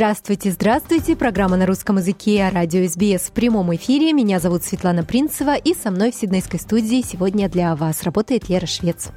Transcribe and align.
Здравствуйте, 0.00 0.50
здравствуйте. 0.50 1.14
Программа 1.14 1.58
на 1.58 1.66
русском 1.66 1.98
языке 1.98 2.48
радио 2.50 2.88
СБС 2.88 3.28
в 3.28 3.32
прямом 3.32 3.74
эфире. 3.74 4.14
Меня 4.14 4.40
зовут 4.40 4.64
Светлана 4.64 5.04
Принцева, 5.04 5.54
и 5.54 5.74
со 5.74 5.90
мной 5.90 6.10
в 6.10 6.14
Сиднейской 6.14 6.58
студии 6.58 7.04
сегодня 7.06 7.50
для 7.50 7.76
вас 7.76 8.02
работает 8.02 8.48
Лера 8.48 8.64
Швец. 8.64 9.10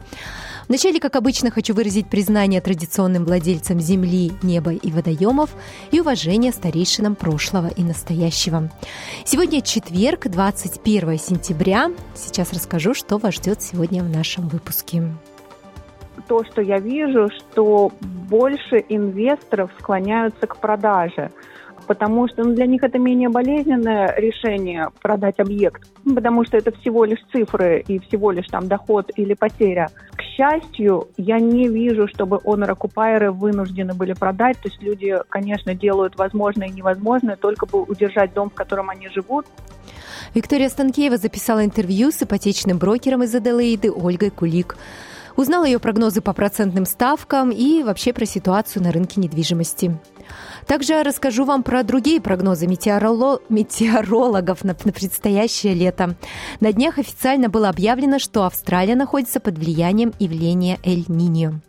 Вначале, 0.67 0.99
как 0.99 1.15
обычно, 1.15 1.51
хочу 1.51 1.73
выразить 1.73 2.09
признание 2.09 2.59
традиционным 2.59 3.23
владельцам 3.23 3.79
земли, 3.79 4.33
неба 4.41 4.73
и 4.73 4.91
водоемов 4.91 5.51
и 5.91 6.01
уважение 6.01 6.51
старейшинам 6.51 7.15
прошлого 7.15 7.67
и 7.67 7.81
настоящего. 7.81 8.69
Сегодня 9.23 9.61
четверг, 9.61 10.27
21 10.29 11.17
сентября. 11.17 11.91
Сейчас 12.13 12.51
расскажу, 12.51 12.93
что 12.93 13.19
вас 13.19 13.35
ждет 13.35 13.61
сегодня 13.61 14.03
в 14.03 14.09
нашем 14.09 14.49
выпуске 14.49 15.01
то, 16.27 16.43
что 16.43 16.61
я 16.61 16.79
вижу, 16.79 17.29
что 17.29 17.91
больше 18.01 18.83
инвесторов 18.89 19.71
склоняются 19.79 20.47
к 20.47 20.57
продаже 20.57 21.31
потому 21.87 22.27
что 22.27 22.43
ну, 22.43 22.53
для 22.53 22.65
них 22.65 22.83
это 22.83 22.97
менее 22.97 23.29
болезненное 23.29 24.13
решение 24.17 24.89
продать 25.01 25.39
объект, 25.39 25.83
потому 26.03 26.45
что 26.45 26.57
это 26.57 26.71
всего 26.79 27.05
лишь 27.05 27.19
цифры 27.31 27.83
и 27.87 27.99
всего 27.99 28.31
лишь 28.31 28.47
там 28.47 28.67
доход 28.67 29.11
или 29.15 29.33
потеря. 29.33 29.89
К 30.15 30.21
счастью, 30.21 31.07
я 31.17 31.39
не 31.39 31.67
вижу, 31.67 32.07
чтобы 32.07 32.39
онор-окупайеры 32.43 33.31
вынуждены 33.31 33.93
были 33.93 34.13
продать, 34.13 34.57
то 34.59 34.69
есть 34.69 34.81
люди, 34.81 35.15
конечно, 35.29 35.73
делают 35.75 36.17
возможное 36.17 36.67
и 36.67 36.71
невозможное, 36.71 37.35
только 37.35 37.65
бы 37.65 37.83
удержать 37.83 38.33
дом, 38.33 38.49
в 38.49 38.53
котором 38.53 38.89
они 38.89 39.09
живут. 39.09 39.45
Виктория 40.33 40.69
Станкеева 40.69 41.17
записала 41.17 41.63
интервью 41.63 42.11
с 42.11 42.23
ипотечным 42.23 42.77
брокером 42.77 43.23
из 43.23 43.35
Аделаиды 43.35 43.91
Ольгой 43.91 44.31
Кулик. 44.31 44.77
Узнала 45.35 45.65
ее 45.65 45.79
прогнозы 45.79 46.21
по 46.21 46.33
процентным 46.33 46.85
ставкам 46.85 47.49
и 47.49 47.83
вообще 47.83 48.13
про 48.13 48.25
ситуацию 48.25 48.83
на 48.83 48.91
рынке 48.91 49.19
недвижимости. 49.19 49.97
Также 50.67 51.03
расскажу 51.03 51.43
вам 51.43 51.63
про 51.63 51.83
другие 51.83 52.21
прогнозы 52.21 52.67
метеороло... 52.67 53.41
метеорологов 53.49 54.63
на, 54.63 54.75
на 54.83 54.91
предстоящее 54.91 55.73
лето. 55.73 56.15
На 56.59 56.71
днях 56.71 56.99
официально 56.99 57.49
было 57.49 57.69
объявлено, 57.69 58.19
что 58.19 58.45
Австралия 58.45 58.95
находится 58.95 59.39
под 59.39 59.57
влиянием 59.57 60.13
явления 60.19 60.79
Эль-Ниньо. 60.83 61.59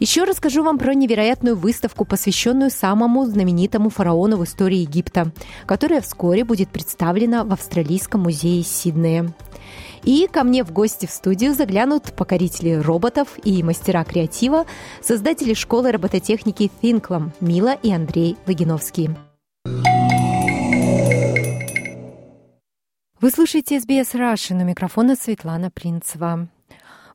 Еще 0.00 0.24
расскажу 0.24 0.62
вам 0.62 0.78
про 0.78 0.94
невероятную 0.94 1.56
выставку, 1.56 2.04
посвященную 2.04 2.70
самому 2.70 3.26
знаменитому 3.26 3.90
фараону 3.90 4.36
в 4.36 4.44
истории 4.44 4.78
Египта, 4.78 5.32
которая 5.66 6.00
вскоре 6.00 6.44
будет 6.44 6.68
представлена 6.68 7.44
в 7.44 7.52
Австралийском 7.52 8.22
музее 8.22 8.62
Сиднея. 8.62 9.34
И 10.04 10.28
ко 10.30 10.44
мне 10.44 10.64
в 10.64 10.72
гости 10.72 11.06
в 11.06 11.10
студию 11.10 11.54
заглянут 11.54 12.12
покорители 12.14 12.74
роботов 12.74 13.38
и 13.44 13.62
мастера 13.62 14.04
креатива, 14.04 14.66
создатели 15.02 15.54
школы 15.54 15.92
робототехники 15.92 16.70
Тhinklum 16.82 17.30
Мила 17.40 17.74
и 17.82 17.92
Андрей 17.92 18.36
Логиновский. 18.46 19.10
Вы 23.20 23.30
слушаете 23.30 23.78
SBS 23.78 24.14
Russian, 24.14 24.62
у 24.62 24.64
микрофона 24.64 25.16
Светлана 25.16 25.70
Принцева. 25.72 26.48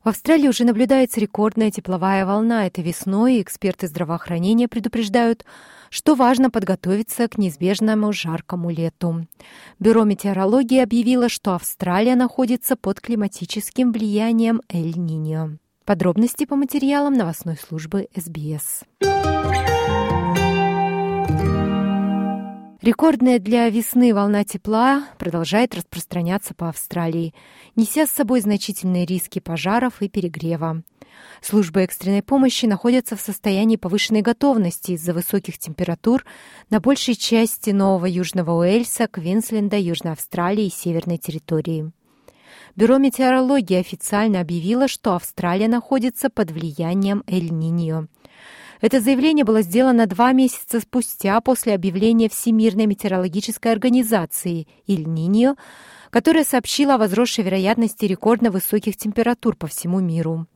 В 0.04 0.08
Австралии 0.10 0.48
уже 0.48 0.64
наблюдается 0.64 1.18
рекордная 1.18 1.70
тепловая 1.70 2.26
волна 2.26 2.66
этой 2.66 2.84
весной, 2.84 3.36
и 3.36 3.42
эксперты 3.42 3.88
здравоохранения 3.88 4.68
предупреждают, 4.68 5.46
что 5.88 6.14
важно 6.14 6.50
подготовиться 6.50 7.26
к 7.26 7.38
неизбежному 7.38 8.12
жаркому 8.12 8.68
лету. 8.68 9.26
Бюро 9.78 10.04
метеорологии 10.04 10.78
объявило, 10.78 11.30
что 11.30 11.54
Австралия 11.54 12.16
находится 12.16 12.76
под 12.76 13.00
климатическим 13.00 13.92
влиянием 13.92 14.60
Эль-Ниньо. 14.68 15.56
Подробности 15.86 16.44
по 16.44 16.54
материалам 16.54 17.14
новостной 17.14 17.56
службы 17.56 18.08
СБС. 18.14 18.82
Рекордная 22.84 23.38
для 23.38 23.70
весны 23.70 24.12
волна 24.12 24.44
тепла 24.44 25.04
продолжает 25.18 25.74
распространяться 25.74 26.52
по 26.52 26.68
Австралии, 26.68 27.32
неся 27.76 28.06
с 28.06 28.10
собой 28.10 28.42
значительные 28.42 29.06
риски 29.06 29.38
пожаров 29.38 30.02
и 30.02 30.10
перегрева. 30.10 30.82
Службы 31.40 31.80
экстренной 31.80 32.22
помощи 32.22 32.66
находятся 32.66 33.16
в 33.16 33.22
состоянии 33.22 33.76
повышенной 33.76 34.20
готовности 34.20 34.92
из-за 34.92 35.14
высоких 35.14 35.56
температур 35.56 36.26
на 36.68 36.78
большей 36.78 37.14
части 37.14 37.70
Нового 37.70 38.04
Южного 38.04 38.50
Уэльса, 38.50 39.06
Квинсленда, 39.06 39.78
Южной 39.78 40.12
Австралии 40.12 40.66
и 40.66 40.70
Северной 40.70 41.16
территории. 41.16 41.90
Бюро 42.76 42.98
метеорологии 42.98 43.78
официально 43.78 44.40
объявило, 44.40 44.88
что 44.88 45.14
Австралия 45.14 45.68
находится 45.68 46.28
под 46.28 46.50
влиянием 46.50 47.24
Эль-Ниньо– 47.26 48.08
это 48.84 49.00
заявление 49.00 49.46
было 49.46 49.62
сделано 49.62 50.06
два 50.06 50.32
месяца 50.32 50.78
спустя 50.78 51.40
после 51.40 51.72
объявления 51.72 52.28
Всемирной 52.28 52.84
метеорологической 52.84 53.72
организации 53.72 54.68
«Иль-Ниньо», 54.86 55.56
которая 56.10 56.44
сообщила 56.44 56.96
о 56.96 56.98
возросшей 56.98 57.44
вероятности 57.44 58.04
рекордно 58.04 58.50
высоких 58.50 58.98
температур 58.98 59.56
по 59.56 59.66
всему 59.68 60.00
миру. 60.00 60.46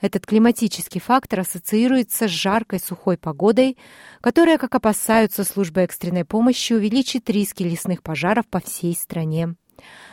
Этот 0.00 0.24
климатический 0.24 0.98
фактор 0.98 1.40
ассоциируется 1.40 2.26
с 2.26 2.30
жаркой 2.30 2.80
сухой 2.80 3.18
погодой, 3.18 3.76
которая, 4.22 4.56
как 4.56 4.74
опасаются 4.74 5.44
службы 5.44 5.82
экстренной 5.82 6.24
помощи, 6.24 6.72
увеличит 6.72 7.28
риски 7.28 7.64
лесных 7.64 8.02
пожаров 8.02 8.46
по 8.46 8.60
всей 8.60 8.94
стране. 8.94 9.56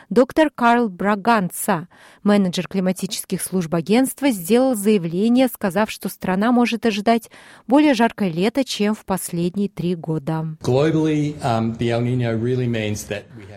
Доктор 0.08 0.50
Карл 0.54 0.88
Браганца, 0.88 1.88
менеджер 2.22 2.68
климатических 2.68 3.42
служб 3.42 3.74
агентства, 3.74 4.30
сделал 4.30 4.76
заявление, 4.76 5.48
сказав, 5.48 5.90
что 5.90 6.08
страна 6.08 6.52
может 6.52 6.86
ожидать 6.86 7.28
более 7.66 7.92
жаркое 7.92 8.30
лето, 8.30 8.62
чем 8.64 8.94
в 8.94 9.04
последние 9.04 9.68
три 9.68 9.96
года. 9.96 10.56
Um, 10.62 11.76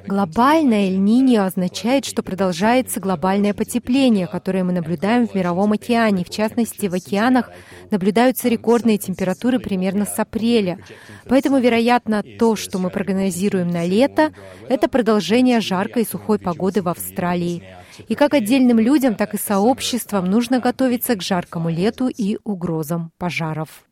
Глобальное 0.07 0.87
Эль-Ниньо 0.87 1.45
означает, 1.45 2.05
что 2.05 2.23
продолжается 2.23 2.99
глобальное 2.99 3.53
потепление, 3.53 4.25
которое 4.25 4.63
мы 4.63 4.73
наблюдаем 4.73 5.27
в 5.27 5.35
Мировом 5.35 5.73
океане. 5.73 6.25
В 6.25 6.31
частности, 6.31 6.87
в 6.87 6.95
океанах 6.95 7.51
наблюдаются 7.91 8.49
рекордные 8.49 8.97
температуры 8.97 9.59
примерно 9.59 10.05
с 10.05 10.17
апреля. 10.17 10.79
Поэтому, 11.27 11.59
вероятно, 11.59 12.23
то, 12.39 12.55
что 12.55 12.79
мы 12.79 12.89
прогнозируем 12.89 13.69
на 13.69 13.85
лето, 13.85 14.33
это 14.67 14.87
продолжение 14.87 15.61
жаркой 15.61 16.01
и 16.03 16.07
сухой 16.07 16.38
погоды 16.43 16.81
в 16.81 16.89
Австралии. 16.89 17.63
И 18.07 18.15
как 18.15 18.33
отдельным 18.33 18.79
людям, 18.79 19.15
так 19.15 19.33
и 19.33 19.37
сообществам 19.37 20.25
нужно 20.25 20.59
готовиться 20.59 21.15
к 21.15 21.21
жаркому 21.21 21.69
лету 21.69 22.07
и 22.07 22.37
угрозам 22.43 23.11
пожаров. 23.17 23.83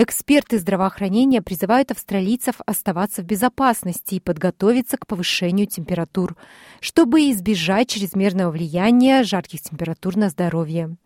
Эксперты 0.00 0.58
здравоохранения 0.58 1.42
призывают 1.42 1.90
австралийцев 1.90 2.60
оставаться 2.66 3.22
в 3.22 3.24
безопасности 3.24 4.14
и 4.14 4.20
подготовиться 4.20 4.96
к 4.96 5.08
повышению 5.08 5.66
температур, 5.66 6.36
чтобы 6.80 7.30
избежать 7.32 7.88
чрезмерного 7.88 8.52
влияния 8.52 9.24
жарких 9.24 9.60
температур 9.60 10.16
на 10.16 10.28
здоровье. 10.28 10.96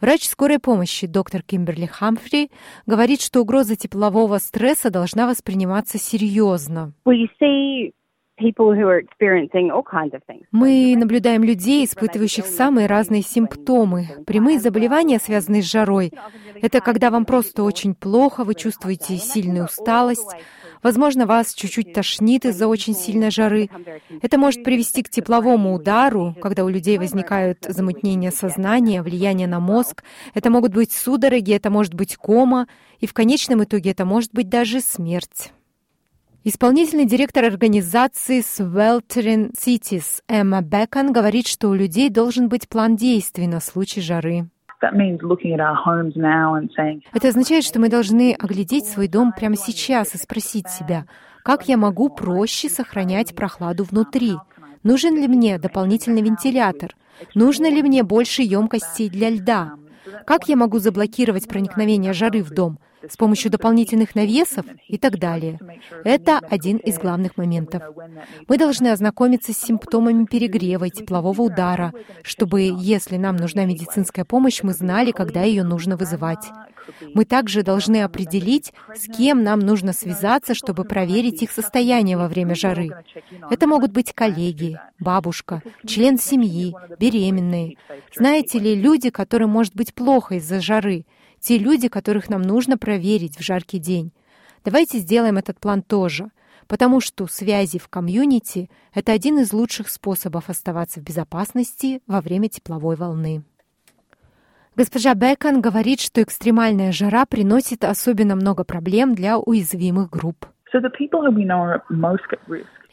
Врач 0.00 0.28
скорой 0.28 0.58
помощи 0.58 1.06
доктор 1.06 1.42
Кимберли 1.42 1.86
Хамфри 1.86 2.50
говорит, 2.84 3.22
что 3.22 3.40
угроза 3.40 3.76
теплового 3.76 4.38
стресса 4.38 4.90
должна 4.90 5.28
восприниматься 5.28 5.96
серьезно. 5.96 6.92
Мы 10.50 10.94
наблюдаем 10.96 11.42
людей, 11.42 11.84
испытывающих 11.84 12.44
самые 12.44 12.86
разные 12.86 13.22
симптомы. 13.22 14.08
Прямые 14.26 14.58
заболевания, 14.58 15.18
связанные 15.18 15.62
с 15.62 15.70
жарой, 15.70 16.12
это 16.60 16.80
когда 16.80 17.10
вам 17.10 17.24
просто 17.24 17.62
очень 17.62 17.94
плохо, 17.94 18.44
вы 18.44 18.54
чувствуете 18.54 19.16
сильную 19.16 19.64
усталость, 19.64 20.36
Возможно, 20.82 21.26
вас 21.26 21.52
чуть-чуть 21.54 21.92
тошнит 21.92 22.44
из-за 22.44 22.68
очень 22.68 22.94
сильной 22.94 23.32
жары. 23.32 23.68
Это 24.22 24.38
может 24.38 24.62
привести 24.62 25.02
к 25.02 25.08
тепловому 25.08 25.74
удару, 25.74 26.36
когда 26.40 26.64
у 26.64 26.68
людей 26.68 26.98
возникают 26.98 27.64
замутнения 27.66 28.30
сознания, 28.30 29.02
влияние 29.02 29.48
на 29.48 29.58
мозг. 29.58 30.04
Это 30.34 30.48
могут 30.48 30.74
быть 30.74 30.92
судороги, 30.92 31.52
это 31.52 31.70
может 31.70 31.94
быть 31.94 32.16
кома, 32.16 32.68
и 33.00 33.06
в 33.06 33.14
конечном 33.14 33.64
итоге 33.64 33.90
это 33.90 34.04
может 34.04 34.32
быть 34.32 34.48
даже 34.48 34.80
смерть. 34.80 35.52
Исполнительный 36.48 37.06
директор 37.06 37.44
организации 37.44 38.38
Sweltering 38.38 39.50
Cities 39.58 40.22
Эмма 40.28 40.62
Бекон 40.62 41.12
говорит, 41.12 41.48
что 41.48 41.68
у 41.68 41.74
людей 41.74 42.08
должен 42.08 42.48
быть 42.48 42.68
план 42.68 42.94
действий 42.94 43.48
на 43.48 43.58
случай 43.58 44.00
жары. 44.00 44.48
Это 47.12 47.28
означает, 47.28 47.64
что 47.64 47.80
мы 47.80 47.88
должны 47.88 48.32
оглядеть 48.38 48.86
свой 48.86 49.08
дом 49.08 49.32
прямо 49.32 49.56
сейчас 49.56 50.14
и 50.14 50.18
спросить 50.18 50.68
себя, 50.70 51.06
Как 51.42 51.66
я 51.66 51.76
могу 51.76 52.10
проще 52.10 52.68
сохранять 52.68 53.34
прохладу 53.34 53.82
внутри? 53.82 54.34
Нужен 54.84 55.16
ли 55.16 55.26
мне 55.26 55.58
дополнительный 55.58 56.22
вентилятор? 56.22 56.94
Нужно 57.34 57.68
ли 57.68 57.82
мне 57.82 58.04
больше 58.04 58.42
емкостей 58.42 59.10
для 59.10 59.30
льда? 59.30 59.72
Как 60.24 60.48
я 60.48 60.54
могу 60.54 60.78
заблокировать 60.78 61.48
проникновение 61.48 62.12
жары 62.12 62.44
в 62.44 62.52
дом? 62.52 62.78
С 63.08 63.16
помощью 63.16 63.50
дополнительных 63.50 64.14
навесов 64.14 64.66
и 64.88 64.98
так 64.98 65.18
далее. 65.18 65.58
Это 66.04 66.38
один 66.38 66.78
из 66.78 66.98
главных 66.98 67.36
моментов. 67.36 67.82
Мы 68.48 68.58
должны 68.58 68.88
ознакомиться 68.88 69.52
с 69.52 69.58
симптомами 69.58 70.24
перегрева 70.24 70.84
и 70.84 70.90
теплового 70.90 71.42
удара, 71.42 71.92
чтобы, 72.22 72.62
если 72.62 73.16
нам 73.16 73.36
нужна 73.36 73.64
медицинская 73.64 74.24
помощь, 74.24 74.62
мы 74.62 74.72
знали, 74.72 75.12
когда 75.12 75.42
ее 75.42 75.62
нужно 75.64 75.96
вызывать. 75.96 76.50
Мы 77.14 77.24
также 77.24 77.62
должны 77.62 78.02
определить, 78.02 78.72
с 78.94 79.10
кем 79.12 79.42
нам 79.42 79.60
нужно 79.60 79.92
связаться, 79.92 80.54
чтобы 80.54 80.84
проверить 80.84 81.42
их 81.42 81.50
состояние 81.50 82.16
во 82.16 82.28
время 82.28 82.54
жары. 82.54 82.90
Это 83.50 83.66
могут 83.66 83.92
быть 83.92 84.12
коллеги, 84.12 84.78
бабушка, 84.98 85.62
член 85.86 86.18
семьи, 86.18 86.74
беременные. 86.98 87.76
Знаете 88.14 88.58
ли, 88.58 88.74
люди, 88.74 89.10
которым 89.10 89.50
может 89.50 89.74
быть 89.74 89.94
плохо 89.94 90.36
из-за 90.36 90.60
жары, 90.60 91.04
те 91.46 91.58
люди, 91.58 91.86
которых 91.86 92.28
нам 92.28 92.42
нужно 92.42 92.76
проверить 92.76 93.38
в 93.38 93.40
жаркий 93.40 93.78
день. 93.78 94.10
Давайте 94.64 94.98
сделаем 94.98 95.36
этот 95.36 95.60
план 95.60 95.80
тоже, 95.80 96.32
потому 96.66 97.00
что 97.00 97.28
связи 97.28 97.78
в 97.78 97.86
комьюнити— 97.86 98.68
это 98.94 99.12
один 99.12 99.38
из 99.38 99.52
лучших 99.52 99.88
способов 99.88 100.50
оставаться 100.50 100.98
в 100.98 101.04
безопасности 101.04 102.02
во 102.08 102.20
время 102.20 102.48
тепловой 102.48 102.96
волны. 102.96 103.44
Госпожа 104.74 105.14
Бекон 105.14 105.60
говорит, 105.60 106.00
что 106.00 106.20
экстремальная 106.20 106.90
жара 106.90 107.24
приносит 107.26 107.84
особенно 107.84 108.34
много 108.34 108.64
проблем 108.64 109.14
для 109.14 109.38
уязвимых 109.38 110.10
групп. 110.10 110.46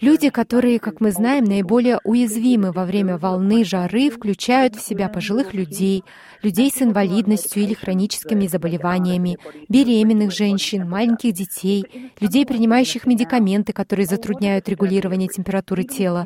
Люди, 0.04 0.30
которые, 0.32 0.80
как 0.80 1.00
мы 1.00 1.12
знаем, 1.12 1.46
наиболее 1.46 1.98
уязвимы 2.04 2.74
во 2.74 2.84
время 2.84 3.18
волны 3.18 3.64
жары, 3.64 4.10
включают 4.10 4.76
в 4.76 4.86
себя 4.86 5.08
пожилых 5.08 5.54
людей, 5.54 6.04
людей 6.42 6.70
с 6.70 6.82
инвалидностью 6.82 7.64
или 7.64 7.74
хроническими 7.74 8.48
заболеваниями, 8.48 9.38
беременных 9.70 10.34
женщин, 10.34 10.90
маленьких 10.90 11.32
детей, 11.32 11.86
людей, 12.20 12.46
принимающих 12.46 13.06
медикаменты, 13.06 13.72
которые 13.72 14.06
затрудняют 14.06 14.68
регулирование 14.68 15.30
температуры 15.30 15.86
тела. 15.86 16.26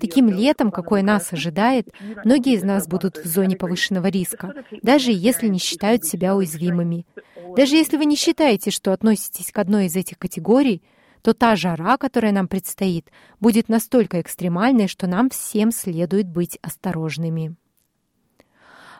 Таким 0.00 0.28
летом, 0.28 0.70
какое 0.70 1.02
нас 1.02 1.32
ожидает, 1.32 1.88
многие 2.24 2.54
из 2.54 2.62
нас 2.62 2.86
будут 2.86 3.16
в 3.16 3.26
зоне 3.26 3.56
повышенного 3.56 4.06
риска, 4.06 4.54
даже 4.82 5.10
если 5.10 5.48
не 5.48 5.58
считают 5.58 6.04
себя 6.04 6.36
уязвимыми. 6.36 7.06
Даже 7.56 7.74
если 7.74 7.96
вы 7.96 8.04
не 8.04 8.14
считаете, 8.14 8.70
что 8.70 8.92
относитесь 8.92 9.50
к 9.50 9.58
одной 9.58 9.86
из 9.86 9.96
этих 9.96 10.16
категорий, 10.16 10.80
то 11.26 11.34
та 11.34 11.56
жара, 11.56 11.96
которая 11.96 12.30
нам 12.30 12.46
предстоит, 12.46 13.10
будет 13.40 13.68
настолько 13.68 14.20
экстремальной, 14.20 14.86
что 14.86 15.08
нам 15.08 15.28
всем 15.28 15.72
следует 15.72 16.28
быть 16.28 16.56
осторожными. 16.62 17.56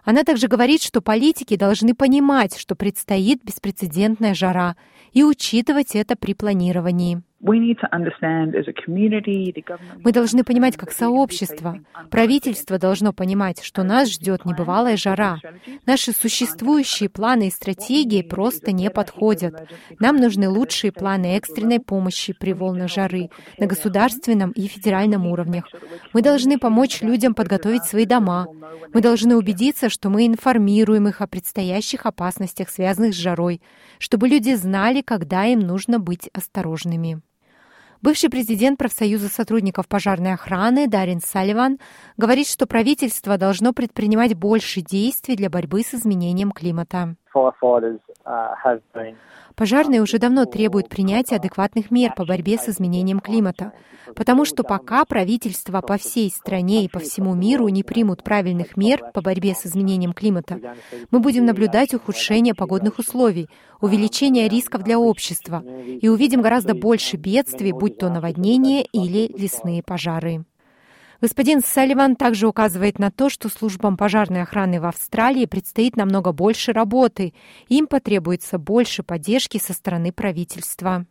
Она 0.03 0.25
также 0.25 0.49
говорит, 0.49 0.83
что 0.83 1.01
политики 1.01 1.55
должны 1.55 1.95
понимать, 1.95 2.57
что 2.59 2.75
предстоит 2.75 3.45
беспрецедентная 3.45 4.35
жара, 4.35 4.75
и 5.13 5.23
учитывать 5.23 5.95
это 5.95 6.17
при 6.17 6.35
планировании. 6.35 7.23
Мы 10.05 10.13
должны 10.13 10.43
понимать 10.43 10.77
как 10.77 10.91
сообщество. 10.91 11.79
Правительство 12.11 12.79
должно 12.79 13.13
понимать, 13.13 13.63
что 13.63 13.83
нас 13.83 14.11
ждет 14.11 14.47
небывалая 14.47 14.97
жара. 14.97 15.39
Наши 15.85 16.13
существующие 16.13 17.11
планы 17.11 17.49
и 17.49 17.51
стратегии 17.51 18.23
просто 18.23 18.73
не 18.73 18.91
подходят. 18.91 19.69
Нам 20.01 20.17
нужны 20.17 20.49
лучшие 20.49 20.93
планы 20.93 21.37
экстренной 21.37 21.79
помощи 21.79 22.33
при 22.33 22.55
волнах 22.55 22.91
жары 22.91 23.29
на 23.59 23.67
государственном 23.67 24.53
и 24.53 24.67
федеральном 24.67 25.27
уровнях. 25.27 25.67
Мы 26.15 26.23
должны 26.23 26.59
помочь 26.59 27.03
людям 27.03 27.35
подготовить 27.35 27.85
свои 27.85 28.07
дома. 28.07 28.47
Мы 28.95 29.03
должны 29.03 29.37
убедиться, 29.37 29.91
что 29.91 30.09
мы 30.09 30.27
информируем 30.27 31.07
их 31.09 31.21
о 31.21 31.27
предстоящих 31.27 32.07
опасностях, 32.07 32.71
связанных 32.71 33.15
с 33.15 33.19
жарой, 33.19 33.61
чтобы 33.99 34.27
люди 34.29 34.55
знали, 34.55 35.03
когда 35.03 35.45
им 35.45 35.61
нужно 35.61 35.99
быть 35.99 36.31
осторожными. 36.33 37.21
Бывший 38.07 38.31
президент 38.31 38.79
профсоюза 38.79 39.27
сотрудников 39.27 39.89
пожарной 39.89 40.35
охраны 40.35 40.87
Дарин 40.87 41.19
Салливан 41.21 41.81
говорит, 42.17 42.47
что 42.47 42.69
правительство 42.69 43.37
должно 43.37 43.73
предпринимать 43.73 44.39
больше 44.39 44.81
действий 44.81 45.35
для 45.35 45.51
борьбы 45.51 45.83
с 45.83 45.93
изменением 45.93 46.53
климата. 46.53 47.17
Пожарные 49.57 50.03
уже 50.03 50.19
давно 50.19 50.45
требуют 50.45 50.91
принятия 50.91 51.37
адекватных 51.37 51.91
мер 51.91 52.13
по 52.15 52.27
борьбе 52.27 52.59
с 52.59 52.69
изменением 52.69 53.21
климата, 53.21 53.73
потому 54.15 54.45
что 54.45 54.63
пока 54.63 55.07
правительства 55.07 55.81
по 55.81 55.97
всей 55.97 56.31
стране 56.31 56.85
и 56.85 56.89
по 56.89 56.99
всему 56.99 57.35
миру 57.35 57.67
не 57.69 57.83
примут 57.83 58.23
правильных 58.23 58.77
мер 58.77 59.01
по 59.15 59.23
борьбе 59.23 59.55
с 59.55 59.65
изменением 59.65 60.13
климата, 60.13 60.75
мы 61.11 61.21
будем 61.21 61.47
наблюдать 61.47 61.95
ухудшение 61.95 62.55
погодных 62.55 62.99
условий, 62.99 63.49
увеличение 63.81 64.47
рисков 64.47 64.83
для 64.83 64.99
общества 64.99 65.65
и 65.87 66.07
увидим 66.07 66.43
гораздо 66.43 66.75
больше 66.75 67.17
бедствий, 67.17 67.73
будь 67.73 67.97
то 67.97 68.11
наводнения 68.11 68.83
или 68.83 69.33
лесные 69.39 69.83
пожары. 69.83 70.45
Господин 71.21 71.61
Салливан 71.61 72.17
также 72.17 72.47
указывает 72.47 72.99
на 72.99 73.11
то, 73.11 73.29
что 73.29 73.49
службам 73.49 73.97
пожарной 73.97 74.43
охраны 74.43 74.81
в 74.81 74.87
Австралии 74.87 75.47
предстоит 75.47 75.97
намного 75.97 76.33
больше 76.33 76.73
работы. 76.73 77.33
Им 77.69 77.87
потребуется 77.87 78.59
больше 78.59 79.03
поддержки 79.03 79.59
со 79.59 79.73
стороны 79.73 80.13
правительства. 80.13 81.07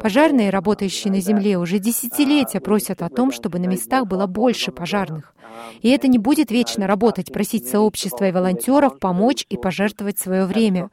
Пожарные, 0.00 0.50
работающие 0.50 1.12
на 1.12 1.20
земле, 1.20 1.58
уже 1.58 1.78
десятилетия 1.78 2.60
просят 2.60 3.02
о 3.02 3.08
том, 3.08 3.32
чтобы 3.32 3.58
на 3.58 3.66
местах 3.66 4.06
было 4.06 4.26
больше 4.26 4.72
пожарных. 4.72 5.34
И 5.82 5.90
это 5.90 6.08
не 6.08 6.18
будет 6.18 6.50
вечно 6.50 6.86
работать, 6.86 7.32
просить 7.32 7.66
сообщества 7.66 8.28
и 8.28 8.32
волонтеров 8.32 8.98
помочь 8.98 9.46
и 9.48 9.56
пожертвовать 9.56 10.18
свое 10.18 10.44
время. 10.44 10.90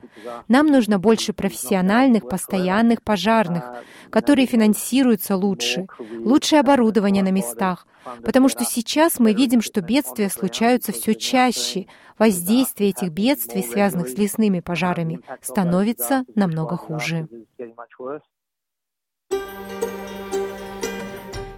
Нам 0.48 0.68
нужно 0.68 1.00
больше 1.00 1.34
профессиональных, 1.34 2.28
постоянных 2.28 3.02
пожарных, 3.04 3.64
которые 4.10 4.48
финансируются 4.48 5.36
лучше, 5.36 5.88
лучшее 6.00 6.62
оборудование 6.62 7.24
на 7.24 7.32
местах, 7.32 7.88
потому 8.24 8.50
что 8.50 8.64
сейчас 8.66 9.20
мы 9.20 9.34
видим, 9.34 9.62
что 9.62 9.82
бедствия 9.82 10.30
случаются 10.30 10.92
все 10.92 11.14
чаще. 11.16 11.88
Воздействие 12.18 12.90
этих 12.90 13.10
бедствий, 13.10 13.62
связанных 13.62 14.08
с 14.10 14.18
лесными 14.18 14.60
пожарами, 14.60 15.20
становится 15.42 16.24
намного 16.34 16.76
хуже. 16.76 17.28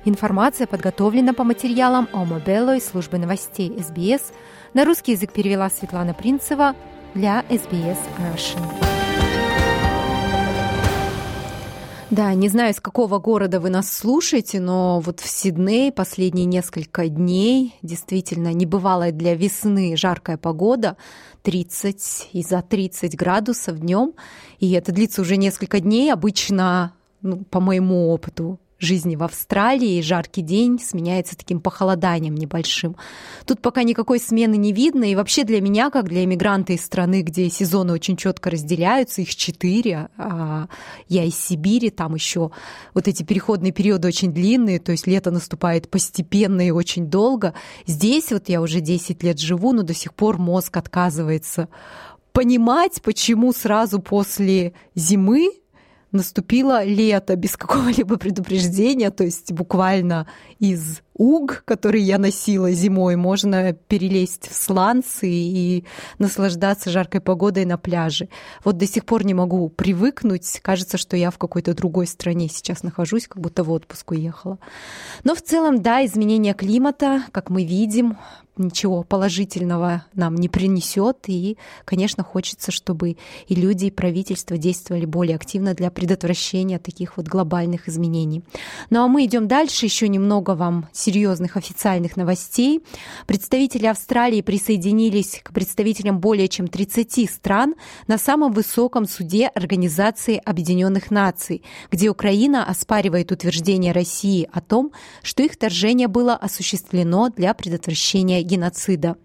Информация 0.05 0.65
подготовлена 0.65 1.33
по 1.33 1.43
материалам 1.43 2.07
Омобело 2.13 2.75
из 2.75 2.85
службы 2.85 3.17
новостей 3.17 3.71
СБС. 3.77 4.31
На 4.73 4.85
русский 4.85 5.11
язык 5.11 5.33
перевела 5.33 5.69
Светлана 5.69 6.13
Принцева 6.13 6.73
для 7.13 7.43
SBS 7.49 7.97
Russian. 8.17 8.63
Да, 12.09 12.33
не 12.33 12.49
знаю, 12.49 12.71
из 12.71 12.79
какого 12.79 13.19
города 13.19 13.59
вы 13.59 13.69
нас 13.69 13.91
слушаете, 13.91 14.59
но 14.59 14.99
вот 14.99 15.19
в 15.19 15.27
Сиднее 15.27 15.91
последние 15.91 16.45
несколько 16.45 17.07
дней 17.07 17.75
действительно 17.83 18.51
небывалая 18.51 19.11
для 19.11 19.35
весны 19.35 19.95
жаркая 19.95 20.37
погода, 20.37 20.97
30 21.43 22.29
и 22.33 22.41
за 22.41 22.63
30 22.63 23.15
градусов 23.15 23.77
днем, 23.79 24.13
и 24.59 24.71
это 24.71 24.91
длится 24.91 25.21
уже 25.21 25.37
несколько 25.37 25.79
дней, 25.81 26.11
обычно, 26.11 26.93
ну, 27.21 27.43
по 27.49 27.59
моему 27.59 28.09
опыту, 28.09 28.59
жизни 28.79 29.15
в 29.15 29.23
Австралии 29.23 30.01
жаркий 30.01 30.41
день 30.41 30.79
сменяется 30.79 31.37
таким 31.37 31.59
похолоданием 31.59 32.35
небольшим. 32.35 32.95
Тут 33.45 33.61
пока 33.61 33.83
никакой 33.83 34.19
смены 34.19 34.55
не 34.55 34.71
видно, 34.71 35.03
и 35.03 35.15
вообще 35.15 35.43
для 35.43 35.61
меня, 35.61 35.89
как 35.89 36.07
для 36.07 36.23
иммигранта 36.23 36.73
из 36.73 36.83
страны, 36.83 37.21
где 37.21 37.49
сезоны 37.49 37.93
очень 37.93 38.15
четко 38.15 38.49
разделяются, 38.49 39.21
их 39.21 39.35
четыре, 39.35 40.09
а 40.17 40.67
я 41.07 41.25
из 41.25 41.35
Сибири, 41.35 41.89
там 41.89 42.15
еще 42.15 42.51
вот 42.93 43.07
эти 43.07 43.23
переходные 43.23 43.73
периоды 43.73 44.07
очень 44.07 44.33
длинные, 44.33 44.79
то 44.79 44.91
есть 44.91 45.07
лето 45.07 45.31
наступает 45.31 45.89
постепенно 45.89 46.65
и 46.65 46.71
очень 46.71 47.07
долго. 47.07 47.53
Здесь 47.85 48.31
вот 48.31 48.49
я 48.49 48.61
уже 48.61 48.79
10 48.79 49.21
лет 49.23 49.39
живу, 49.39 49.73
но 49.73 49.83
до 49.83 49.93
сих 49.93 50.13
пор 50.13 50.37
мозг 50.37 50.77
отказывается 50.77 51.67
понимать, 52.31 53.01
почему 53.01 53.51
сразу 53.51 53.99
после 53.99 54.73
зимы 54.95 55.49
наступило 56.11 56.83
лето 56.83 57.35
без 57.35 57.57
какого-либо 57.57 58.17
предупреждения, 58.17 59.11
то 59.11 59.23
есть 59.23 59.51
буквально 59.51 60.27
из 60.59 61.01
уг, 61.13 61.63
который 61.65 62.01
я 62.01 62.17
носила 62.17 62.71
зимой, 62.71 63.15
можно 63.15 63.73
перелезть 63.73 64.49
в 64.49 64.55
сланцы 64.55 65.29
и 65.29 65.85
наслаждаться 66.17 66.89
жаркой 66.89 67.21
погодой 67.21 67.65
на 67.65 67.77
пляже. 67.77 68.29
Вот 68.63 68.77
до 68.77 68.87
сих 68.87 69.05
пор 69.05 69.25
не 69.25 69.33
могу 69.33 69.69
привыкнуть. 69.69 70.59
Кажется, 70.61 70.97
что 70.97 71.17
я 71.17 71.31
в 71.31 71.37
какой-то 71.37 71.73
другой 71.73 72.07
стране 72.07 72.47
сейчас 72.49 72.83
нахожусь, 72.83 73.27
как 73.27 73.41
будто 73.41 73.63
в 73.63 73.71
отпуск 73.71 74.11
уехала. 74.11 74.59
Но 75.23 75.35
в 75.35 75.41
целом, 75.41 75.81
да, 75.81 76.05
изменение 76.05 76.53
климата, 76.53 77.23
как 77.31 77.49
мы 77.49 77.63
видим, 77.63 78.17
ничего 78.59 79.03
положительного 79.03 80.05
нам 80.13 80.35
не 80.35 80.49
принесет. 80.49 81.17
И, 81.27 81.57
конечно, 81.85 82.23
хочется, 82.23 82.71
чтобы 82.71 83.17
и 83.47 83.55
люди, 83.55 83.85
и 83.85 83.91
правительство 83.91 84.57
действовали 84.57 85.05
более 85.05 85.35
активно 85.35 85.73
для 85.73 85.89
предотвращения 85.89 86.77
таких 86.77 87.17
вот 87.17 87.27
глобальных 87.27 87.87
изменений. 87.87 88.43
Ну 88.89 89.03
а 89.03 89.07
мы 89.07 89.25
идем 89.25 89.47
дальше. 89.47 89.85
Еще 89.85 90.07
немного 90.07 90.51
вам 90.51 90.87
серьезных 91.09 91.57
официальных 91.57 92.17
новостей. 92.17 92.83
Представители 93.25 93.87
Австралии 93.87 94.41
присоединились 94.41 95.41
к 95.43 95.51
представителям 95.51 96.19
более 96.19 96.47
чем 96.47 96.67
30 96.67 97.27
стран 97.27 97.73
на 98.05 98.19
самом 98.19 98.53
высоком 98.53 99.07
суде 99.07 99.47
Организации 99.47 100.39
Объединенных 100.45 101.09
Наций, 101.09 101.63
где 101.89 102.09
Украина 102.11 102.63
оспаривает 102.63 103.31
утверждение 103.31 103.91
России 103.91 104.47
о 104.53 104.61
том, 104.61 104.91
что 105.23 105.41
их 105.41 105.53
вторжение 105.53 106.07
было 106.07 106.35
осуществлено 106.35 107.29
для 107.29 107.55
предотвращения 107.55 108.43
геноцида. 108.43 109.15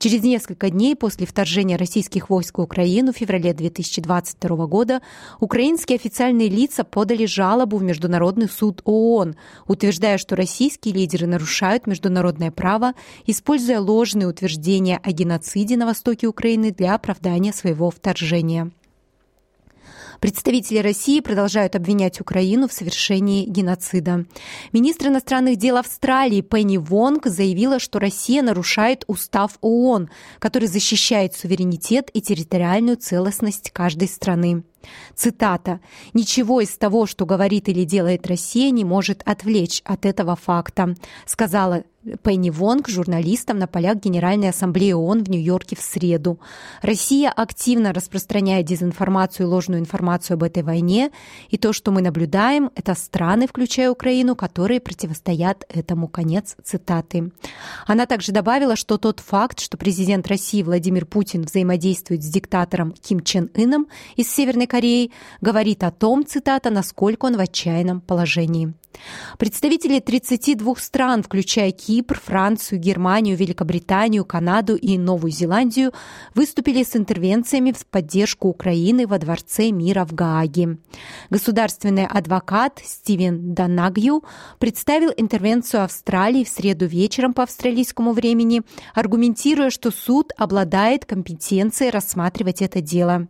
Через 0.00 0.24
несколько 0.24 0.70
дней 0.70 0.96
после 0.96 1.24
вторжения 1.24 1.76
российских 1.76 2.30
войск 2.30 2.58
в 2.58 2.62
Украину 2.62 3.12
в 3.12 3.16
феврале 3.16 3.54
2022 3.54 4.66
года 4.66 5.02
украинские 5.38 5.96
официальные 5.96 6.48
лица 6.48 6.82
подали 6.82 7.26
жалобу 7.26 7.76
в 7.76 7.84
Международный 7.84 8.48
суд 8.48 8.82
ООН, 8.84 9.36
утверждая, 9.68 10.18
что 10.18 10.34
российские 10.34 10.94
лидеры 11.18 11.26
нарушают 11.26 11.86
международное 11.86 12.50
право, 12.50 12.92
используя 13.26 13.80
ложные 13.80 14.28
утверждения 14.28 15.00
о 15.02 15.10
геноциде 15.10 15.76
на 15.76 15.86
востоке 15.86 16.26
Украины 16.26 16.70
для 16.70 16.94
оправдания 16.94 17.52
своего 17.52 17.90
вторжения. 17.90 18.70
Представители 20.20 20.78
России 20.78 21.20
продолжают 21.20 21.76
обвинять 21.76 22.20
Украину 22.20 22.66
в 22.66 22.72
совершении 22.72 23.44
геноцида. 23.44 24.26
Министр 24.72 25.08
иностранных 25.08 25.56
дел 25.56 25.76
Австралии 25.76 26.40
Пенни 26.40 26.76
Вонг 26.76 27.26
заявила, 27.26 27.78
что 27.78 28.00
Россия 28.00 28.42
нарушает 28.42 29.04
устав 29.06 29.58
ООН, 29.60 30.08
который 30.40 30.66
защищает 30.66 31.34
суверенитет 31.34 32.10
и 32.12 32.20
территориальную 32.20 32.96
целостность 32.96 33.70
каждой 33.70 34.08
страны. 34.08 34.64
Цитата. 35.14 35.80
«Ничего 36.14 36.60
из 36.60 36.76
того, 36.76 37.06
что 37.06 37.26
говорит 37.26 37.68
или 37.68 37.84
делает 37.84 38.26
Россия, 38.26 38.70
не 38.70 38.84
может 38.84 39.22
отвлечь 39.24 39.82
от 39.84 40.06
этого 40.06 40.36
факта», 40.36 40.94
сказала 41.26 41.84
Пенни 42.22 42.50
Вонг 42.50 42.88
журналистам 42.88 43.58
на 43.58 43.66
полях 43.66 43.96
Генеральной 43.96 44.50
Ассамблеи 44.50 44.92
ООН 44.92 45.24
в 45.24 45.30
Нью-Йорке 45.30 45.76
в 45.76 45.80
среду. 45.80 46.38
Россия 46.80 47.30
активно 47.30 47.92
распространяет 47.92 48.66
дезинформацию 48.66 49.46
и 49.46 49.50
ложную 49.50 49.80
информацию 49.80 50.36
об 50.36 50.44
этой 50.44 50.62
войне, 50.62 51.10
и 51.50 51.58
то, 51.58 51.72
что 51.72 51.90
мы 51.90 52.00
наблюдаем, 52.00 52.70
это 52.76 52.94
страны, 52.94 53.48
включая 53.48 53.90
Украину, 53.90 54.36
которые 54.36 54.80
противостоят 54.80 55.64
этому. 55.68 56.08
Конец 56.08 56.56
цитаты. 56.62 57.32
Она 57.86 58.06
также 58.06 58.32
добавила, 58.32 58.76
что 58.76 58.96
тот 58.96 59.20
факт, 59.20 59.60
что 59.60 59.76
президент 59.76 60.26
России 60.28 60.62
Владимир 60.62 61.04
Путин 61.04 61.42
взаимодействует 61.42 62.22
с 62.22 62.28
диктатором 62.28 62.92
Ким 62.92 63.20
Чен 63.20 63.50
Ыном 63.54 63.88
из 64.16 64.32
Северной 64.32 64.67
Кореи, 64.68 65.10
говорит 65.40 65.82
о 65.82 65.90
том, 65.90 66.24
цитата, 66.24 66.70
насколько 66.70 67.26
он 67.26 67.36
в 67.36 67.40
отчаянном 67.40 68.00
положении. 68.00 68.72
Представители 69.38 70.00
32 70.00 70.74
стран, 70.76 71.22
включая 71.22 71.70
Кипр, 71.70 72.18
Францию, 72.18 72.80
Германию, 72.80 73.36
Великобританию, 73.36 74.24
Канаду 74.24 74.76
и 74.76 74.98
Новую 74.98 75.30
Зеландию, 75.30 75.92
выступили 76.34 76.82
с 76.82 76.96
интервенциями 76.96 77.72
в 77.72 77.86
поддержку 77.86 78.48
Украины 78.48 79.06
во 79.06 79.18
Дворце 79.18 79.70
мира 79.70 80.04
в 80.04 80.14
Гааге. 80.14 80.78
Государственный 81.30 82.06
адвокат 82.06 82.80
Стивен 82.84 83.54
Данагью 83.54 84.24
представил 84.58 85.12
интервенцию 85.16 85.84
Австралии 85.84 86.44
в 86.44 86.48
среду 86.48 86.86
вечером 86.86 87.34
по 87.34 87.44
австралийскому 87.44 88.12
времени, 88.12 88.62
аргументируя, 88.94 89.70
что 89.70 89.90
суд 89.90 90.32
обладает 90.36 91.04
компетенцией 91.04 91.90
рассматривать 91.90 92.62
это 92.62 92.80
дело. 92.80 93.28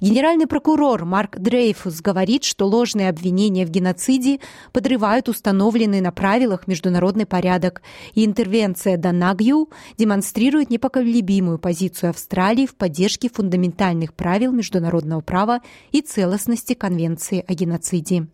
Генеральный 0.00 0.46
прокурор 0.46 1.04
Марк 1.04 1.38
Дрейфус 1.38 2.00
говорит, 2.00 2.44
что 2.44 2.66
ложные 2.66 3.08
обвинения 3.08 3.66
в 3.66 3.70
геноциде 3.70 4.40
подрывают 4.72 5.28
установленный 5.28 6.00
на 6.00 6.12
правилах 6.12 6.66
международный 6.66 7.26
порядок, 7.26 7.82
и 8.14 8.24
интервенция 8.24 8.96
Данагью 8.96 9.68
демонстрирует 9.98 10.70
непоколебимую 10.70 11.58
позицию 11.58 12.10
Австралии 12.10 12.66
в 12.66 12.74
поддержке 12.74 13.28
фундаментальных 13.28 14.14
правил 14.14 14.52
международного 14.52 15.20
права 15.20 15.60
и 15.92 16.00
целостности 16.00 16.74
Конвенции 16.74 17.44
о 17.46 17.54
геноциде. 17.54 18.26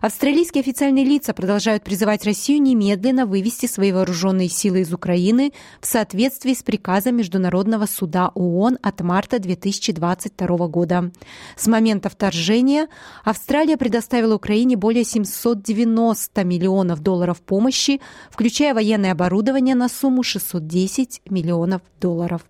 Австралийские 0.00 0.60
официальные 0.60 1.04
лица 1.04 1.34
продолжают 1.34 1.82
призывать 1.82 2.24
Россию 2.24 2.62
немедленно 2.62 3.26
вывести 3.26 3.66
свои 3.66 3.90
вооруженные 3.90 4.48
силы 4.48 4.80
из 4.80 4.92
Украины 4.92 5.52
в 5.80 5.86
соответствии 5.86 6.54
с 6.54 6.62
приказом 6.62 7.16
Международного 7.16 7.86
суда 7.86 8.30
ООН 8.34 8.78
от 8.80 9.00
марта 9.00 9.40
2022 9.40 10.68
года. 10.68 11.10
С 11.56 11.66
момента 11.66 12.08
вторжения 12.10 12.88
Австралия 13.24 13.76
предоставила 13.76 14.36
Украине 14.36 14.76
более 14.76 15.04
790 15.04 16.44
миллионов 16.44 17.00
долларов 17.00 17.40
помощи, 17.40 18.00
включая 18.30 18.74
военное 18.74 19.12
оборудование 19.12 19.74
на 19.74 19.88
сумму 19.88 20.22
610 20.22 21.22
миллионов 21.28 21.82
долларов. 22.00 22.42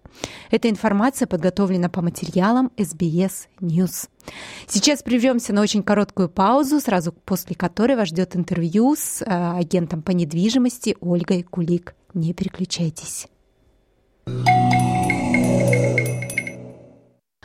Эта 0.50 0.68
информация 0.68 1.26
подготовлена 1.26 1.88
по 1.88 2.02
материалам 2.02 2.70
SBS 2.76 3.46
News. 3.60 4.08
Сейчас 4.66 5.02
прервемся 5.02 5.52
на 5.52 5.62
очень 5.62 5.82
короткую 5.82 6.28
паузу, 6.28 6.80
сразу 6.80 7.12
после 7.12 7.37
которой 7.44 7.96
вас 7.96 8.08
ждет 8.08 8.36
интервью 8.36 8.94
с 8.96 9.22
э, 9.22 9.24
агентом 9.26 10.02
по 10.02 10.10
недвижимости 10.10 10.96
Ольгой 11.00 11.42
Кулик. 11.42 11.94
Не 12.14 12.32
переключайтесь. 12.32 13.26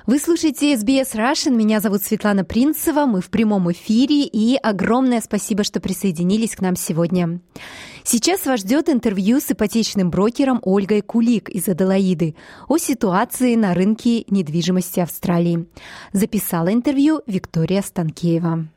Вы 0.05 0.19
слушаете 0.19 0.73
SBS 0.73 1.15
Russian. 1.15 1.55
Меня 1.55 1.79
зовут 1.79 2.03
Светлана 2.03 2.43
Принцева. 2.43 3.05
Мы 3.05 3.21
в 3.21 3.29
прямом 3.29 3.71
эфире. 3.71 4.25
И 4.25 4.57
огромное 4.57 5.21
спасибо, 5.21 5.63
что 5.63 5.79
присоединились 5.79 6.57
к 6.57 6.61
нам 6.61 6.75
сегодня. 6.75 7.39
Сейчас 8.03 8.45
вас 8.45 8.59
ждет 8.59 8.89
интервью 8.89 9.39
с 9.39 9.49
ипотечным 9.49 10.09
брокером 10.09 10.59
Ольгой 10.63 11.01
Кулик 11.01 11.49
из 11.49 11.69
Аделаиды 11.69 12.35
о 12.67 12.77
ситуации 12.77 13.55
на 13.55 13.73
рынке 13.73 14.25
недвижимости 14.27 14.99
Австралии. 14.99 15.69
Записала 16.11 16.73
интервью 16.73 17.21
Виктория 17.25 17.81
Станкеева. 17.81 18.67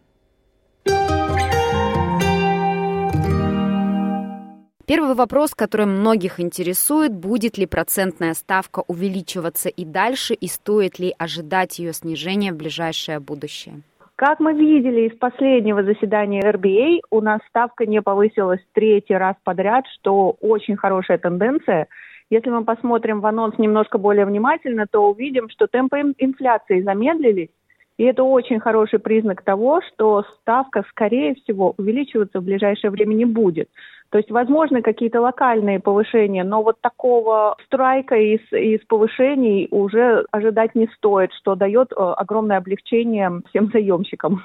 Первый 4.86 5.16
вопрос, 5.16 5.52
который 5.54 5.86
многих 5.86 6.38
интересует, 6.38 7.12
будет 7.12 7.58
ли 7.58 7.66
процентная 7.66 8.34
ставка 8.34 8.84
увеличиваться 8.86 9.68
и 9.68 9.84
дальше, 9.84 10.34
и 10.34 10.46
стоит 10.46 11.00
ли 11.00 11.12
ожидать 11.18 11.80
ее 11.80 11.92
снижения 11.92 12.52
в 12.52 12.56
ближайшее 12.56 13.18
будущее? 13.18 13.82
Как 14.14 14.38
мы 14.38 14.54
видели 14.54 15.08
из 15.08 15.18
последнего 15.18 15.82
заседания 15.82 16.40
RBA, 16.40 17.00
у 17.10 17.20
нас 17.20 17.40
ставка 17.48 17.84
не 17.84 18.00
повысилась 18.00 18.60
третий 18.72 19.14
раз 19.14 19.34
подряд, 19.42 19.84
что 19.98 20.36
очень 20.40 20.76
хорошая 20.76 21.18
тенденция. 21.18 21.88
Если 22.30 22.48
мы 22.48 22.64
посмотрим 22.64 23.20
в 23.20 23.26
анонс 23.26 23.58
немножко 23.58 23.98
более 23.98 24.24
внимательно, 24.24 24.86
то 24.90 25.10
увидим, 25.10 25.50
что 25.50 25.66
темпы 25.66 25.98
инфляции 26.18 26.80
замедлились, 26.80 27.50
и 27.98 28.04
это 28.04 28.24
очень 28.24 28.60
хороший 28.60 28.98
признак 28.98 29.42
того, 29.42 29.80
что 29.88 30.24
ставка, 30.40 30.84
скорее 30.90 31.34
всего, 31.34 31.74
увеличиваться 31.78 32.40
в 32.40 32.44
ближайшее 32.44 32.90
время 32.90 33.14
не 33.14 33.24
будет. 33.24 33.68
То 34.10 34.18
есть, 34.18 34.30
возможны 34.30 34.82
какие-то 34.82 35.20
локальные 35.20 35.80
повышения, 35.80 36.44
но 36.44 36.62
вот 36.62 36.80
такого 36.80 37.56
страйка 37.66 38.14
из, 38.14 38.40
из 38.52 38.80
повышений 38.86 39.66
уже 39.70 40.24
ожидать 40.30 40.74
не 40.74 40.86
стоит, 40.96 41.32
что 41.32 41.56
дает 41.56 41.92
э, 41.92 41.96
огромное 41.96 42.58
облегчение 42.58 43.40
всем 43.48 43.70
заемщикам. 43.72 44.42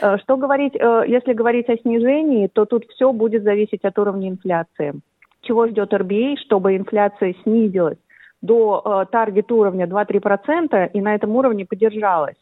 Э, 0.00 0.18
что 0.18 0.36
говорить, 0.36 0.74
э, 0.76 1.04
если 1.08 1.32
говорить 1.32 1.68
о 1.68 1.76
снижении, 1.76 2.46
то 2.46 2.66
тут 2.66 2.84
все 2.90 3.12
будет 3.12 3.42
зависеть 3.42 3.84
от 3.84 3.98
уровня 3.98 4.28
инфляции. 4.28 4.94
Чего 5.42 5.66
ждет 5.66 5.92
RBA, 5.92 6.36
чтобы 6.44 6.76
инфляция 6.76 7.34
снизилась 7.42 7.98
до 8.42 9.06
таргет 9.10 9.50
уровня 9.50 9.86
2-3% 9.86 10.90
и 10.92 11.00
на 11.00 11.14
этом 11.14 11.34
уровне 11.34 11.66
поддержалась? 11.66 12.36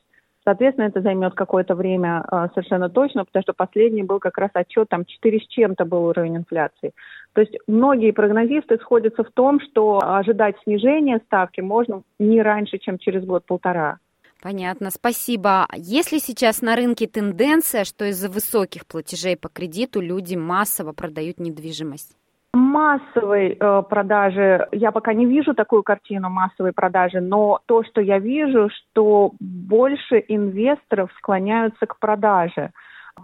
Соответственно, 0.44 0.87
это 0.87 1.00
займет 1.00 1.34
какое-то 1.34 1.75
время 1.75 2.25
а, 2.26 2.49
совершенно 2.49 2.88
точно, 2.88 3.25
потому 3.25 3.42
что 3.42 3.52
последний 3.52 4.02
был 4.02 4.18
как 4.18 4.38
раз 4.38 4.50
отчет, 4.54 4.88
там 4.88 5.04
4 5.04 5.38
с 5.38 5.46
чем-то 5.46 5.84
был 5.84 6.04
уровень 6.04 6.37
инфляции. 6.37 6.92
То 7.32 7.42
есть 7.42 7.56
многие 7.68 8.11
прогнозисты 8.11 8.78
сходятся 8.78 9.22
в 9.22 9.30
том, 9.30 9.61
что 9.61 10.00
ожидать 10.02 10.56
снижения 10.64 11.20
ставки 11.26 11.61
можно 11.61 12.02
не 12.18 12.42
раньше, 12.42 12.78
чем 12.78 12.99
через 12.99 13.25
год-полтора. 13.25 13.99
Понятно, 14.42 14.90
спасибо. 14.90 15.68
Если 15.76 16.18
сейчас 16.18 16.62
на 16.62 16.75
рынке 16.75 17.06
тенденция, 17.06 17.84
что 17.84 18.06
из-за 18.06 18.28
высоких 18.28 18.87
платежей 18.87 19.37
по 19.37 19.49
кредиту 19.49 20.00
люди 20.00 20.34
массово 20.34 20.92
продают 20.92 21.38
недвижимость? 21.38 22.16
Массовой 22.54 23.56
э, 23.59 23.82
продажи 23.88 24.66
я 24.73 24.92
пока 24.92 25.14
не 25.14 25.26
вижу 25.26 25.54
такую 25.54 25.82
картину 25.82 26.28
массовой 26.28 26.73
продажи, 26.73 27.21
но 27.21 27.61
то, 27.66 27.82
что 27.85 28.00
я 28.00 28.18
вижу, 28.18 28.68
что 28.71 29.32
больше 29.40 30.23
инвесторов 30.28 31.11
склоняются 31.18 31.87
к 31.87 31.99
продаже, 31.99 32.71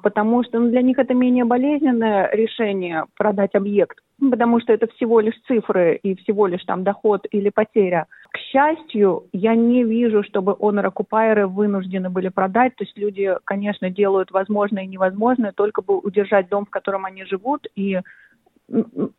потому 0.02 0.44
что 0.44 0.58
ну, 0.58 0.70
для 0.70 0.82
них 0.82 0.98
это 0.98 1.14
менее 1.14 1.44
болезненное 1.44 2.30
решение 2.32 3.04
продать 3.16 3.54
объект, 3.54 3.98
потому 4.18 4.60
что 4.60 4.72
это 4.72 4.86
всего 4.94 5.20
лишь 5.20 5.38
цифры 5.46 5.96
и 6.02 6.14
всего 6.16 6.46
лишь 6.46 6.64
там 6.64 6.82
доход 6.82 7.26
или 7.30 7.50
потеря. 7.50 8.06
К 8.30 8.38
счастью, 8.38 9.24
я 9.32 9.54
не 9.54 9.84
вижу, 9.84 10.22
чтобы 10.22 10.52
owner-оккупайеры 10.52 11.46
вынуждены 11.46 12.10
были 12.10 12.28
продать. 12.28 12.76
То 12.76 12.84
есть 12.84 12.96
люди, 12.96 13.34
конечно, 13.44 13.90
делают 13.90 14.30
возможное 14.30 14.84
и 14.84 14.88
невозможное, 14.88 15.52
только 15.52 15.82
бы 15.82 15.98
удержать 15.98 16.48
дом, 16.48 16.66
в 16.66 16.70
котором 16.70 17.04
они 17.06 17.24
живут, 17.24 17.66
и 17.74 18.00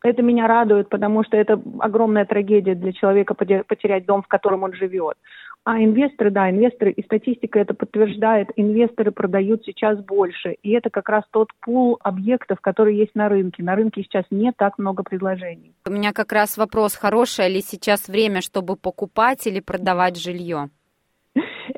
это 0.02 0.22
меня 0.22 0.46
радует, 0.46 0.88
потому 0.88 1.24
что 1.24 1.36
это 1.36 1.60
огромная 1.80 2.24
трагедия 2.24 2.74
для 2.74 2.92
человека 2.92 3.34
потерять 3.34 4.06
дом, 4.06 4.22
в 4.22 4.28
котором 4.28 4.62
он 4.62 4.74
живет. 4.74 5.16
А 5.64 5.78
инвесторы, 5.78 6.30
да, 6.30 6.48
инвесторы, 6.48 6.92
и 6.92 7.04
статистика 7.04 7.58
это 7.58 7.74
подтверждает, 7.74 8.48
инвесторы 8.56 9.10
продают 9.10 9.62
сейчас 9.64 9.98
больше. 10.02 10.56
И 10.62 10.70
это 10.70 10.88
как 10.88 11.08
раз 11.08 11.24
тот 11.30 11.48
пул 11.60 11.98
объектов, 12.02 12.60
которые 12.60 12.98
есть 12.98 13.14
на 13.14 13.28
рынке. 13.28 13.62
На 13.62 13.74
рынке 13.74 14.02
сейчас 14.02 14.24
не 14.30 14.52
так 14.52 14.78
много 14.78 15.02
предложений. 15.02 15.74
У 15.86 15.90
меня 15.90 16.12
как 16.12 16.32
раз 16.32 16.56
вопрос, 16.56 16.94
хорошее 16.94 17.50
ли 17.50 17.60
сейчас 17.60 18.08
время, 18.08 18.40
чтобы 18.40 18.76
покупать 18.76 19.46
или 19.46 19.60
продавать 19.60 20.16
жилье? 20.16 20.70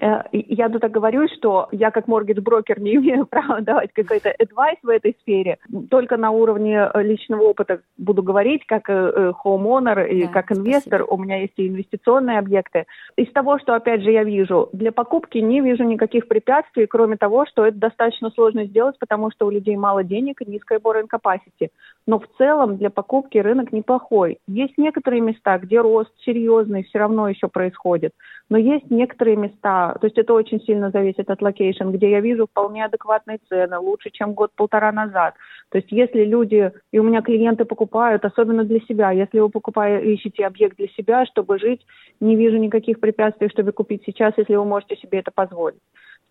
Э, 0.00 0.22
я 0.32 0.68
тут 0.68 0.82
говорю, 0.90 1.28
что 1.28 1.68
я 1.72 1.90
как 1.90 2.08
моргидж-брокер 2.08 2.80
не 2.80 2.96
имею 2.96 3.26
права 3.30 3.60
давать 3.60 3.92
какой-то 3.92 4.30
адвайс 4.38 4.78
в 4.82 4.88
этой 4.88 5.16
сфере. 5.22 5.58
Только 5.90 6.16
на 6.16 6.30
уровне 6.30 6.90
э, 6.92 7.02
личного 7.02 7.42
опыта 7.42 7.80
буду 7.96 8.22
говорить, 8.22 8.64
как 8.66 8.88
э, 8.88 9.32
homeowner 9.44 10.08
и 10.08 10.26
да, 10.26 10.32
как 10.32 10.52
инвестор. 10.52 11.00
Спасибо. 11.00 11.14
У 11.14 11.18
меня 11.18 11.40
есть 11.40 11.54
и 11.56 11.68
инвестиционные 11.68 12.38
объекты. 12.38 12.86
Из 13.16 13.30
того, 13.32 13.58
что, 13.58 13.74
опять 13.74 14.02
же, 14.02 14.10
я 14.10 14.24
вижу, 14.24 14.68
для 14.72 14.92
покупки 14.92 15.38
не 15.38 15.60
вижу 15.60 15.84
никаких 15.84 16.28
препятствий, 16.28 16.86
кроме 16.86 17.16
того, 17.16 17.46
что 17.46 17.66
это 17.66 17.78
достаточно 17.78 18.30
сложно 18.30 18.64
сделать, 18.64 18.98
потому 18.98 19.30
что 19.30 19.46
у 19.46 19.50
людей 19.50 19.76
мало 19.76 20.04
денег 20.04 20.42
и 20.42 20.50
низкая 20.50 20.78
borrowing 20.78 21.08
capacity. 21.12 21.70
Но 22.06 22.18
в 22.18 22.26
целом 22.38 22.76
для 22.76 22.90
покупки 22.90 23.38
рынок 23.38 23.72
неплохой. 23.72 24.38
Есть 24.46 24.76
некоторые 24.76 25.20
места, 25.20 25.58
где 25.58 25.80
рост 25.80 26.10
серьезный 26.24 26.84
все 26.84 26.98
равно 26.98 27.28
еще 27.28 27.48
происходит. 27.48 28.12
Но 28.52 28.58
есть 28.58 28.90
некоторые 28.90 29.36
места, 29.38 29.96
то 29.98 30.06
есть 30.06 30.18
это 30.18 30.34
очень 30.34 30.60
сильно 30.60 30.90
зависит 30.90 31.30
от 31.30 31.40
location, 31.40 31.88
где 31.88 32.10
я 32.10 32.20
вижу 32.20 32.46
вполне 32.46 32.84
адекватные 32.84 33.38
цены, 33.48 33.78
лучше, 33.78 34.10
чем 34.10 34.34
год-полтора 34.34 34.92
назад. 34.92 35.36
То 35.70 35.78
есть 35.78 35.90
если 35.90 36.24
люди, 36.26 36.70
и 36.90 36.98
у 36.98 37.02
меня 37.02 37.22
клиенты 37.22 37.64
покупают, 37.64 38.26
особенно 38.26 38.64
для 38.64 38.80
себя, 38.80 39.10
если 39.10 39.38
вы 39.38 39.48
покупаете, 39.48 40.12
ищете 40.12 40.44
объект 40.44 40.76
для 40.76 40.88
себя, 40.88 41.24
чтобы 41.24 41.58
жить, 41.58 41.80
не 42.20 42.36
вижу 42.36 42.58
никаких 42.58 43.00
препятствий, 43.00 43.48
чтобы 43.48 43.72
купить 43.72 44.02
сейчас, 44.04 44.34
если 44.36 44.54
вы 44.54 44.66
можете 44.66 44.96
себе 44.96 45.20
это 45.20 45.30
позволить. 45.34 45.80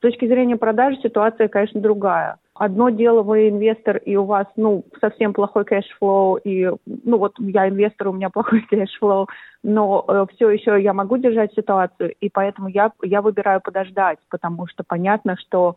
С 0.02 0.10
точки 0.10 0.26
зрения 0.26 0.58
продажи 0.58 0.98
ситуация, 1.04 1.48
конечно, 1.48 1.80
другая. 1.80 2.38
Одно 2.56 2.90
дело, 2.90 3.22
вы 3.22 3.50
инвестор, 3.50 3.98
и 3.98 4.16
у 4.16 4.26
вас, 4.26 4.48
ну, 4.56 4.84
совсем 5.00 5.32
плохой 5.32 5.64
cash 5.64 5.96
flow, 5.96 6.38
и, 6.38 6.72
ну, 6.88 7.18
вот 7.20 7.36
я 7.38 7.70
инвестор, 7.70 8.08
у 8.08 8.14
меня 8.14 8.32
плохой 8.32 8.62
cash 8.70 8.95
flow, 8.95 9.28
но 9.62 10.04
э, 10.08 10.26
все 10.34 10.50
еще 10.50 10.82
я 10.82 10.94
могу 10.94 11.18
держать 11.18 11.54
ситуацию, 11.54 12.16
и 12.20 12.32
поэтому 12.32 12.68
я, 12.70 12.92
я 13.04 13.22
выбираю 13.22 13.62
подождать, 13.62 14.18
потому 14.32 14.66
что 14.66 14.84
понятно, 14.84 15.38
что 15.38 15.76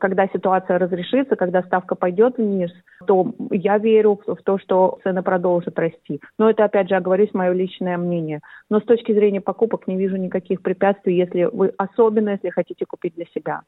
когда 0.00 0.26
ситуация 0.28 0.78
разрешится, 0.78 1.36
когда 1.36 1.62
ставка 1.62 1.94
пойдет 1.94 2.38
вниз, 2.38 2.70
то 3.06 3.32
я 3.50 3.78
верю 3.78 4.20
в, 4.26 4.34
в 4.34 4.42
то, 4.42 4.58
что 4.58 4.98
цены 5.02 5.22
продолжат 5.22 5.78
расти. 5.78 6.20
Но 6.38 6.50
это, 6.50 6.64
опять 6.64 6.88
же, 6.88 6.96
оговорюсь, 6.96 7.32
мое 7.32 7.52
личное 7.52 7.96
мнение. 7.96 8.40
Но 8.70 8.80
с 8.80 8.84
точки 8.84 9.12
зрения 9.12 9.40
покупок 9.40 9.86
не 9.86 9.96
вижу 9.96 10.16
никаких 10.16 10.62
препятствий, 10.62 11.16
если 11.16 11.44
вы, 11.44 11.72
особенно 11.76 12.30
если 12.30 12.50
хотите 12.50 12.86
купить 12.86 13.14
для 13.14 13.26
себя. 13.34 13.62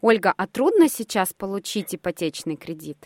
Ольга, 0.00 0.32
а 0.36 0.46
трудно 0.46 0.88
сейчас 0.88 1.32
получить 1.32 1.94
ипотечный 1.94 2.56
кредит? 2.56 2.96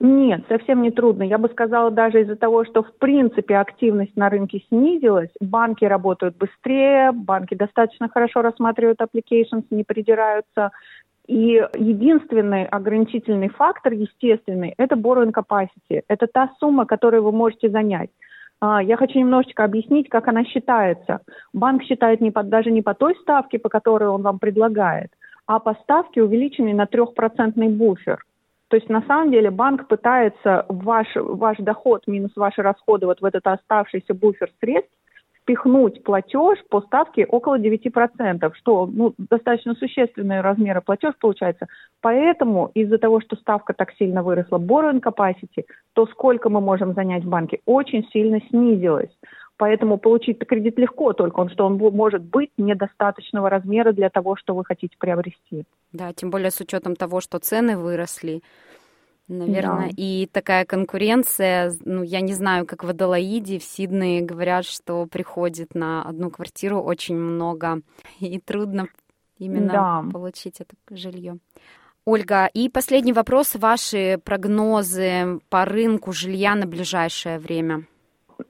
Нет, 0.00 0.44
совсем 0.48 0.82
не 0.82 0.90
трудно. 0.90 1.22
Я 1.22 1.38
бы 1.38 1.48
сказала, 1.48 1.90
даже 1.90 2.22
из-за 2.22 2.36
того, 2.36 2.64
что 2.64 2.82
в 2.82 2.92
принципе 2.98 3.56
активность 3.56 4.16
на 4.16 4.28
рынке 4.28 4.62
снизилась, 4.68 5.30
банки 5.40 5.84
работают 5.84 6.36
быстрее, 6.36 7.12
банки 7.12 7.54
достаточно 7.54 8.08
хорошо 8.08 8.42
рассматривают 8.42 9.00
applications, 9.00 9.64
не 9.70 9.84
придираются. 9.84 10.72
И 11.26 11.64
единственный 11.74 12.64
ограничительный 12.64 13.48
фактор, 13.48 13.92
естественный, 13.92 14.74
это 14.76 14.96
borrowing 14.96 15.32
capacity. 15.32 16.02
Это 16.08 16.26
та 16.26 16.50
сумма, 16.58 16.84
которую 16.84 17.22
вы 17.22 17.32
можете 17.32 17.70
занять. 17.70 18.10
А, 18.60 18.82
я 18.82 18.96
хочу 18.96 19.18
немножечко 19.18 19.64
объяснить, 19.64 20.08
как 20.08 20.28
она 20.28 20.44
считается. 20.44 21.20
Банк 21.52 21.82
считает 21.82 22.20
не 22.20 22.30
по, 22.30 22.42
даже 22.42 22.70
не 22.70 22.82
по 22.82 22.94
той 22.94 23.14
ставке, 23.22 23.58
по 23.58 23.68
которой 23.68 24.08
он 24.08 24.22
вам 24.22 24.38
предлагает, 24.38 25.10
а 25.46 25.58
по 25.58 25.74
ставке 25.82 26.22
увеличенной 26.22 26.72
на 26.72 26.86
трехпроцентный 26.86 27.68
буфер. 27.68 28.24
То 28.68 28.76
есть 28.76 28.88
на 28.88 29.02
самом 29.02 29.30
деле 29.30 29.50
банк 29.50 29.86
пытается 29.86 30.64
ваш, 30.68 31.08
ваш 31.14 31.58
доход 31.58 32.06
минус 32.06 32.32
ваши 32.36 32.62
расходы 32.62 33.06
вот 33.06 33.20
в 33.20 33.24
этот 33.24 33.46
оставшийся 33.46 34.14
буфер 34.14 34.50
средств 34.60 34.92
впихнуть 35.42 36.02
платеж 36.04 36.58
по 36.68 36.80
ставке 36.82 37.26
около 37.26 37.58
9%, 37.58 38.52
что 38.54 38.86
ну, 38.86 39.14
достаточно 39.18 39.74
существенные 39.74 40.40
размеры 40.40 40.80
платеж 40.80 41.14
получается. 41.20 41.66
Поэтому 42.00 42.70
из-за 42.74 42.98
того, 42.98 43.20
что 43.20 43.36
ставка 43.36 43.72
так 43.74 43.92
сильно 43.98 44.22
выросла, 44.22 44.58
borrowing 44.58 45.00
capacity, 45.00 45.64
то 45.94 46.06
сколько 46.06 46.48
мы 46.48 46.60
можем 46.60 46.94
занять 46.94 47.24
в 47.24 47.28
банке, 47.28 47.60
очень 47.66 48.06
сильно 48.12 48.40
снизилось. 48.48 49.10
Поэтому 49.56 49.98
получить 49.98 50.38
кредит 50.38 50.78
легко, 50.78 51.12
только 51.12 51.40
он, 51.40 51.50
что 51.50 51.66
он 51.66 51.76
может 51.76 52.22
быть 52.22 52.50
недостаточного 52.56 53.48
размера 53.50 53.92
для 53.92 54.10
того, 54.10 54.34
что 54.36 54.54
вы 54.54 54.64
хотите 54.64 54.96
приобрести. 54.98 55.64
Да, 55.92 56.12
тем 56.12 56.30
более 56.30 56.50
с 56.50 56.60
учетом 56.60 56.96
того, 56.96 57.20
что 57.20 57.38
цены 57.38 57.76
выросли. 57.76 58.42
Наверное, 59.28 59.88
да. 59.88 59.94
и 59.96 60.26
такая 60.26 60.64
конкуренция, 60.64 61.72
ну, 61.84 62.02
я 62.02 62.20
не 62.20 62.34
знаю, 62.34 62.66
как 62.66 62.84
в 62.84 62.88
Адалаиде, 62.88 63.58
в 63.58 63.64
Сиднее 63.64 64.20
говорят, 64.20 64.64
что 64.64 65.06
приходит 65.06 65.74
на 65.74 66.02
одну 66.02 66.30
квартиру 66.30 66.80
очень 66.80 67.16
много, 67.16 67.80
и 68.20 68.38
трудно 68.38 68.88
именно 69.38 69.72
да. 69.72 70.04
получить 70.12 70.60
это 70.60 70.74
жилье. 70.90 71.38
Ольга, 72.04 72.46
и 72.46 72.68
последний 72.68 73.12
вопрос. 73.12 73.54
Ваши 73.54 74.18
прогнозы 74.24 75.38
по 75.48 75.64
рынку 75.64 76.12
жилья 76.12 76.56
на 76.56 76.66
ближайшее 76.66 77.38
время? 77.38 77.84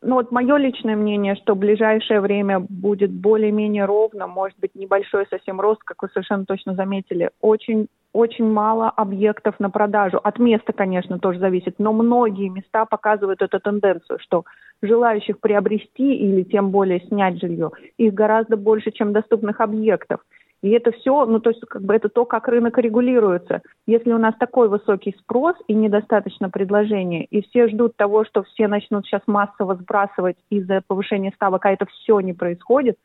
ну 0.01 0.15
вот 0.15 0.31
мое 0.31 0.57
личное 0.57 0.97
мнение, 0.97 1.35
что 1.37 1.55
в 1.55 1.59
ближайшее 1.59 2.21
время 2.21 2.61
будет 2.61 3.11
более-менее 3.11 3.85
ровно, 3.85 4.27
может 4.27 4.59
быть 4.59 4.75
небольшой 4.75 5.27
совсем 5.29 5.61
рост, 5.61 5.83
как 5.85 6.03
вы 6.03 6.09
совершенно 6.09 6.45
точно 6.45 6.75
заметили. 6.75 7.31
Очень 7.41 7.89
очень 8.13 8.51
мало 8.51 8.91
объектов 8.91 9.59
на 9.59 9.71
продажу. 9.71 10.19
От 10.23 10.39
места, 10.39 10.73
конечно, 10.73 11.19
тоже 11.19 11.39
зависит, 11.39 11.77
но 11.79 11.93
многие 11.93 12.49
места 12.49 12.85
показывают 12.85 13.43
эту 13.43 13.59
тенденцию, 13.61 14.19
что 14.21 14.45
желающих 14.83 15.41
приобрести 15.41 16.15
или 16.15 16.43
тем 16.43 16.71
более 16.71 17.01
снять 17.07 17.41
жилье, 17.41 17.71
их 17.97 18.13
гораздо 18.15 18.57
больше, 18.57 18.91
чем 18.91 19.13
доступных 19.13 19.61
объектов. 19.61 20.21
И 20.63 20.71
это 20.71 20.93
все, 20.93 21.27
ну 21.27 21.41
то 21.41 21.51
есть 21.51 21.61
как 21.63 21.83
бы 21.83 21.95
это 21.95 22.09
то, 22.09 22.25
как 22.25 22.47
рынок 22.47 22.79
регулируется. 22.79 23.63
Если 23.87 24.13
у 24.13 24.19
нас 24.19 24.35
такой 24.39 24.69
высокий 24.69 25.15
спрос 25.19 25.57
и 25.67 25.75
недостаточно 25.75 26.51
предложения, 26.51 27.25
и 27.25 27.43
все 27.43 27.67
ждут 27.67 27.97
того, 27.97 28.25
что 28.25 28.45
все 28.45 28.69
начнут 28.69 29.05
сейчас 29.05 29.23
массово 29.27 29.75
сбрасывать 29.75 30.37
из-за 30.51 30.81
повышения 30.87 31.33
ставок, 31.35 31.67
а 31.67 31.73
это 31.73 31.87
все 31.87 32.21
не 32.21 32.33
происходит, 32.33 32.97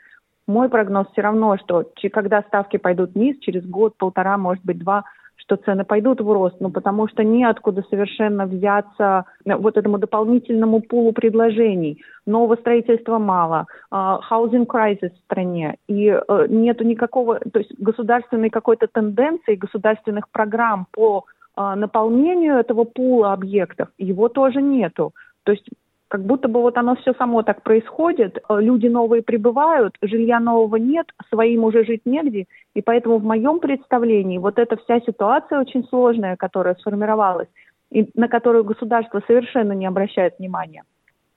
мой 0.48 0.70
прогноз 0.70 1.08
все 1.12 1.22
равно, 1.22 1.58
что 1.58 1.86
когда 2.12 2.42
ставки 2.42 2.78
пойдут 2.78 3.14
вниз, 3.14 3.38
через 3.40 3.66
год, 3.66 3.96
полтора, 3.98 4.38
может 4.38 4.64
быть, 4.64 4.80
два, 4.80 5.04
что 5.36 5.56
цены 5.56 5.86
пойдут 5.86 6.20
в 6.20 6.32
рост, 6.32 6.56
ну 6.60 6.72
потому 6.72 7.08
что 7.08 7.24
неоткуда 7.24 7.84
совершенно 7.90 8.46
взяться 8.46 9.26
э, 9.46 9.56
вот 9.56 9.78
этому 9.78 9.98
дополнительному 9.98 10.82
пулу 10.82 11.14
предложений. 11.14 12.02
Нового 12.26 12.56
строительства 12.56 13.18
мало, 13.18 13.68
uh, 13.94 14.20
housing 14.30 14.66
crisis 14.66 15.12
в 15.12 15.24
стране, 15.26 15.78
и 15.88 16.10
uh, 16.10 16.48
нету 16.50 16.84
никакого, 16.84 17.40
то 17.40 17.60
есть 17.60 17.74
государственной 17.80 18.50
какой-то 18.50 18.88
тенденции, 18.88 19.56
государственных 19.56 20.30
программ 20.30 20.88
по 20.92 21.26
наполнению 21.56 22.58
этого 22.58 22.84
пула 22.84 23.34
объектов, 23.34 23.90
его 23.98 24.30
тоже 24.30 24.62
нету. 24.62 25.14
То 25.44 25.54
есть 25.54 25.68
как 26.08 26.24
будто 26.24 26.48
бы 26.48 26.62
вот 26.62 26.78
оно 26.78 26.96
все 26.96 27.14
само 27.14 27.44
так 27.44 27.62
происходит, 27.64 28.38
э, 28.38 28.62
люди 28.62 28.88
новые 28.88 29.22
прибывают, 29.22 29.96
жилья 30.02 30.40
нового 30.40 30.78
нет, 30.78 31.08
своим 31.30 31.64
уже 31.64 31.84
жить 31.84 32.02
негде, 32.06 32.46
и 32.74 32.82
поэтому 32.82 33.18
в 33.18 33.24
моем 33.24 33.60
представлении 33.60 34.38
вот 34.38 34.58
эта 34.58 34.78
вся 34.78 35.00
ситуация 35.02 35.60
очень 35.60 35.84
сложная, 35.88 36.36
которая 36.36 36.76
сформировалась, 36.76 37.50
и 37.92 38.10
на 38.16 38.28
которую 38.28 38.64
государство 38.64 39.22
совершенно 39.28 39.74
не 39.74 39.86
обращает 39.86 40.40
внимания, 40.40 40.84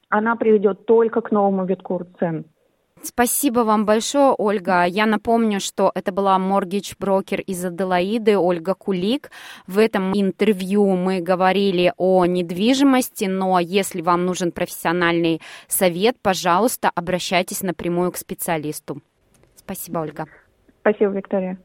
она 0.09 0.37
приведет 0.37 0.87
только 0.87 1.21
к 1.21 1.31
новому 1.31 1.65
витку 1.65 2.07
цен. 2.19 2.45
Спасибо 3.03 3.61
вам 3.61 3.87
большое, 3.87 4.35
Ольга. 4.37 4.85
Я 4.85 5.07
напомню, 5.07 5.59
что 5.61 5.91
это 5.95 6.13
была 6.13 6.39
моргидж-брокер 6.39 7.41
из 7.41 7.65
Аделаиды 7.65 8.37
Ольга 8.37 8.75
Кулик. 8.75 9.31
В 9.67 9.79
этом 9.79 10.13
интервью 10.15 10.97
мы 10.97 11.21
говорили 11.21 11.93
о 11.97 12.27
недвижимости, 12.27 13.25
но 13.25 13.59
если 13.59 14.03
вам 14.03 14.27
нужен 14.27 14.53
профессиональный 14.53 15.41
совет, 15.67 16.17
пожалуйста, 16.21 16.91
обращайтесь 16.95 17.63
напрямую 17.63 18.13
к 18.13 18.17
специалисту. 18.17 19.01
Спасибо, 19.57 20.01
Ольга. 20.01 20.27
Спасибо, 20.81 21.13
Виктория. 21.13 21.59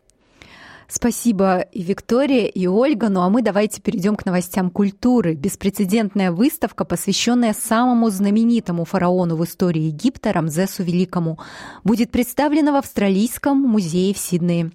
Спасибо 0.87 1.59
и 1.59 1.81
Виктория, 1.81 2.45
и 2.45 2.67
Ольга. 2.67 3.09
Ну 3.09 3.21
а 3.21 3.29
мы 3.29 3.41
давайте 3.41 3.81
перейдем 3.81 4.15
к 4.15 4.25
новостям 4.25 4.69
культуры. 4.69 5.33
Беспрецедентная 5.33 6.31
выставка, 6.31 6.85
посвященная 6.85 7.53
самому 7.53 8.09
знаменитому 8.09 8.85
фараону 8.85 9.35
в 9.35 9.43
истории 9.43 9.83
Египта 9.83 10.31
Рамзесу 10.31 10.83
Великому, 10.83 11.39
будет 11.83 12.11
представлена 12.11 12.71
в 12.71 12.75
Австралийском 12.75 13.57
музее 13.59 14.13
в 14.13 14.17
Сиднее. 14.17 14.71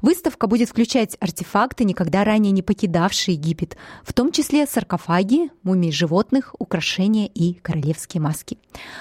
Выставка 0.00 0.46
будет 0.46 0.68
включать 0.68 1.16
артефакты, 1.20 1.84
никогда 1.84 2.24
ранее 2.24 2.52
не 2.52 2.62
покидавшие 2.62 3.34
Египет, 3.34 3.76
в 4.04 4.12
том 4.12 4.30
числе 4.30 4.66
саркофаги, 4.66 5.50
мумии 5.62 5.90
животных, 5.90 6.54
украшения 6.58 7.26
и 7.26 7.54
королевские 7.54 8.20
маски. 8.20 8.58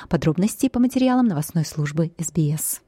Подробности 0.09 0.69
по 0.69 0.79
материалам 0.79 1.27
новостной 1.27 1.65
службы 1.65 2.11
СБС. 2.17 2.81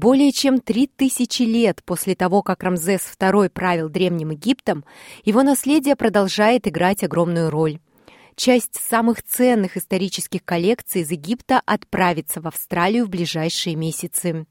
Более 0.00 0.32
чем 0.32 0.62
три 0.62 0.86
тысячи 0.86 1.42
лет 1.42 1.82
после 1.84 2.14
того, 2.14 2.42
как 2.42 2.62
Рамзес 2.62 3.02
II 3.18 3.50
правил 3.50 3.90
Древним 3.90 4.30
Египтом, 4.30 4.82
его 5.26 5.42
наследие 5.42 5.94
продолжает 5.94 6.66
играть 6.66 7.04
огромную 7.04 7.50
роль. 7.50 7.80
Часть 8.34 8.76
самых 8.76 9.22
ценных 9.22 9.76
исторических 9.76 10.42
коллекций 10.42 11.02
из 11.02 11.10
Египта 11.10 11.60
отправится 11.66 12.40
в 12.40 12.46
Австралию 12.46 13.04
в 13.04 13.10
ближайшие 13.10 13.76
месяцы. 13.76 14.46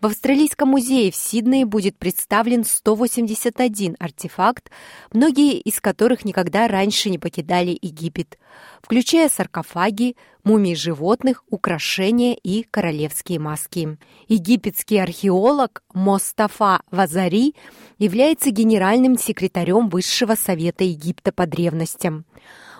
В 0.00 0.06
Австралийском 0.06 0.68
музее 0.68 1.10
в 1.10 1.16
Сиднее 1.16 1.66
будет 1.66 1.98
представлен 1.98 2.64
181 2.64 3.96
артефакт, 3.98 4.70
многие 5.12 5.58
из 5.58 5.80
которых 5.80 6.24
никогда 6.24 6.68
раньше 6.68 7.10
не 7.10 7.18
покидали 7.18 7.76
Египет, 7.82 8.38
включая 8.80 9.28
саркофаги, 9.28 10.14
мумии 10.44 10.74
животных, 10.74 11.42
украшения 11.50 12.34
и 12.34 12.62
королевские 12.62 13.40
маски. 13.40 13.98
Египетский 14.28 14.98
археолог 14.98 15.82
Мостафа 15.92 16.82
Вазари 16.92 17.56
является 17.98 18.50
генеральным 18.50 19.18
секретарем 19.18 19.88
Высшего 19.88 20.36
совета 20.36 20.84
Египта 20.84 21.32
по 21.32 21.44
древностям. 21.46 22.24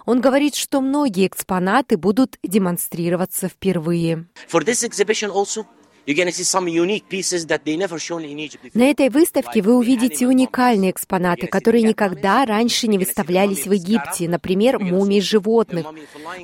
Он 0.06 0.20
говорит, 0.20 0.54
что 0.54 0.80
многие 0.80 1.26
экспонаты 1.26 1.98
будут 1.98 2.38
демонстрироваться 2.44 3.48
впервые. 3.48 4.26
For 4.50 4.64
this 4.64 4.88
exhibition 4.88 5.30
also 5.30 5.66
на 8.72 8.90
этой 8.90 9.10
выставке 9.10 9.60
вы 9.60 9.76
увидите 9.76 10.26
уникальные 10.26 10.92
экспонаты, 10.92 11.48
которые 11.48 11.82
никогда 11.82 12.46
раньше 12.46 12.88
не 12.88 12.96
выставлялись 12.96 13.66
в 13.66 13.72
Египте. 13.72 14.26
Например, 14.26 14.78
мумии 14.78 15.20
животных. 15.20 15.84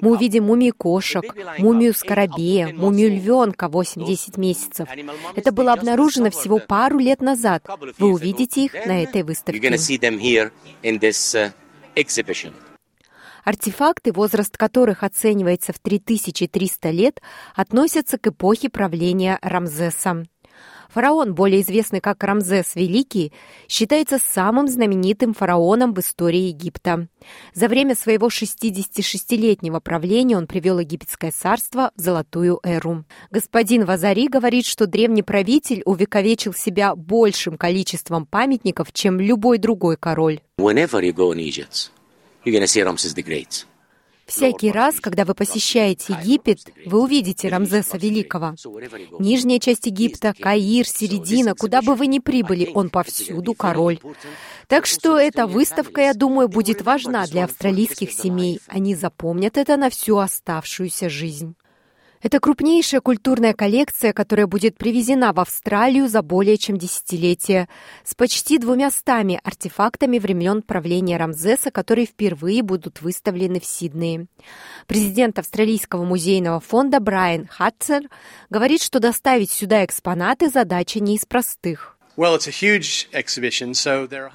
Мы 0.02 0.12
увидим 0.12 0.44
мумии 0.44 0.70
кошек, 0.70 1.24
мумию 1.58 1.94
скоробея, 1.94 2.74
мумию 2.74 3.10
львенка 3.10 3.66
8-10 3.66 4.38
месяцев. 4.38 4.86
Это 5.34 5.50
было 5.50 5.72
обнаружено 5.72 6.30
всего 6.30 6.58
пару 6.58 6.98
лет 6.98 7.22
назад. 7.22 7.66
Вы 7.98 8.12
увидите 8.12 8.66
их 8.66 8.74
на 8.86 9.02
этой 9.02 9.22
выставке. 9.22 9.60
Артефакты, 13.44 14.12
возраст 14.12 14.56
которых 14.56 15.02
оценивается 15.02 15.72
в 15.72 15.78
3300 15.78 16.90
лет, 16.90 17.20
относятся 17.54 18.18
к 18.18 18.26
эпохе 18.28 18.70
правления 18.70 19.38
Рамзеса. 19.42 20.24
Фараон, 20.94 21.34
более 21.34 21.62
известный 21.62 22.00
как 22.00 22.22
Рамзес 22.22 22.76
Великий, 22.76 23.32
считается 23.68 24.18
самым 24.18 24.68
знаменитым 24.68 25.34
фараоном 25.34 25.92
в 25.92 25.98
истории 25.98 26.48
Египта. 26.48 27.08
За 27.52 27.66
время 27.66 27.96
своего 27.96 28.28
66-летнего 28.28 29.80
правления 29.80 30.36
он 30.36 30.46
привел 30.46 30.78
египетское 30.78 31.32
царство 31.32 31.90
в 31.96 32.00
золотую 32.00 32.60
эру. 32.62 33.04
Господин 33.32 33.86
Вазари 33.86 34.28
говорит, 34.28 34.66
что 34.66 34.86
древний 34.86 35.24
правитель 35.24 35.82
увековечил 35.84 36.54
себя 36.54 36.94
большим 36.94 37.58
количеством 37.58 38.24
памятников, 38.24 38.92
чем 38.92 39.18
любой 39.18 39.58
другой 39.58 39.96
король. 39.96 40.40
Всякий 44.26 44.70
раз, 44.70 45.00
когда 45.00 45.24
вы 45.24 45.34
посещаете 45.34 46.14
Египет, 46.14 46.60
вы 46.86 47.02
увидите 47.02 47.48
Рамзеса 47.48 47.98
Великого. 47.98 48.54
Нижняя 49.18 49.58
часть 49.58 49.86
Египта, 49.86 50.32
Каир, 50.38 50.86
середина, 50.86 51.54
куда 51.54 51.82
бы 51.82 51.94
вы 51.94 52.06
ни 52.06 52.20
прибыли, 52.20 52.70
он 52.74 52.88
повсюду 52.88 53.54
король. 53.54 54.00
Так 54.66 54.86
что 54.86 55.18
эта 55.18 55.46
выставка, 55.46 56.00
я 56.00 56.14
думаю, 56.14 56.48
будет 56.48 56.82
важна 56.82 57.26
для 57.26 57.44
австралийских 57.44 58.12
семей. 58.12 58.60
Они 58.66 58.94
запомнят 58.94 59.58
это 59.58 59.76
на 59.76 59.90
всю 59.90 60.16
оставшуюся 60.16 61.10
жизнь. 61.10 61.54
Это 62.24 62.40
крупнейшая 62.40 63.02
культурная 63.02 63.52
коллекция, 63.52 64.14
которая 64.14 64.46
будет 64.46 64.78
привезена 64.78 65.34
в 65.34 65.40
Австралию 65.40 66.08
за 66.08 66.22
более 66.22 66.56
чем 66.56 66.78
десятилетие, 66.78 67.68
с 68.02 68.14
почти 68.14 68.56
двумястами 68.56 69.38
артефактами 69.44 70.18
времен 70.18 70.62
правления 70.62 71.18
Рамзеса, 71.18 71.70
которые 71.70 72.06
впервые 72.06 72.62
будут 72.62 73.02
выставлены 73.02 73.60
в 73.60 73.66
Сиднее. 73.66 74.26
Президент 74.86 75.38
Австралийского 75.38 76.04
музейного 76.04 76.60
фонда 76.60 76.98
Брайан 76.98 77.46
Хатцер 77.46 78.08
говорит, 78.48 78.80
что 78.82 79.00
доставить 79.00 79.50
сюда 79.50 79.84
экспонаты 79.84 80.48
задача 80.48 81.00
не 81.00 81.16
из 81.16 81.26
простых. 81.26 81.93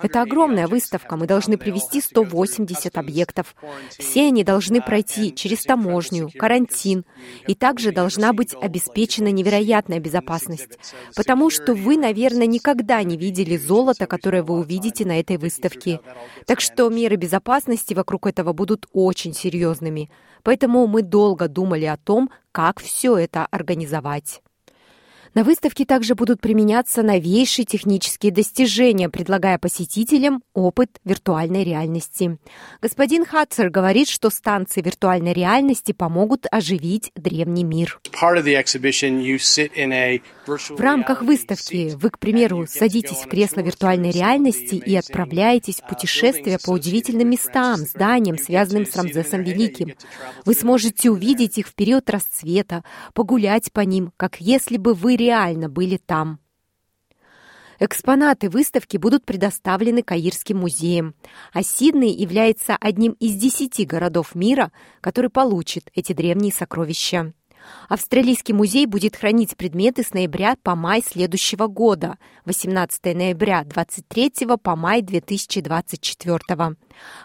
Это 0.02 0.22
огромная 0.22 0.68
выставка. 0.68 1.16
Мы 1.16 1.28
должны 1.28 1.58
привести 1.58 2.02
180 2.02 2.98
объектов. 2.98 3.56
Все 3.98 4.28
они 4.28 4.44
должны 4.44 4.82
пройти 4.82 5.34
через 5.34 5.64
таможню, 5.64 6.30
карантин. 6.38 7.06
И 7.48 7.56
также 7.56 7.92
должна 7.92 8.34
быть 8.34 8.54
обеспечена 8.54 9.30
невероятная 9.30 10.00
безопасность. 10.00 10.78
Потому 11.16 11.50
что 11.50 11.74
вы, 11.74 11.98
наверное, 11.98 12.48
никогда 12.48 13.02
не 13.04 13.18
видели 13.18 13.56
золото, 13.56 14.08
которое 14.08 14.44
вы 14.44 14.60
увидите 14.60 15.06
на 15.06 15.20
этой 15.20 15.38
выставке. 15.38 16.02
Так 16.46 16.60
что 16.60 16.90
меры 16.90 17.16
безопасности 17.16 17.94
вокруг 17.94 18.28
этого 18.28 18.52
будут 18.52 18.88
очень 18.92 19.34
серьезными. 19.34 20.12
Поэтому 20.44 20.86
мы 20.88 21.02
долго 21.02 21.48
думали 21.48 21.86
о 21.86 21.98
том, 21.98 22.30
как 22.52 22.80
все 22.82 23.18
это 23.18 23.46
организовать. 23.46 24.42
На 25.40 25.46
выставке 25.46 25.86
также 25.86 26.16
будут 26.16 26.42
применяться 26.42 27.02
новейшие 27.02 27.64
технические 27.64 28.34
достижения, 28.34 29.08
предлагая 29.08 29.58
посетителям 29.58 30.44
опыт 30.54 31.00
виртуальной 31.06 31.64
реальности. 31.64 32.38
Господин 32.82 33.24
Хатцер 33.24 33.70
говорит, 33.70 34.10
что 34.10 34.32
станции 34.32 34.82
виртуальной 34.82 35.32
реальности 35.32 35.94
помогут 35.94 36.46
оживить 36.52 37.14
древний 37.16 37.64
мир. 37.64 38.02
В 38.06 38.22
рамках 40.82 41.22
выставки 41.22 41.94
вы, 41.96 42.10
к 42.10 42.20
примеру, 42.20 42.68
садитесь 42.68 43.24
в 43.24 43.30
кресло 43.30 43.62
виртуальной 43.62 44.12
реальности 44.12 44.76
и 44.76 44.94
отправляетесь 44.94 45.78
в 45.78 45.88
путешествие 45.88 46.58
по 46.62 46.72
удивительным 46.72 47.30
местам, 47.30 47.78
зданиям, 47.78 48.38
связанным 48.38 48.86
с 48.86 48.94
Рамзесом 48.94 49.44
Великим. 49.44 49.96
Вы 50.44 50.54
сможете 50.54 51.10
увидеть 51.10 51.58
их 51.58 51.68
в 51.68 51.76
период 51.76 52.10
расцвета, 52.10 52.84
погулять 53.14 53.72
по 53.72 53.80
ним, 53.80 54.12
как 54.18 54.42
если 54.42 54.76
бы 54.76 54.94
вы 54.94 55.16
реально 55.16 55.29
были 55.70 55.98
там. 55.98 56.40
Экспонаты 57.82 58.50
выставки 58.50 58.98
будут 58.98 59.26
предоставлены 59.26 60.04
Каирским 60.04 60.58
музеем, 60.58 61.16
а 61.54 61.64
Сидней 61.64 62.14
является 62.14 62.76
одним 62.76 63.14
из 63.14 63.36
десяти 63.36 63.86
городов 63.86 64.36
мира, 64.36 64.74
который 65.00 65.30
получит 65.30 65.90
эти 65.96 66.12
древние 66.12 66.52
сокровища. 66.52 67.34
Австралийский 67.88 68.54
музей 68.54 68.86
будет 68.86 69.16
хранить 69.16 69.58
предметы 69.58 70.04
с 70.04 70.14
ноября 70.14 70.56
по 70.62 70.76
май 70.76 71.04
следующего 71.06 71.68
года, 71.68 72.18
18 72.46 73.16
ноября 73.16 73.64
23 73.64 74.48
по 74.62 74.76
май 74.76 75.02
2024. 75.02 76.76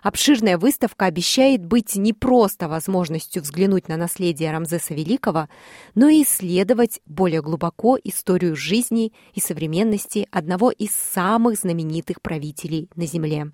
Обширная 0.02 0.58
выставка 0.58 1.06
обещает 1.06 1.64
быть 1.64 1.96
не 1.96 2.12
просто 2.12 2.68
возможностью 2.68 3.42
взглянуть 3.42 3.88
на 3.88 3.96
наследие 3.96 4.52
Рамзеса 4.52 4.94
Великого, 4.94 5.48
но 5.94 6.08
и 6.08 6.22
исследовать 6.22 7.00
более 7.06 7.42
глубоко 7.42 7.98
историю 8.02 8.56
жизни 8.56 9.12
и 9.34 9.40
современности 9.40 10.28
одного 10.30 10.70
из 10.70 10.90
самых 10.94 11.58
знаменитых 11.58 12.22
правителей 12.22 12.88
на 12.94 13.06
Земле. 13.06 13.52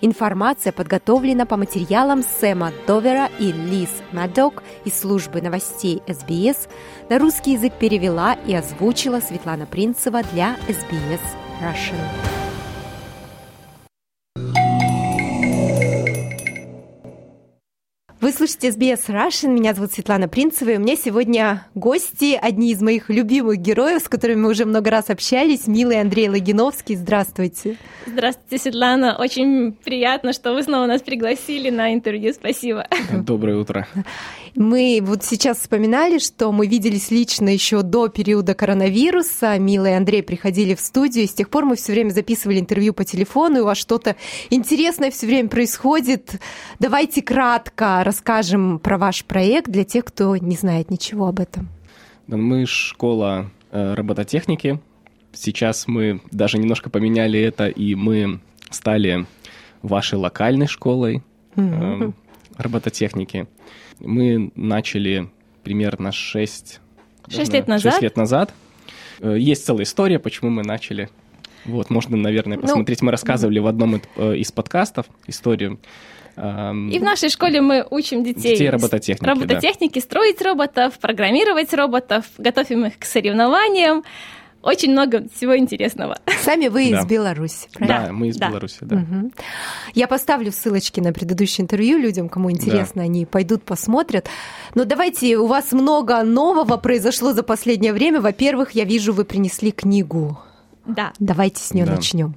Информация 0.00 0.72
подготовлена 0.72 1.46
по 1.46 1.56
материалам 1.56 2.22
Сэма 2.22 2.72
Довера 2.86 3.30
и 3.38 3.52
Лиз 3.52 3.90
Мадок 4.12 4.62
из 4.84 4.98
службы 4.98 5.40
новостей 5.40 6.02
СБС. 6.06 6.68
На 7.08 7.18
русский 7.18 7.52
язык 7.52 7.74
перевела 7.74 8.34
и 8.46 8.54
озвучила 8.54 9.20
Светлана 9.20 9.66
Принцева 9.66 10.22
для 10.32 10.56
СБС 10.68 11.20
Russian. 11.62 12.35
Вы 18.26 18.32
слушаете 18.32 18.70
SBS 18.70 19.06
Russian. 19.06 19.52
Меня 19.52 19.72
зовут 19.72 19.92
Светлана 19.92 20.26
Принцева. 20.26 20.70
И 20.70 20.76
у 20.78 20.80
меня 20.80 20.96
сегодня 20.96 21.64
гости, 21.76 22.36
одни 22.36 22.72
из 22.72 22.82
моих 22.82 23.08
любимых 23.08 23.58
героев, 23.58 24.02
с 24.02 24.08
которыми 24.08 24.40
мы 24.40 24.50
уже 24.50 24.64
много 24.64 24.90
раз 24.90 25.10
общались. 25.10 25.68
Милый 25.68 26.00
Андрей 26.00 26.28
Логиновский. 26.28 26.96
Здравствуйте. 26.96 27.76
Здравствуйте, 28.04 28.60
Светлана. 28.60 29.16
Очень 29.16 29.74
приятно, 29.74 30.32
что 30.32 30.54
вы 30.54 30.64
снова 30.64 30.86
нас 30.86 31.02
пригласили 31.02 31.70
на 31.70 31.94
интервью. 31.94 32.32
Спасибо. 32.32 32.88
Доброе 33.12 33.58
утро. 33.58 33.86
Мы 34.56 35.00
вот 35.02 35.22
сейчас 35.22 35.58
вспоминали, 35.58 36.18
что 36.18 36.50
мы 36.50 36.66
виделись 36.66 37.10
лично 37.10 37.50
еще 37.50 37.82
до 37.82 38.08
периода 38.08 38.54
коронавируса. 38.54 39.58
Мила 39.58 39.86
и 39.86 39.92
Андрей 39.92 40.22
приходили 40.22 40.74
в 40.74 40.80
студию, 40.80 41.24
и 41.24 41.28
с 41.28 41.34
тех 41.34 41.50
пор 41.50 41.66
мы 41.66 41.76
все 41.76 41.92
время 41.92 42.08
записывали 42.08 42.58
интервью 42.58 42.94
по 42.94 43.04
телефону, 43.04 43.58
и 43.58 43.60
у 43.60 43.64
вас 43.66 43.76
что-то 43.76 44.16
интересное 44.48 45.10
все 45.10 45.26
время 45.26 45.50
происходит. 45.50 46.40
Давайте 46.78 47.20
кратко 47.20 48.02
расскажем 48.02 48.78
про 48.78 48.96
ваш 48.96 49.26
проект 49.26 49.70
для 49.70 49.84
тех, 49.84 50.06
кто 50.06 50.34
не 50.38 50.56
знает 50.56 50.90
ничего 50.90 51.26
об 51.26 51.38
этом. 51.38 51.68
Мы 52.26 52.64
школа 52.64 53.50
э, 53.70 53.94
робототехники. 53.94 54.80
Сейчас 55.34 55.86
мы 55.86 56.22
даже 56.30 56.56
немножко 56.56 56.88
поменяли 56.88 57.38
это, 57.38 57.68
и 57.68 57.94
мы 57.94 58.40
стали 58.70 59.26
вашей 59.82 60.14
локальной 60.14 60.66
школой 60.66 61.22
mm-hmm. 61.56 62.14
робототехники. 62.56 63.46
Мы 64.00 64.50
начали 64.54 65.28
примерно 65.62 66.12
6, 66.12 66.80
6 67.28 67.52
лет 67.52 67.68
назад. 67.68 67.92
6 67.92 68.02
лет 68.02 68.16
назад. 68.16 68.54
Э, 69.20 69.36
есть 69.38 69.64
целая 69.64 69.84
история, 69.84 70.18
почему 70.18 70.50
мы 70.50 70.62
начали. 70.62 71.08
Вот, 71.64 71.90
можно, 71.90 72.16
наверное, 72.16 72.56
ну, 72.56 72.62
посмотреть. 72.62 73.00
Ну, 73.00 73.06
мы 73.06 73.12
рассказывали 73.12 73.58
в 73.58 73.66
одном 73.66 74.00
э, 74.16 74.36
из 74.36 74.52
подкастов 74.52 75.06
историю. 75.26 75.78
И 76.36 76.98
в 76.98 77.02
нашей 77.02 77.30
школе 77.30 77.62
мы 77.62 77.86
учим 77.88 78.22
детей, 78.22 78.52
детей 78.52 78.68
робототехники, 78.68 79.26
робототехники 79.26 79.94
да. 79.94 80.00
строить 80.02 80.42
роботов, 80.42 80.98
программировать 81.00 81.72
роботов, 81.72 82.26
готовим 82.36 82.84
их 82.84 82.98
к 82.98 83.06
соревнованиям 83.06 84.04
очень 84.66 84.90
много 84.90 85.28
всего 85.34 85.56
интересного. 85.56 86.18
Сами 86.42 86.66
вы 86.66 86.90
да. 86.90 87.00
из 87.00 87.06
Беларуси, 87.06 87.68
правильно? 87.72 88.06
Да, 88.06 88.12
мы 88.12 88.28
из 88.28 88.36
да. 88.36 88.48
Беларуси, 88.48 88.78
да. 88.80 88.96
Угу. 88.96 89.32
Я 89.94 90.08
поставлю 90.08 90.50
ссылочки 90.50 90.98
на 90.98 91.12
предыдущее 91.12 91.62
интервью 91.62 91.98
людям, 91.98 92.28
кому 92.28 92.50
интересно, 92.50 92.96
да. 92.96 93.02
они 93.02 93.26
пойдут 93.26 93.62
посмотрят. 93.62 94.28
Но 94.74 94.84
давайте, 94.84 95.38
у 95.38 95.46
вас 95.46 95.70
много 95.70 96.22
нового 96.24 96.76
произошло 96.78 97.32
за 97.32 97.44
последнее 97.44 97.92
время. 97.92 98.20
Во-первых, 98.20 98.72
я 98.72 98.84
вижу, 98.84 99.12
вы 99.12 99.24
принесли 99.24 99.70
книгу. 99.70 100.38
Да. 100.84 101.12
Давайте 101.20 101.62
с 101.62 101.72
нее 101.72 101.86
да. 101.86 101.94
начнем. 101.94 102.34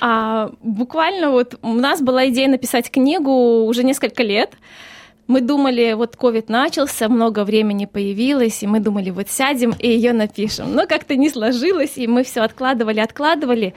А, 0.00 0.50
буквально 0.62 1.30
вот 1.30 1.58
у 1.62 1.74
нас 1.74 2.00
была 2.00 2.28
идея 2.28 2.48
написать 2.48 2.90
книгу 2.90 3.64
уже 3.64 3.84
несколько 3.84 4.24
лет 4.24 4.56
мы 5.28 5.42
думали, 5.42 5.92
вот 5.92 6.16
COVID 6.16 6.46
начался, 6.48 7.08
много 7.08 7.44
времени 7.44 7.84
появилось, 7.84 8.62
и 8.62 8.66
мы 8.66 8.80
думали, 8.80 9.10
вот 9.10 9.28
сядем 9.28 9.74
и 9.78 9.86
ее 9.86 10.12
напишем. 10.14 10.74
Но 10.74 10.86
как-то 10.86 11.16
не 11.16 11.28
сложилось, 11.28 11.98
и 11.98 12.06
мы 12.06 12.24
все 12.24 12.40
откладывали, 12.40 13.00
откладывали. 13.00 13.74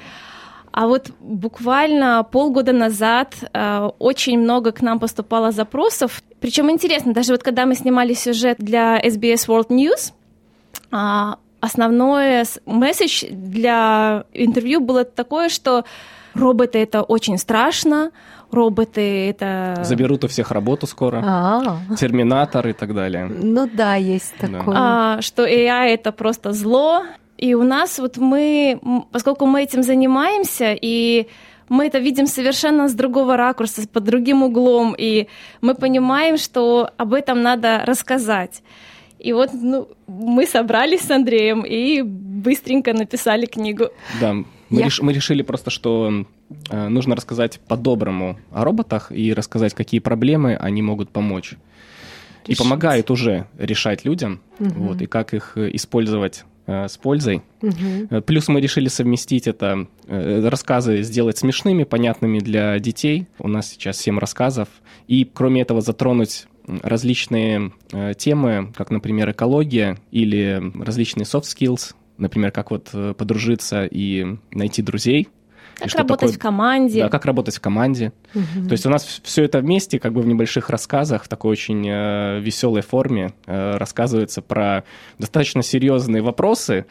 А 0.72 0.88
вот 0.88 1.12
буквально 1.20 2.24
полгода 2.24 2.72
назад 2.72 3.36
э, 3.54 3.90
очень 4.00 4.40
много 4.40 4.72
к 4.72 4.82
нам 4.82 5.00
поступало 5.00 5.52
запросов. 5.52 6.24
Причем 6.40 6.72
интересно, 6.72 7.14
даже 7.14 7.34
вот 7.34 7.44
когда 7.44 7.66
мы 7.66 7.76
снимали 7.76 8.14
сюжет 8.14 8.58
для 8.58 8.98
SBS 8.98 9.48
World 9.48 9.68
News, 9.68 10.14
э, 10.94 11.36
основной 11.60 12.44
месседж 12.66 13.26
для 13.30 14.24
интервью 14.32 14.80
было 14.80 15.04
такое, 15.04 15.50
что 15.50 15.84
роботы 16.34 16.80
это 16.80 17.02
очень 17.02 17.38
страшно, 17.38 18.12
роботы 18.54 19.30
это... 19.30 19.82
Заберут 19.84 20.24
у 20.24 20.28
всех 20.28 20.52
работу 20.52 20.88
скоро. 20.88 21.22
А-а-а. 21.24 21.96
Терминатор 21.96 22.68
и 22.68 22.74
так 22.74 22.94
далее. 22.94 23.26
Ну 23.26 23.70
да, 23.72 23.96
есть 23.96 24.36
такое. 24.40 24.76
А, 24.78 25.22
что 25.22 25.46
AI 25.46 25.94
это 25.94 26.12
просто 26.12 26.54
зло. 26.54 27.04
И 27.38 27.56
у 27.56 27.64
нас 27.64 28.00
вот 28.00 28.18
мы, 28.18 28.80
поскольку 29.12 29.46
мы 29.46 29.64
этим 29.64 29.84
занимаемся, 29.84 30.78
и 30.80 31.28
мы 31.70 31.88
это 31.88 32.00
видим 32.00 32.28
совершенно 32.28 32.88
с 32.88 32.94
другого 32.94 33.38
ракурса, 33.38 33.88
под 33.88 34.04
другим 34.04 34.44
углом, 34.44 34.94
и 34.98 35.28
мы 35.62 35.74
понимаем, 35.74 36.38
что 36.38 36.90
об 36.98 37.14
этом 37.14 37.42
надо 37.42 37.84
рассказать. 37.86 38.62
И 39.18 39.34
вот 39.34 39.52
ну, 39.54 39.88
мы 40.08 40.46
собрались 40.46 41.02
с 41.02 41.12
Андреем 41.12 41.62
и 41.62 42.02
быстренько 42.02 42.94
написали 42.94 43.46
книгу. 43.46 43.86
Да, 44.20 44.34
мы, 44.34 44.46
Я... 44.80 44.86
реш, 44.86 45.02
мы 45.02 45.14
решили 45.14 45.44
просто, 45.44 45.70
что 45.70 46.26
нужно 46.72 47.16
рассказать 47.16 47.60
по-доброму 47.68 48.40
о 48.52 48.64
роботах 48.64 49.12
и 49.12 49.34
рассказать, 49.34 49.74
какие 49.74 50.00
проблемы 50.00 50.56
они 50.56 50.82
могут 50.82 51.10
помочь. 51.10 51.56
Решить. 52.46 52.60
И 52.60 52.64
помогают 52.64 53.12
уже 53.12 53.46
решать 53.58 54.04
людям, 54.04 54.42
угу. 54.60 54.70
вот, 54.70 55.02
и 55.02 55.06
как 55.06 55.34
их 55.34 55.54
э, 55.56 55.70
использовать 55.74 56.44
э, 56.66 56.88
с 56.88 56.98
пользой. 56.98 57.44
Угу. 57.62 58.22
Плюс 58.24 58.48
мы 58.48 58.62
решили 58.62 58.88
совместить 58.88 59.48
это, 59.48 59.88
э, 60.08 60.48
рассказы 60.48 61.04
сделать 61.04 61.38
смешными, 61.38 61.84
понятными 61.84 62.40
для 62.40 62.80
детей. 62.80 63.28
У 63.38 63.48
нас 63.48 63.70
сейчас 63.70 63.98
7 63.98 64.18
рассказов. 64.18 64.70
И 65.08 65.24
кроме 65.32 65.62
этого 65.62 65.82
затронуть 65.82 66.48
различные 66.66 67.74
э, 67.92 68.14
темы, 68.18 68.74
как, 68.76 68.90
например, 68.90 69.30
экология 69.30 69.98
или 70.12 70.62
различные 70.84 71.26
soft 71.26 71.44
skills, 71.44 71.94
например, 72.18 72.52
как 72.52 72.72
вот 72.72 72.90
э, 72.94 73.14
подружиться 73.16 73.86
и 73.86 74.38
найти 74.52 74.82
друзей. 74.82 75.28
Как 75.90 76.00
работать 76.00 76.20
такое, 76.20 76.38
в 76.38 76.40
команде. 76.40 77.04
Да, 77.04 77.10
как 77.10 77.26
работать 77.26 77.56
в 77.56 77.62
команде. 77.62 78.12
Угу. 78.34 78.68
То 78.68 78.72
есть 78.72 78.86
у 78.86 78.90
нас 78.90 79.22
все 79.24 79.44
это 79.44 79.60
вместе, 79.60 80.00
как 80.00 80.14
бы 80.14 80.22
в 80.22 80.28
небольших 80.28 80.70
рассказах, 80.70 81.24
в 81.24 81.28
такой 81.28 81.52
очень 81.52 81.88
э, 81.88 82.40
веселой 82.40 82.82
форме 82.82 83.34
э, 83.46 83.78
рассказывается 83.78 84.42
про 84.42 84.84
достаточно 85.18 85.64
серьезные 85.64 86.22
вопросы, 86.22 86.86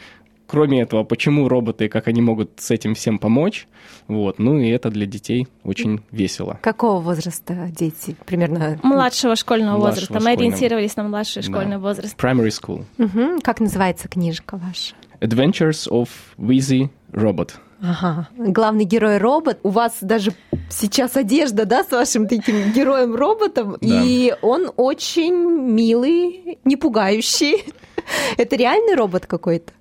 кроме 0.50 0.82
этого, 0.82 1.04
почему 1.04 1.48
роботы, 1.48 1.88
как 1.88 2.08
они 2.08 2.20
могут 2.20 2.50
с 2.58 2.70
этим 2.70 2.94
всем 2.94 3.18
помочь. 3.18 3.68
Вот. 4.08 4.38
Ну 4.38 4.58
и 4.58 4.68
это 4.68 4.90
для 4.90 5.06
детей 5.06 5.46
очень 5.62 6.00
весело. 6.10 6.58
Какого 6.60 7.00
возраста 7.00 7.70
дети? 7.70 8.16
Примерно? 8.26 8.78
Младшего 8.82 9.36
школьного 9.36 9.78
Младшего 9.78 10.14
возраста. 10.14 10.20
Мы 10.20 10.32
ориентировались 10.32 10.96
на 10.96 11.04
младший 11.04 11.42
школьный 11.42 11.76
да. 11.76 11.78
возраст. 11.78 12.16
Primary 12.18 12.48
school. 12.48 12.84
Угу. 12.98 13.40
Как 13.42 13.60
называется 13.60 14.08
книжка 14.08 14.56
ваша? 14.56 14.94
Adventures 15.20 15.88
of 15.88 16.08
Wheezy 16.36 16.90
Robot. 17.12 17.52
Ага. 17.82 18.28
Главный 18.36 18.84
герой 18.84 19.18
робот. 19.18 19.58
У 19.62 19.70
вас 19.70 19.98
даже 20.00 20.32
сейчас 20.68 21.16
одежда, 21.16 21.64
да, 21.64 21.82
с 21.82 21.90
вашим 21.90 22.28
таким 22.28 22.72
героем-роботом. 22.72 23.78
Да. 23.80 24.02
И 24.04 24.34
он 24.42 24.70
очень 24.76 25.34
милый, 25.34 26.58
не 26.64 26.76
пугающий. 26.76 27.64
Это 28.36 28.56
реальный 28.56 28.94
робот 28.94 29.26
какой-то? 29.26 29.72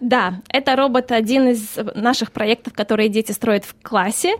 Да, 0.00 0.42
это 0.48 0.76
робот 0.76 1.12
один 1.12 1.48
из 1.48 1.78
наших 1.94 2.30
проектов, 2.30 2.74
которые 2.74 3.08
дети 3.08 3.32
строят 3.32 3.64
в 3.64 3.74
классе. 3.80 4.34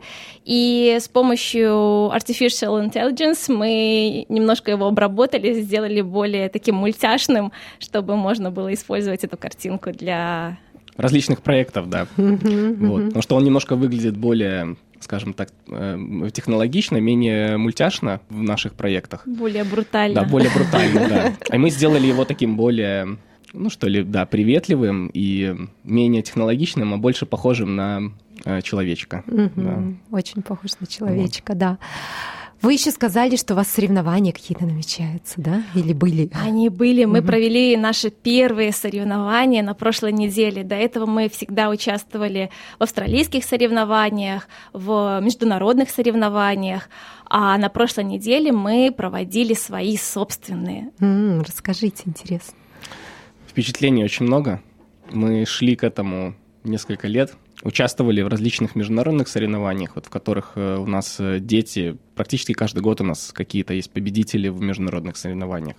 И 0.44 0.98
с 1.00 1.08
помощью 1.08 2.10
Artificial 2.12 2.86
Intelligence 2.86 3.50
мы 3.50 4.26
немножко 4.28 4.72
его 4.72 4.86
обработали, 4.86 5.54
сделали 5.54 6.02
более 6.02 6.50
таким 6.50 6.74
мультяшным, 6.74 7.50
чтобы 7.78 8.16
можно 8.16 8.50
было 8.50 8.74
использовать 8.74 9.24
эту 9.24 9.38
картинку 9.38 9.92
для 9.92 10.58
различных 10.96 11.42
проектов, 11.42 11.88
да. 11.88 12.06
вот. 12.16 13.04
Потому 13.06 13.22
что 13.22 13.36
он 13.36 13.44
немножко 13.44 13.76
выглядит 13.76 14.16
более 14.16 14.76
скажем 15.00 15.34
так, 15.34 15.50
э, 15.68 16.30
технологично, 16.32 16.96
менее 16.96 17.58
мультяшно 17.58 18.22
в 18.30 18.42
наших 18.42 18.72
проектах. 18.72 19.22
Более 19.26 19.62
брутально. 19.62 20.22
Да, 20.22 20.26
более 20.26 20.50
брутально, 20.50 21.08
да. 21.08 21.54
И 21.54 21.58
мы 21.58 21.68
сделали 21.68 22.06
его 22.06 22.24
таким 22.24 22.56
более 22.56 23.18
ну 23.54 23.70
что 23.70 23.86
ли, 23.86 24.02
да, 24.02 24.26
приветливым 24.26 25.10
и 25.14 25.54
менее 25.84 26.22
технологичным, 26.22 26.92
а 26.92 26.96
больше 26.96 27.24
похожим 27.24 27.76
на 27.76 28.12
э, 28.44 28.62
человечка. 28.62 29.22
Угу, 29.26 29.50
да. 29.56 29.82
Очень 30.10 30.42
похож 30.42 30.72
на 30.80 30.86
человечка, 30.86 31.52
вот. 31.52 31.58
да. 31.58 31.78
Вы 32.64 32.72
еще 32.72 32.92
сказали, 32.92 33.36
что 33.36 33.52
у 33.52 33.56
вас 33.58 33.68
соревнования 33.68 34.32
какие-то 34.32 34.64
намечаются, 34.64 35.34
да? 35.36 35.62
Или 35.74 35.92
были? 35.92 36.30
Они 36.32 36.70
были. 36.70 37.04
Мы 37.04 37.18
угу. 37.18 37.26
провели 37.26 37.76
наши 37.76 38.08
первые 38.08 38.72
соревнования 38.72 39.62
на 39.62 39.74
прошлой 39.74 40.12
неделе. 40.12 40.64
До 40.64 40.74
этого 40.74 41.04
мы 41.04 41.28
всегда 41.28 41.68
участвовали 41.68 42.48
в 42.78 42.82
австралийских 42.84 43.44
соревнованиях, 43.44 44.48
в 44.72 45.20
международных 45.20 45.90
соревнованиях. 45.90 46.88
А 47.26 47.58
на 47.58 47.68
прошлой 47.68 48.04
неделе 48.04 48.50
мы 48.50 48.90
проводили 48.96 49.52
свои 49.52 49.98
собственные. 49.98 50.90
М-м, 51.00 51.42
расскажите, 51.42 52.04
интересно. 52.06 52.54
Впечатлений 53.46 54.02
очень 54.04 54.24
много. 54.24 54.62
Мы 55.12 55.44
шли 55.44 55.76
к 55.76 55.84
этому 55.84 56.34
несколько 56.64 57.08
лет, 57.08 57.34
участвовали 57.64 58.20
в 58.20 58.28
различных 58.28 58.76
международных 58.76 59.28
соревнованиях, 59.28 59.96
вот 59.96 60.06
в 60.06 60.10
которых 60.10 60.52
э, 60.54 60.76
у 60.76 60.86
нас 60.86 61.16
э, 61.18 61.40
дети, 61.40 61.96
практически 62.14 62.52
каждый 62.52 62.80
год 62.80 63.00
у 63.00 63.04
нас 63.04 63.32
какие-то 63.32 63.74
есть 63.74 63.90
победители 63.90 64.48
в 64.48 64.60
международных 64.60 65.16
соревнованиях. 65.16 65.76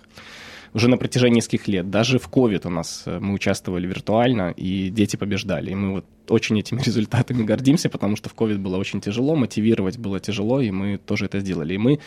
Уже 0.74 0.88
на 0.88 0.96
протяжении 0.96 1.36
нескольких 1.36 1.68
лет. 1.68 1.90
Даже 1.90 2.18
в 2.18 2.28
COVID 2.28 2.66
у 2.66 2.70
нас 2.70 3.02
э, 3.06 3.18
мы 3.20 3.34
участвовали 3.34 3.86
виртуально, 3.86 4.50
и 4.50 4.90
дети 4.90 5.16
побеждали. 5.16 5.70
И 5.70 5.74
мы 5.74 5.92
вот 5.92 6.04
очень 6.28 6.58
этими 6.58 6.80
результатами 6.86 7.42
гордимся, 7.42 7.88
потому 7.88 8.16
что 8.16 8.28
в 8.28 8.34
COVID 8.34 8.58
было 8.58 8.76
очень 8.76 9.00
тяжело, 9.00 9.36
мотивировать 9.36 9.98
было 9.98 10.20
тяжело, 10.20 10.60
и 10.60 10.70
мы 10.70 10.98
тоже 10.98 11.26
это 11.26 11.40
сделали. 11.40 11.74
И 11.74 11.78
мы 11.78 11.98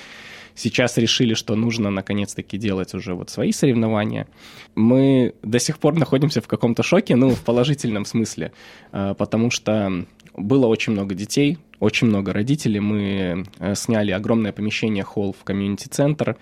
сейчас 0.56 0.98
решили, 0.98 1.34
что 1.34 1.56
нужно 1.56 1.90
наконец-таки 1.90 2.58
делать 2.58 2.94
уже 2.94 3.14
вот 3.14 3.30
свои 3.30 3.52
соревнования. 3.52 4.28
Мы 4.76 5.34
до 5.42 5.60
сих 5.60 5.80
пор 5.80 5.98
находимся 5.98 6.42
в 6.42 6.48
каком-то 6.48 6.84
шоке, 6.84 7.16
ну, 7.16 7.30
в 7.30 7.44
положительном 7.44 8.06
смысле, 8.06 8.52
э, 8.92 9.14
потому 9.18 9.52
что 9.52 10.06
было 10.36 10.68
очень 10.68 10.94
много 10.94 11.16
детей, 11.16 11.58
очень 11.80 12.08
много 12.08 12.34
родителей. 12.34 12.80
Мы 12.80 13.46
э, 13.60 13.76
сняли 13.76 14.12
огромное 14.12 14.52
помещение, 14.52 15.04
холл 15.04 15.34
в 15.34 15.44
комьюнити-центр, 15.44 16.38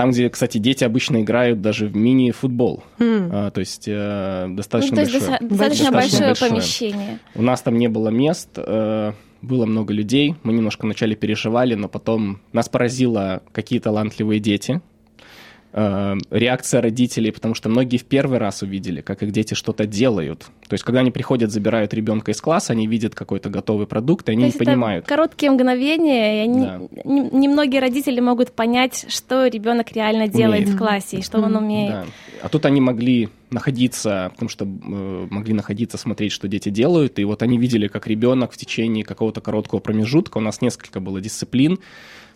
там, 0.00 0.12
где, 0.12 0.30
кстати, 0.30 0.56
дети 0.56 0.82
обычно 0.82 1.20
играют 1.20 1.60
даже 1.60 1.86
в 1.86 1.94
мини-футбол. 1.94 2.84
Mm. 2.98 3.28
А, 3.30 3.50
то 3.50 3.60
есть 3.60 3.84
э, 3.86 4.46
достаточно 4.48 4.96
ну, 4.96 4.96
то 4.96 5.00
есть 5.02 5.12
большое. 5.12 5.38
Достаточно, 5.50 5.90
достаточно 5.90 6.26
большое, 6.26 6.50
помещение. 6.50 7.18
У 7.34 7.42
нас 7.42 7.60
там 7.60 7.76
не 7.76 7.88
было 7.88 8.08
мест, 8.08 8.48
э, 8.56 9.12
было 9.42 9.66
много 9.66 9.92
людей. 9.92 10.36
Мы 10.42 10.54
немножко 10.54 10.86
вначале 10.86 11.14
переживали, 11.16 11.74
но 11.74 11.86
потом 11.88 12.40
нас 12.54 12.70
поразило, 12.70 13.42
какие 13.52 13.78
талантливые 13.78 14.40
дети. 14.40 14.80
Э, 15.72 16.16
реакция 16.30 16.80
родителей, 16.80 17.30
потому 17.30 17.54
что 17.54 17.68
многие 17.68 17.96
в 17.96 18.04
первый 18.04 18.38
раз 18.38 18.62
увидели, 18.62 19.02
как 19.02 19.22
их 19.22 19.30
дети 19.30 19.54
что-то 19.54 19.86
делают. 19.86 20.46
То 20.68 20.74
есть, 20.74 20.82
когда 20.82 21.00
они 21.00 21.12
приходят, 21.12 21.52
забирают 21.52 21.94
ребенка 21.94 22.32
из 22.32 22.40
класса, 22.40 22.72
они 22.72 22.88
видят 22.88 23.14
какой-то 23.14 23.50
готовый 23.50 23.86
продукт, 23.86 24.28
и 24.28 24.32
они 24.32 24.46
не 24.46 24.52
понимают. 24.52 25.06
короткие 25.06 25.52
мгновения, 25.52 26.38
и 26.38 26.48
они, 26.48 26.60
да. 26.60 26.80
немногие 27.04 27.80
родители 27.80 28.18
могут 28.18 28.50
понять, 28.50 29.06
что 29.08 29.46
ребенок 29.46 29.92
реально 29.92 30.26
делает 30.26 30.64
умеет. 30.64 30.74
в 30.74 30.78
классе 30.78 31.18
и 31.18 31.22
что 31.22 31.38
он 31.40 31.54
умеет. 31.54 31.92
Да. 31.92 32.04
А 32.42 32.48
тут 32.48 32.66
они 32.66 32.80
могли 32.80 33.28
находиться, 33.50 34.30
потому 34.32 34.48
что 34.48 34.64
э, 34.64 35.26
могли 35.30 35.54
находиться, 35.54 35.98
смотреть, 35.98 36.32
что 36.32 36.48
дети 36.48 36.68
делают, 36.68 37.20
и 37.20 37.24
вот 37.24 37.42
они 37.44 37.58
видели, 37.58 37.86
как 37.86 38.08
ребенок 38.08 38.52
в 38.52 38.56
течение 38.56 39.04
какого-то 39.04 39.40
короткого 39.40 39.78
промежутка, 39.78 40.38
у 40.38 40.40
нас 40.40 40.60
несколько 40.60 40.98
было 40.98 41.20
дисциплин, 41.20 41.78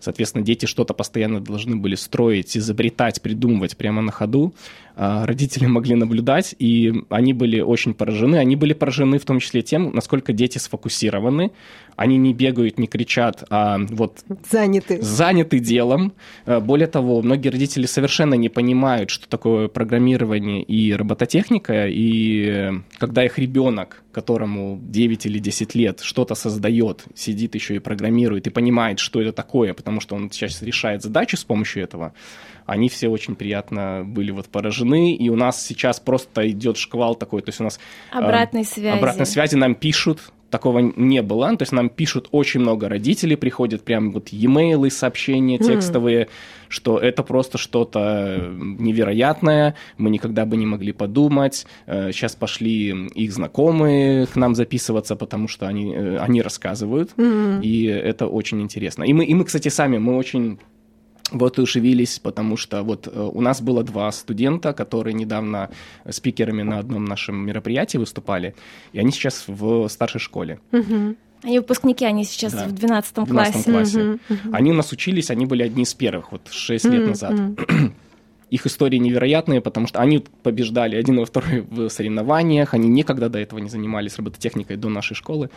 Соответственно, 0.05 0.45
дети 0.45 0.67
что-то 0.67 0.93
постоянно 0.93 1.41
должны 1.41 1.77
были 1.77 1.95
строить, 1.95 2.57
изобретать, 2.57 3.23
придумывать 3.23 3.77
прямо 3.77 4.03
на 4.03 4.13
ходу. 4.13 4.55
А, 4.97 5.27
родители 5.27 5.67
могли 5.67 5.97
наблюдать, 5.97 6.55
и 6.59 6.93
они 7.11 7.33
были 7.33 7.61
очень 7.61 7.95
поражены. 7.95 8.37
Они 8.37 8.55
были 8.55 8.75
поражены 8.75 9.19
в 9.19 9.25
том 9.25 9.41
числе 9.41 9.63
тем, 9.63 9.93
насколько 9.93 10.33
дети 10.33 10.59
сфокусированы. 10.59 11.51
Они 11.97 12.17
не 12.17 12.33
бегают, 12.33 12.79
не 12.79 12.87
кричат, 12.87 13.45
а 13.51 13.79
вот 13.91 14.25
заняты, 14.51 15.01
заняты 15.03 15.59
делом. 15.59 16.13
А, 16.47 16.61
более 16.61 16.87
того, 16.87 17.23
многие 17.23 17.49
родители 17.49 17.87
совершенно 17.87 18.35
не 18.35 18.49
понимают, 18.49 19.11
что 19.11 19.29
такое 19.29 19.69
программирование 19.69 20.63
и 20.63 20.93
робототехника, 20.93 21.87
и 21.89 22.73
когда 22.99 23.25
их 23.25 23.39
ребенок, 23.39 24.03
которому 24.13 24.79
9 24.81 25.27
или 25.27 25.39
10 25.39 25.75
лет, 25.75 26.01
что-то 26.01 26.35
создает, 26.37 27.05
сидит 27.15 27.55
еще 27.55 27.77
и 27.77 27.81
программирует, 27.81 28.47
и 28.47 28.51
понимает, 28.51 29.01
что 29.01 29.21
это 29.21 29.33
такое, 29.33 29.75
потому 29.75 30.01
что 30.01 30.15
он 30.15 30.31
сейчас 30.31 30.63
решает 30.63 31.03
задачи 31.03 31.35
с 31.35 31.45
помощью 31.45 31.83
этого, 31.83 32.13
они 32.67 32.89
все 32.89 33.09
очень 33.09 33.35
приятно 33.35 34.03
были 34.05 34.31
вот 34.31 34.49
поражены, 34.49 35.15
и 35.15 35.29
у 35.29 35.37
нас 35.37 35.65
сейчас 35.65 36.01
просто 36.01 36.49
идет 36.51 36.77
шквал 36.77 37.15
такой, 37.15 37.43
то 37.43 37.51
есть 37.51 37.61
у 37.61 37.65
нас... 37.65 37.79
Обратной 38.11 38.63
э, 38.63 38.65
связи. 38.65 38.97
Обратной 38.97 39.27
связи 39.27 39.57
нам 39.57 39.75
пишут, 39.75 40.21
такого 40.55 40.79
не 40.79 41.21
было. 41.21 41.57
То 41.57 41.63
есть 41.63 41.73
нам 41.73 41.89
пишут 41.89 42.29
очень 42.31 42.61
много 42.61 42.89
родителей, 42.89 43.35
приходят 43.35 43.83
прям 43.83 44.13
вот 44.13 44.29
e-mail, 44.29 44.89
сообщения 44.89 45.59
текстовые, 45.59 46.27
mm. 46.27 46.29
что 46.69 46.97
это 46.97 47.25
просто 47.25 47.59
что-то 47.59 48.53
невероятное, 48.53 49.75
мы 49.99 50.11
никогда 50.11 50.45
бы 50.45 50.57
не 50.57 50.65
могли 50.65 50.93
подумать. 50.93 51.67
Сейчас 51.87 52.35
э, 52.35 52.39
пошли 52.39 53.09
их 53.09 53.33
знакомые 53.33 54.27
к 54.27 54.37
нам 54.37 54.55
записываться, 54.55 55.17
потому 55.17 55.49
что 55.49 55.67
они, 55.67 55.93
э, 55.93 56.19
они 56.19 56.41
рассказывают, 56.41 57.11
mm. 57.17 57.63
и 57.63 57.87
это 57.87 58.29
очень 58.29 58.63
интересно. 58.63 59.03
И 59.03 59.13
мы, 59.13 59.25
и 59.25 59.35
мы, 59.35 59.45
кстати, 59.45 59.71
сами, 59.71 59.99
мы 59.99 60.17
очень 60.17 60.61
вот 61.31 61.59
ушевились, 61.59 62.19
потому 62.19 62.57
что 62.57 62.83
вот 62.83 63.09
э, 63.09 63.31
у 63.33 63.41
нас 63.41 63.61
было 63.61 63.83
два 63.83 64.11
студента, 64.13 64.73
которые 64.73 65.15
недавно 65.15 65.71
спикерами 66.09 66.63
на 66.63 66.79
одном 66.79 67.05
нашем 67.05 67.47
мероприятии 67.47 67.99
выступали, 67.99 68.55
и 68.93 68.99
они 68.99 69.11
сейчас 69.11 69.45
в 69.47 69.89
старшей 69.89 70.21
школе. 70.21 70.61
Угу. 70.73 71.17
Они 71.43 71.59
выпускники, 71.59 72.05
они 72.05 72.25
сейчас 72.25 72.53
да, 72.53 72.67
в 72.67 72.73
12 72.73 73.15
классе. 73.15 73.31
12 73.31 73.65
классе. 73.65 74.01
Угу, 74.01 74.13
угу. 74.13 74.39
Они 74.53 74.71
у 74.71 74.75
нас 74.75 74.93
учились, 74.93 75.31
они 75.31 75.47
были 75.47 75.63
одни 75.63 75.83
из 75.83 75.95
первых, 75.95 76.33
вот 76.33 76.49
6 76.51 76.85
лет 76.87 77.07
назад. 77.09 77.35
Их 78.55 78.67
истории 78.67 78.99
невероятные, 78.99 79.61
потому 79.61 79.89
что 79.89 79.99
они 79.99 80.25
побеждали 80.45 80.95
один 80.95 81.19
и 81.19 81.25
второй 81.25 81.63
в 81.63 81.89
соревнованиях, 81.89 82.73
они 82.73 82.89
никогда 82.89 83.29
до 83.29 83.41
этого 83.41 83.59
не 83.59 83.69
занимались 83.69 84.17
робототехникой 84.17 84.77
до 84.77 84.89
нашей 84.89 85.15
школы. 85.15 85.51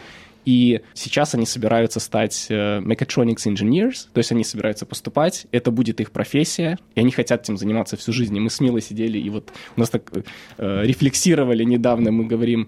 И 0.45 0.81
сейчас 0.95 1.36
они 1.36 1.45
собираются 1.45 1.99
стать 1.99 2.47
э, 2.49 2.79
mechatronics 2.79 3.45
engineers, 3.45 4.07
то 4.12 4.17
есть 4.17 4.31
они 4.31 4.43
собираются 4.43 4.88
поступать, 4.88 5.45
это 5.51 5.69
будет 5.69 6.01
их 6.01 6.10
профессия, 6.10 6.79
и 6.95 6.99
они 6.99 7.12
хотят 7.12 7.43
этим 7.43 7.55
заниматься 7.57 7.97
всю 7.97 8.13
жизнь. 8.13 8.36
И 8.36 8.39
мы 8.39 8.49
с 8.49 8.60
Милой 8.60 8.81
сидели 8.81 9.19
и 9.19 9.29
вот 9.29 9.51
у 9.75 9.79
нас 9.79 9.91
так 9.91 10.12
э, 10.57 10.81
рефлексировали 10.83 11.63
недавно, 11.63 12.12
мы 12.12 12.25
говорим, 12.25 12.67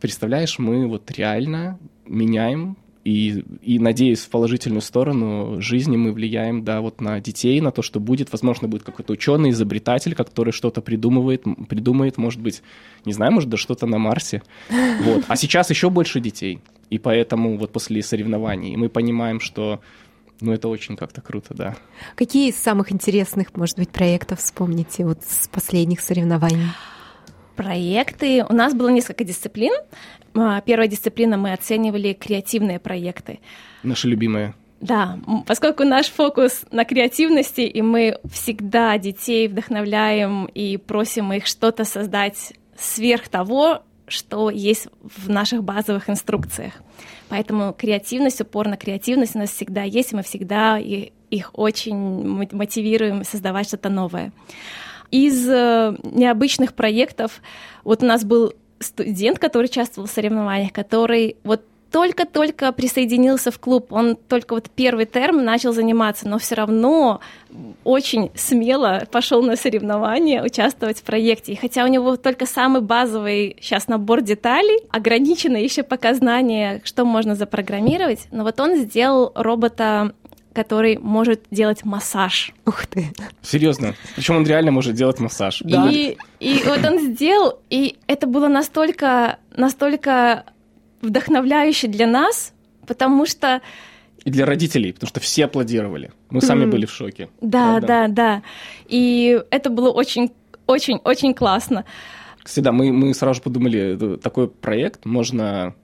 представляешь, 0.00 0.58
мы 0.58 0.88
вот 0.88 1.12
реально 1.12 1.78
меняем 2.06 2.76
и, 3.10 3.44
и 3.62 3.78
надеюсь, 3.78 4.20
в 4.20 4.28
положительную 4.28 4.82
сторону 4.82 5.60
жизни 5.60 5.96
мы 5.96 6.12
влияем, 6.12 6.64
да, 6.64 6.80
вот 6.80 7.00
на 7.00 7.20
детей, 7.20 7.60
на 7.60 7.72
то, 7.72 7.82
что 7.82 7.98
будет, 7.98 8.30
возможно, 8.30 8.68
будет 8.68 8.84
какой-то 8.84 9.12
ученый, 9.12 9.50
изобретатель, 9.50 10.14
который 10.14 10.52
что-то 10.52 10.80
придумывает, 10.80 11.44
придумает, 11.68 12.18
может 12.18 12.40
быть, 12.40 12.62
не 13.04 13.12
знаю, 13.12 13.32
может, 13.32 13.48
да 13.48 13.56
что-то 13.56 13.86
на 13.86 13.98
Марсе. 13.98 14.42
Вот. 15.02 15.24
А 15.26 15.36
сейчас 15.36 15.70
еще 15.70 15.90
больше 15.90 16.20
детей. 16.20 16.60
И 16.88 16.98
поэтому 16.98 17.56
вот 17.58 17.72
после 17.72 18.02
соревнований 18.02 18.76
мы 18.76 18.88
понимаем, 18.88 19.40
что 19.40 19.80
ну, 20.40 20.52
это 20.52 20.68
очень 20.68 20.96
как-то 20.96 21.20
круто, 21.20 21.52
да. 21.54 21.76
Какие 22.14 22.50
из 22.50 22.56
самых 22.56 22.92
интересных, 22.92 23.54
может 23.56 23.76
быть, 23.76 23.90
проектов 23.90 24.38
вспомните 24.38 25.04
вот 25.04 25.18
с 25.24 25.48
последних 25.48 26.00
соревнований? 26.00 26.68
Проекты. 27.60 28.42
У 28.48 28.54
нас 28.54 28.72
было 28.72 28.88
несколько 28.88 29.22
дисциплин. 29.22 29.74
А, 30.34 30.62
первая 30.62 30.88
дисциплина 30.88 31.36
мы 31.36 31.52
оценивали 31.52 32.14
креативные 32.14 32.78
проекты. 32.78 33.38
Наши 33.82 34.08
любимые. 34.08 34.54
Да, 34.80 35.18
поскольку 35.46 35.84
наш 35.84 36.06
фокус 36.06 36.64
на 36.70 36.86
креативности, 36.86 37.60
и 37.60 37.82
мы 37.82 38.18
всегда 38.32 38.96
детей 38.96 39.46
вдохновляем 39.46 40.46
и 40.46 40.78
просим 40.78 41.34
их 41.34 41.44
что-то 41.44 41.84
создать 41.84 42.54
сверх 42.78 43.28
того, 43.28 43.82
что 44.08 44.48
есть 44.48 44.88
в 45.02 45.28
наших 45.28 45.62
базовых 45.62 46.08
инструкциях. 46.08 46.72
Поэтому 47.28 47.74
креативность, 47.74 48.40
упор 48.40 48.68
на 48.68 48.78
креативность 48.78 49.36
у 49.36 49.38
нас 49.38 49.50
всегда 49.50 49.82
есть, 49.82 50.14
и 50.14 50.16
мы 50.16 50.22
всегда 50.22 50.78
их 50.78 51.50
очень 51.52 52.48
мотивируем 52.52 53.22
создавать 53.22 53.66
что-то 53.66 53.90
новое. 53.90 54.32
Из 55.10 55.48
э, 55.48 55.96
необычных 56.02 56.74
проектов, 56.74 57.42
вот 57.84 58.02
у 58.02 58.06
нас 58.06 58.24
был 58.24 58.54
студент, 58.78 59.38
который 59.38 59.66
участвовал 59.66 60.08
в 60.08 60.10
соревнованиях, 60.10 60.72
который 60.72 61.36
вот 61.44 61.62
только-только 61.90 62.70
присоединился 62.72 63.50
в 63.50 63.58
клуб, 63.58 63.92
он 63.92 64.16
только 64.16 64.54
вот 64.54 64.70
первый 64.70 65.06
терм 65.06 65.44
начал 65.44 65.72
заниматься, 65.72 66.28
но 66.28 66.38
все 66.38 66.54
равно 66.54 67.20
очень 67.82 68.30
смело 68.34 69.02
пошел 69.10 69.42
на 69.42 69.56
соревнования, 69.56 70.42
участвовать 70.42 70.98
в 70.98 71.02
проекте. 71.02 71.52
И 71.52 71.56
хотя 71.56 71.84
у 71.84 71.88
него 71.88 72.16
только 72.16 72.46
самый 72.46 72.80
базовый 72.80 73.56
сейчас 73.60 73.88
набор 73.88 74.22
деталей, 74.22 74.78
ограничено 74.90 75.56
еще 75.56 75.82
пока 75.82 76.14
знание, 76.14 76.80
что 76.84 77.04
можно 77.04 77.34
запрограммировать, 77.34 78.28
но 78.30 78.44
вот 78.44 78.60
он 78.60 78.76
сделал 78.76 79.32
робота 79.34 80.12
который 80.60 80.98
может 80.98 81.40
делать 81.50 81.86
массаж. 81.86 82.52
Ух 82.66 82.86
ты. 82.86 83.10
Серьезно. 83.40 83.94
Причем 84.14 84.36
он 84.36 84.46
реально 84.46 84.72
может 84.72 84.94
делать 84.94 85.18
массаж. 85.18 85.62
Да. 85.64 85.88
И, 85.90 86.18
и 86.38 86.62
вот 86.66 86.84
он 86.84 86.98
сделал, 86.98 87.58
и 87.70 87.96
это 88.06 88.26
было 88.26 88.48
настолько, 88.48 89.38
настолько 89.56 90.44
вдохновляюще 91.00 91.88
для 91.88 92.06
нас, 92.06 92.52
потому 92.86 93.24
что... 93.24 93.62
И 94.26 94.30
для 94.30 94.44
родителей, 94.44 94.92
потому 94.92 95.08
что 95.08 95.20
все 95.20 95.46
аплодировали. 95.46 96.12
Мы 96.28 96.42
сами 96.42 96.66
были 96.66 96.84
в 96.84 96.90
шоке. 96.90 97.30
Да, 97.40 97.78
правда? 97.78 97.86
да, 97.86 98.08
да. 98.08 98.42
И 98.86 99.40
это 99.50 99.70
было 99.70 99.90
очень, 99.90 100.30
очень, 100.66 100.98
очень 101.04 101.32
классно. 101.32 101.86
Кстати, 102.42 102.62
да, 102.62 102.72
мы, 102.72 102.92
мы 102.92 103.14
сразу 103.14 103.36
же 103.36 103.42
подумали, 103.42 104.18
такой 104.18 104.48
проект 104.48 105.06
можно 105.06 105.74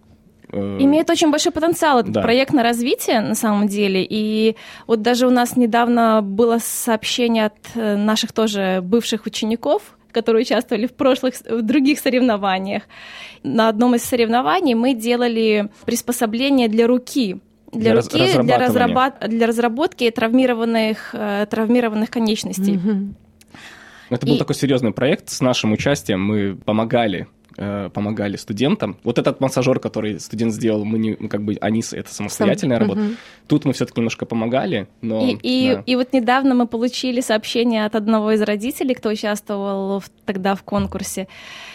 Имеет 0.52 1.10
очень 1.10 1.30
большой 1.30 1.52
потенциал 1.52 2.00
этот 2.00 2.12
да. 2.12 2.22
проект 2.22 2.52
на 2.52 2.62
развитие, 2.62 3.20
на 3.20 3.34
самом 3.34 3.66
деле. 3.66 4.06
И 4.08 4.56
вот 4.86 5.02
даже 5.02 5.26
у 5.26 5.30
нас 5.30 5.56
недавно 5.56 6.22
было 6.22 6.58
сообщение 6.60 7.46
от 7.46 7.56
э, 7.74 7.96
наших 7.96 8.32
тоже 8.32 8.80
бывших 8.82 9.26
учеников, 9.26 9.96
которые 10.12 10.42
участвовали 10.42 10.86
в 10.86 10.94
прошлых, 10.94 11.34
в 11.48 11.62
других 11.62 11.98
соревнованиях. 11.98 12.84
На 13.42 13.68
одном 13.68 13.96
из 13.96 14.04
соревнований 14.04 14.74
мы 14.74 14.94
делали 14.94 15.68
приспособление 15.84 16.68
для 16.68 16.86
руки, 16.86 17.40
для, 17.72 17.92
для 17.92 18.00
руки, 18.00 18.42
для, 18.42 18.58
разработ... 18.58 19.14
для 19.26 19.46
разработки 19.46 20.10
травмированных, 20.10 21.10
э, 21.12 21.46
травмированных 21.50 22.08
конечностей. 22.08 22.76
Mm-hmm. 22.76 23.14
Это 24.10 24.26
был 24.26 24.38
такой 24.38 24.54
серьезный 24.54 24.92
проект 24.92 25.28
с 25.28 25.40
нашим 25.40 25.72
участием. 25.72 26.24
Мы 26.24 26.54
помогали 26.54 27.26
Э, 27.58 27.88
помогали 27.88 28.36
студентам. 28.36 28.98
Вот 29.02 29.18
этот 29.18 29.40
массажер, 29.40 29.80
который 29.80 30.20
студент 30.20 30.52
сделал, 30.52 30.84
мы 30.84 30.98
не, 30.98 31.14
как 31.14 31.42
бы, 31.42 31.56
они, 31.62 31.82
это 31.90 32.12
самостоятельная 32.12 32.76
Сам... 32.76 32.86
работа. 32.86 33.06
Угу. 33.06 33.14
Тут 33.46 33.64
мы 33.64 33.72
все-таки 33.72 33.98
немножко 33.98 34.26
помогали, 34.26 34.88
но... 35.00 35.26
И, 35.26 35.38
и, 35.42 35.74
да. 35.74 35.82
и 35.86 35.96
вот 35.96 36.12
недавно 36.12 36.54
мы 36.54 36.66
получили 36.66 37.22
сообщение 37.22 37.86
от 37.86 37.94
одного 37.94 38.32
из 38.32 38.42
родителей, 38.42 38.94
кто 38.94 39.08
участвовал 39.08 40.00
в, 40.00 40.10
тогда 40.26 40.54
в 40.54 40.64
конкурсе. 40.64 41.28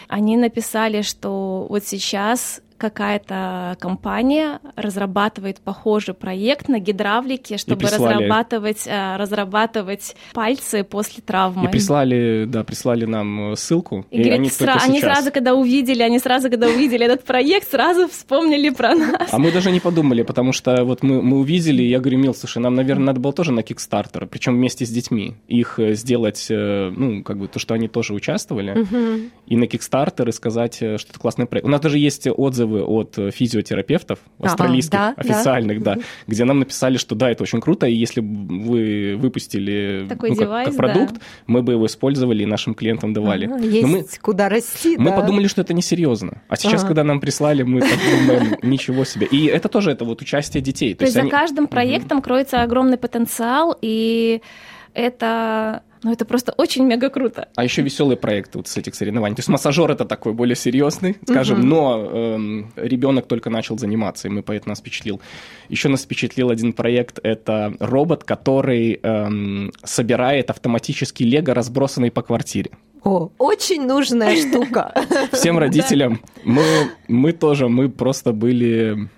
Они 0.07 0.37
написали, 0.37 1.01
что 1.01 1.65
вот 1.67 1.83
сейчас 1.83 2.61
какая-то 2.81 3.77
компания 3.79 4.59
разрабатывает 4.75 5.61
похожий 5.61 6.15
проект 6.15 6.67
на 6.67 6.79
гидравлике, 6.79 7.57
чтобы 7.57 7.83
разрабатывать, 7.83 8.87
э, 8.87 9.17
разрабатывать 9.17 10.15
пальцы 10.33 10.83
после 10.83 11.21
травмы. 11.21 11.65
И 11.65 11.67
прислали, 11.67 12.45
да, 12.47 12.63
прислали 12.63 13.05
нам 13.05 13.51
э, 13.51 13.55
ссылку. 13.55 14.07
И, 14.09 14.17
и 14.17 14.23
говорит, 14.23 14.39
они, 14.39 14.49
сра- 14.49 14.79
они 14.81 14.99
сразу, 14.99 15.31
когда 15.31 15.53
увидели, 15.53 16.01
они 16.01 16.17
сразу, 16.17 16.49
когда 16.49 16.67
увидели 16.67 17.05
этот 17.05 17.23
проект, 17.23 17.69
сразу 17.69 18.07
вспомнили 18.07 18.71
про 18.71 18.95
нас. 18.95 19.29
А 19.31 19.37
мы 19.37 19.51
даже 19.51 19.69
не 19.69 19.79
подумали, 19.79 20.23
потому 20.23 20.51
что 20.51 20.83
вот 20.83 21.03
мы, 21.03 21.21
мы 21.21 21.37
увидели, 21.37 21.83
и 21.83 21.89
я 21.89 21.99
говорю, 21.99 22.17
Мил, 22.17 22.33
слушай, 22.33 22.57
нам, 22.57 22.73
наверное, 22.73 23.05
надо 23.05 23.19
было 23.19 23.31
тоже 23.31 23.51
на 23.51 23.59
Kickstarter, 23.59 24.25
причем 24.25 24.55
вместе 24.55 24.87
с 24.87 24.89
детьми, 24.89 25.35
их 25.47 25.77
э, 25.77 25.93
сделать, 25.93 26.47
ну, 26.49 27.21
как 27.23 27.37
бы 27.37 27.47
то, 27.47 27.59
что 27.59 27.75
они 27.75 27.87
тоже 27.87 28.15
участвовали, 28.15 28.71
угу. 28.71 29.29
и 29.45 29.55
на 29.55 29.65
Kickstarter 29.65 30.27
и 30.29 30.31
сказать, 30.31 30.77
что 30.77 30.95
это 30.95 31.19
классный 31.19 31.45
проект. 31.45 31.67
У 31.67 31.69
нас 31.69 31.79
даже 31.79 31.99
есть 31.99 32.27
отзывы 32.27 32.70
отзывы 32.71 32.83
от 32.83 33.17
э, 33.17 33.31
физиотерапевтов 33.31 34.19
австралийских, 34.39 34.99
ага, 34.99 35.13
да, 35.15 35.21
официальных, 35.21 35.83
да. 35.83 35.95
да, 35.95 36.01
где 36.27 36.45
нам 36.45 36.59
написали, 36.59 36.97
что 36.97 37.15
да, 37.15 37.29
это 37.29 37.43
очень 37.43 37.61
круто, 37.61 37.85
и 37.87 37.93
если 37.93 38.21
бы 38.21 38.63
вы 38.63 39.15
выпустили 39.17 40.05
Такой 40.07 40.29
ну, 40.29 40.35
девайс, 40.35 40.69
как, 40.69 40.77
продукт, 40.77 41.13
да. 41.13 41.19
мы 41.47 41.61
бы 41.61 41.73
его 41.73 41.85
использовали 41.85 42.43
и 42.43 42.45
нашим 42.45 42.73
клиентам 42.73 43.13
давали. 43.13 43.45
Ага, 43.45 43.57
есть 43.63 43.87
мы, 43.87 44.05
куда 44.21 44.49
расти, 44.49 44.97
Мы 44.97 45.11
да. 45.11 45.17
подумали, 45.17 45.47
что 45.47 45.61
это 45.61 45.73
несерьезно. 45.73 46.41
А 46.47 46.55
сейчас, 46.55 46.81
ага. 46.81 46.87
когда 46.87 47.03
нам 47.03 47.19
прислали, 47.19 47.63
мы 47.63 47.81
думаем, 47.81 48.57
ничего 48.63 49.05
себе. 49.05 49.27
И 49.27 49.45
это 49.45 49.69
тоже 49.69 49.91
это 49.91 50.05
вот 50.05 50.21
участие 50.21 50.61
детей. 50.61 50.93
То, 50.93 50.99
То 50.99 51.05
есть, 51.05 51.15
есть 51.15 51.21
они... 51.21 51.31
за 51.31 51.37
каждым 51.37 51.67
проектом 51.67 52.19
угу. 52.19 52.25
кроется 52.25 52.61
огромный 52.61 52.97
потенциал, 52.97 53.77
и 53.81 54.41
это 54.93 55.83
ну, 56.03 56.11
это 56.11 56.25
просто 56.25 56.53
очень 56.57 56.85
мега 56.85 57.09
круто. 57.09 57.49
А 57.55 57.63
еще 57.63 57.83
веселые 57.83 58.17
проекты 58.17 58.57
вот 58.57 58.67
с 58.67 58.75
этих 58.77 58.95
соревнований. 58.95 59.35
То 59.35 59.41
есть 59.41 59.49
массажер 59.49 59.91
это 59.91 60.05
такой 60.05 60.33
более 60.33 60.55
серьезный, 60.55 61.17
скажем, 61.23 61.59
угу. 61.59 61.67
но 61.67 62.09
эм, 62.11 62.71
ребенок 62.75 63.27
только 63.27 63.49
начал 63.49 63.77
заниматься, 63.77 64.27
и 64.27 64.31
мы 64.31 64.41
поэтому 64.41 64.71
нас 64.71 64.79
впечатлил. 64.79 65.21
Еще 65.69 65.89
нас 65.89 66.01
впечатлил 66.01 66.49
один 66.49 66.73
проект. 66.73 67.19
Это 67.21 67.75
робот, 67.79 68.23
который 68.23 68.99
эм, 69.01 69.71
собирает 69.83 70.49
автоматически 70.49 71.23
лего, 71.23 71.53
разбросанный 71.53 72.09
по 72.09 72.23
квартире. 72.23 72.71
О, 73.03 73.29
очень 73.37 73.85
нужная 73.85 74.35
штука. 74.49 74.93
Всем 75.31 75.59
родителям. 75.59 76.19
Мы, 76.43 76.63
мы 77.07 77.31
тоже, 77.31 77.67
мы 77.67 77.89
просто 77.89 78.31
были 78.31 79.09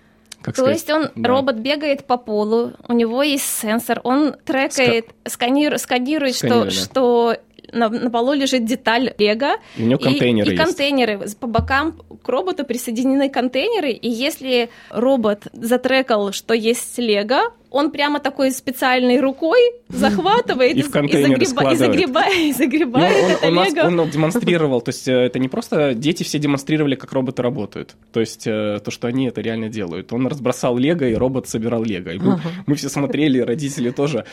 как 0.43 0.55
То 0.55 0.61
сказать? 0.63 0.75
есть 0.75 0.89
он, 0.89 1.09
да. 1.15 1.29
робот 1.29 1.55
бегает 1.55 2.05
по 2.05 2.17
полу, 2.17 2.73
у 2.87 2.93
него 2.93 3.23
есть 3.23 3.45
сенсор, 3.45 4.01
он 4.03 4.35
трекает, 4.45 5.05
Ска... 5.25 5.29
сканирует, 5.29 5.81
сканирует, 5.81 6.35
что, 6.35 6.69
что 6.69 7.37
на, 7.71 7.89
на 7.89 8.09
полу 8.09 8.33
лежит 8.33 8.65
деталь 8.65 9.13
лего. 9.17 9.55
И 9.77 9.83
у 9.83 9.85
него 9.85 9.99
контейнеры 9.99 10.51
И, 10.51 10.53
и 10.53 10.57
контейнеры. 10.57 11.21
По 11.39 11.47
бокам 11.47 11.99
к 12.21 12.29
роботу 12.29 12.65
присоединены 12.65 13.29
контейнеры, 13.29 13.91
и 13.91 14.09
если 14.09 14.69
робот 14.89 15.47
затрекал, 15.53 16.31
что 16.31 16.53
есть 16.53 16.97
лего, 16.97 17.53
он 17.73 17.89
прямо 17.89 18.19
такой 18.19 18.51
специальной 18.51 19.19
рукой 19.19 19.59
захватывает 19.89 20.75
и, 20.77 20.79
и, 20.79 20.83
загреба, 20.83 21.71
и 21.71 21.75
загребает, 21.75 22.37
и 22.37 22.53
загребает 22.53 23.23
он, 23.23 23.31
это 23.31 23.47
он, 23.47 23.53
лего. 23.53 23.87
Он, 23.87 23.99
он 23.99 24.09
демонстрировал, 24.11 24.81
то 24.81 24.89
есть 24.89 25.07
э, 25.07 25.11
это 25.11 25.39
не 25.39 25.49
просто 25.49 25.95
дети 25.95 26.21
все 26.21 26.37
демонстрировали, 26.37 26.93
как 26.93 27.11
роботы 27.13 27.41
работают, 27.41 27.95
то 28.11 28.19
есть 28.19 28.45
э, 28.45 28.79
то, 28.83 28.91
что 28.91 29.07
они 29.07 29.25
это 29.25 29.41
реально 29.41 29.69
делают. 29.69 30.13
Он 30.13 30.27
разбросал 30.27 30.77
лего, 30.77 31.03
и 31.03 31.15
робот 31.15 31.47
собирал 31.47 31.83
лего. 31.83 32.09
И 32.09 32.19
мы, 32.19 32.33
uh-huh. 32.33 32.63
мы 32.67 32.75
все 32.75 32.89
смотрели, 32.89 33.39
родители 33.39 33.89
тоже, 33.89 34.25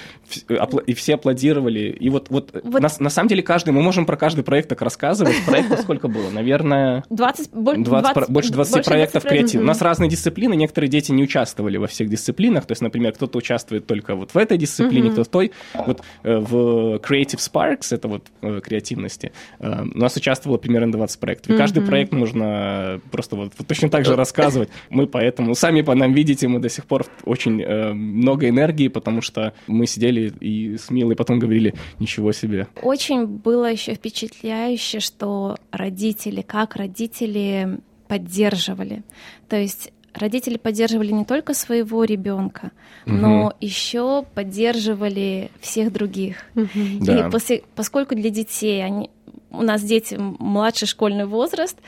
и 0.87 0.93
все 0.93 1.15
аплодировали. 1.15 1.97
И 1.99 2.11
вот, 2.11 2.29
вот, 2.29 2.51
вот. 2.63 2.83
На, 2.83 2.89
на 2.99 3.11
самом 3.11 3.29
деле 3.29 3.43
каждый, 3.43 3.71
мы 3.71 3.81
можем 3.81 4.05
про 4.05 4.19
каждый 4.19 4.45
проект 4.45 4.69
так 4.69 4.83
рассказывать. 4.83 5.35
Проектов 5.47 5.81
сколько 5.81 6.09
было? 6.09 6.29
Наверное, 6.31 7.05
20, 7.09 7.51
20, 7.53 7.85
20 7.85 8.31
больше 8.31 8.53
20 8.53 8.75
больше 8.75 8.91
проектов 8.91 9.23
креативных. 9.23 9.65
У 9.65 9.67
нас 9.67 9.81
разные 9.81 10.11
дисциплины, 10.11 10.55
некоторые 10.55 10.91
дети 10.91 11.11
не 11.13 11.23
участвовали 11.23 11.79
во 11.79 11.87
всех 11.87 12.11
дисциплинах, 12.11 12.67
то 12.67 12.73
есть, 12.73 12.83
например, 12.83 13.13
кто 13.13 13.30
кто-то 13.31 13.39
участвует 13.39 13.87
только 13.87 14.15
вот 14.15 14.33
в 14.33 14.37
этой 14.37 14.59
дисциплине, 14.59 15.09
mm-hmm. 15.09 15.13
кто 15.13 15.25
в 15.25 15.29
той. 15.29 15.53
Вот 15.75 16.03
э, 16.23 16.37
в 16.39 16.97
Creative 16.97 17.39
Sparks, 17.39 17.95
это 17.95 18.09
вот 18.09 18.27
э, 18.43 18.61
креативности, 18.61 19.33
э, 19.61 19.83
у 19.83 19.99
нас 19.99 20.17
участвовало 20.17 20.59
примерно 20.59 20.93
20 20.93 21.21
проектов. 21.21 21.51
И 21.51 21.53
mm-hmm. 21.53 21.59
каждый 21.59 21.83
проект 21.83 22.13
нужно 22.13 23.01
просто 23.11 23.37
вот, 23.37 23.53
вот 23.57 23.67
точно 23.67 23.89
так 23.89 24.05
же 24.05 24.17
рассказывать. 24.17 24.69
Мы 24.91 25.07
поэтому, 25.07 25.55
сами 25.55 25.83
по 25.83 25.95
нам 25.95 26.13
видите, 26.13 26.49
мы 26.49 26.59
до 26.59 26.69
сих 26.69 26.87
пор 26.87 27.07
очень 27.25 27.65
много 27.95 28.49
энергии, 28.49 28.89
потому 28.89 29.23
что 29.23 29.53
мы 29.67 29.87
сидели 29.87 30.33
и 30.41 30.77
с 30.77 30.91
Милой 30.91 31.15
потом 31.15 31.39
говорили, 31.39 31.75
ничего 31.99 32.33
себе. 32.33 32.67
Очень 32.83 33.27
было 33.27 33.71
еще 33.71 33.95
впечатляюще, 33.95 35.01
что 35.01 35.57
родители, 35.71 36.43
как 36.43 36.77
родители 36.77 37.79
поддерживали. 38.09 39.03
То 39.49 39.57
есть 39.57 39.93
родители 40.15 40.57
поддерживали 40.57 41.13
не 41.13 41.25
только 41.25 41.55
своего 41.55 42.05
ребенка, 42.05 42.73
угу. 43.07 43.15
но 43.15 43.55
еще 43.61 44.25
поддерживали 44.35 45.51
всех 45.61 45.93
других. 45.93 46.45
Угу. 46.55 46.69
Да. 47.01 47.29
И 47.29 47.31
после, 47.31 47.63
поскольку 47.75 48.15
для 48.15 48.31
детей 48.31 48.85
они, 48.85 49.11
у 49.51 49.63
нас 49.63 49.83
дети 49.83 50.17
младший 50.19 50.89
школьный 50.89 51.27
возраст, 51.27 51.79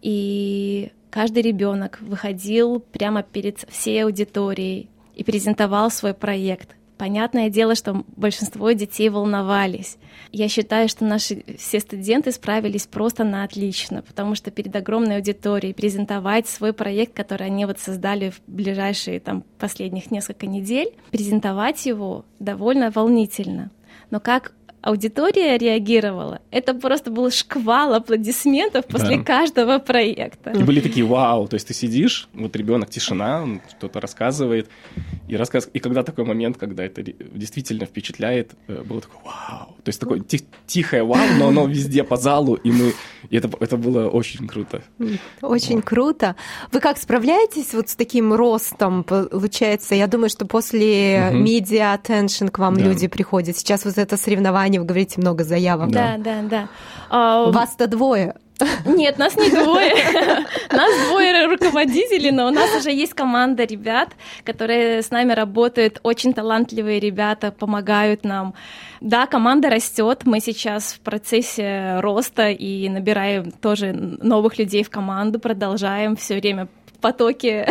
и 0.00 0.90
каждый 1.10 1.42
ребенок 1.42 1.98
выходил 2.00 2.80
прямо 2.80 3.22
перед 3.22 3.60
всей 3.70 4.04
аудиторией 4.04 4.88
и 5.14 5.24
презентовал 5.24 5.90
свой 5.90 6.14
проект. 6.14 6.70
Понятное 7.02 7.50
дело, 7.50 7.74
что 7.74 8.04
большинство 8.14 8.70
детей 8.70 9.08
волновались. 9.08 9.98
Я 10.30 10.46
считаю, 10.46 10.88
что 10.88 11.04
наши 11.04 11.42
все 11.58 11.80
студенты 11.80 12.30
справились 12.30 12.86
просто 12.86 13.24
на 13.24 13.42
отлично, 13.42 14.02
потому 14.02 14.36
что 14.36 14.52
перед 14.52 14.76
огромной 14.76 15.16
аудиторией 15.16 15.74
презентовать 15.74 16.46
свой 16.46 16.72
проект, 16.72 17.12
который 17.12 17.48
они 17.48 17.66
вот 17.66 17.80
создали 17.80 18.30
в 18.30 18.40
ближайшие 18.46 19.18
там 19.18 19.42
последних 19.58 20.12
несколько 20.12 20.46
недель, 20.46 20.94
презентовать 21.10 21.84
его 21.86 22.24
довольно 22.38 22.92
волнительно. 22.92 23.72
Но 24.12 24.20
как 24.20 24.52
аудитория 24.82 25.56
реагировала. 25.56 26.40
Это 26.50 26.74
просто 26.74 27.10
был 27.10 27.30
шквал 27.30 27.94
аплодисментов 27.94 28.86
после 28.86 29.18
да. 29.18 29.24
каждого 29.24 29.78
проекта. 29.78 30.50
И 30.50 30.62
были 30.62 30.80
такие 30.80 31.06
вау, 31.06 31.48
то 31.48 31.54
есть 31.54 31.68
ты 31.68 31.74
сидишь, 31.74 32.28
вот 32.34 32.54
ребенок 32.56 32.90
тишина, 32.90 33.42
он 33.42 33.60
что-то 33.70 34.00
рассказывает, 34.00 34.68
и 35.28 35.36
рассказ, 35.36 35.68
и 35.72 35.78
когда 35.78 36.02
такой 36.02 36.24
момент, 36.24 36.58
когда 36.58 36.84
это 36.84 37.02
действительно 37.02 37.86
впечатляет, 37.86 38.52
э, 38.68 38.82
было 38.82 39.00
такое 39.00 39.22
вау, 39.24 39.76
то 39.82 39.88
есть 39.88 40.00
такое 40.00 40.20
тих, 40.20 40.42
тихое 40.66 41.04
вау, 41.04 41.26
но 41.38 41.48
оно 41.48 41.66
везде 41.66 42.04
по 42.04 42.16
залу, 42.16 42.54
и 42.54 42.70
мы, 42.70 42.92
и 43.30 43.36
это 43.36 43.48
это 43.60 43.76
было 43.76 44.08
очень 44.08 44.48
круто. 44.48 44.82
Очень 45.40 45.76
вот. 45.76 45.84
круто. 45.84 46.36
Вы 46.72 46.80
как 46.80 46.98
справляетесь 46.98 47.74
вот 47.74 47.88
с 47.88 47.96
таким 47.96 48.32
ростом? 48.32 49.04
Получается, 49.04 49.94
я 49.94 50.06
думаю, 50.06 50.28
что 50.28 50.46
после 50.46 51.28
угу. 51.30 51.38
media 51.38 51.96
attention 51.96 52.50
к 52.50 52.58
вам 52.58 52.76
да. 52.76 52.82
люди 52.82 53.06
приходят. 53.06 53.56
Сейчас 53.56 53.84
вот 53.84 53.98
это 53.98 54.16
соревнование 54.16 54.71
Ане, 54.72 54.80
вы 54.80 54.86
говорите, 54.86 55.20
много 55.20 55.44
заявок. 55.44 55.90
Да, 55.90 56.16
да, 56.16 56.40
да. 56.40 56.68
А, 57.10 57.50
Вас-то 57.50 57.86
двое. 57.88 58.36
Нет, 58.86 59.18
нас 59.18 59.36
не 59.36 59.50
двое. 59.50 59.92
Нас 60.70 61.08
двое 61.08 61.46
руководителей, 61.46 62.30
но 62.30 62.46
у 62.46 62.50
нас 62.50 62.74
уже 62.74 62.90
есть 62.90 63.12
команда 63.12 63.64
ребят, 63.64 64.10
которые 64.44 65.02
с 65.02 65.10
нами 65.10 65.32
работают, 65.32 66.00
очень 66.02 66.32
талантливые 66.32 67.00
ребята, 67.00 67.50
помогают 67.50 68.24
нам. 68.24 68.54
Да, 69.02 69.26
команда 69.26 69.68
растет, 69.68 70.22
мы 70.24 70.40
сейчас 70.40 70.94
в 70.94 71.00
процессе 71.00 71.98
роста 72.00 72.48
и 72.50 72.88
набираем 72.88 73.50
тоже 73.50 73.92
новых 73.92 74.58
людей 74.58 74.84
в 74.84 74.90
команду, 74.90 75.38
продолжаем 75.38 76.16
все 76.16 76.36
время 76.36 76.68
потоке. 77.02 77.68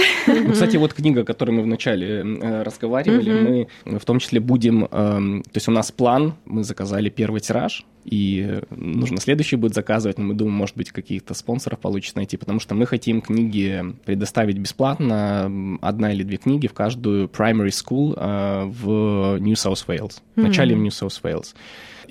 Кстати, 0.51 0.77
вот 0.77 0.93
книга, 0.93 1.21
о 1.21 1.23
которой 1.23 1.51
мы 1.51 1.63
вначале 1.63 2.19
э, 2.19 2.61
разговаривали, 2.61 3.67
мы 3.85 3.99
в 3.99 4.05
том 4.05 4.19
числе 4.19 4.39
будем... 4.39 4.87
Эм, 4.91 5.41
то 5.43 5.55
есть 5.55 5.67
у 5.67 5.71
нас 5.71 5.91
план, 5.91 6.35
мы 6.45 6.63
заказали 6.63 7.09
первый 7.09 7.41
тираж, 7.41 7.83
и 8.03 8.61
нужно 8.69 9.19
следующий 9.19 9.55
будет 9.55 9.73
заказывать, 9.73 10.17
но 10.17 10.25
мы 10.25 10.33
думаем, 10.33 10.55
может 10.55 10.75
быть, 10.75 10.91
каких-то 10.91 11.33
спонсоров 11.33 11.79
получится 11.79 12.17
найти, 12.17 12.37
потому 12.37 12.59
что 12.59 12.75
мы 12.75 12.85
хотим 12.85 13.21
книги 13.21 13.83
предоставить 14.05 14.57
бесплатно, 14.57 15.77
одна 15.81 16.11
или 16.11 16.23
две 16.23 16.37
книги 16.37 16.67
в 16.67 16.73
каждую 16.73 17.27
primary 17.27 17.69
school 17.69 18.13
э, 18.15 18.65
в 18.65 19.39
New 19.39 19.53
South 19.53 19.85
Wales, 19.87 20.21
в 20.35 20.41
начале 20.41 20.75
в 20.75 20.79
New 20.79 20.89
South 20.89 21.19
Wales. 21.23 21.55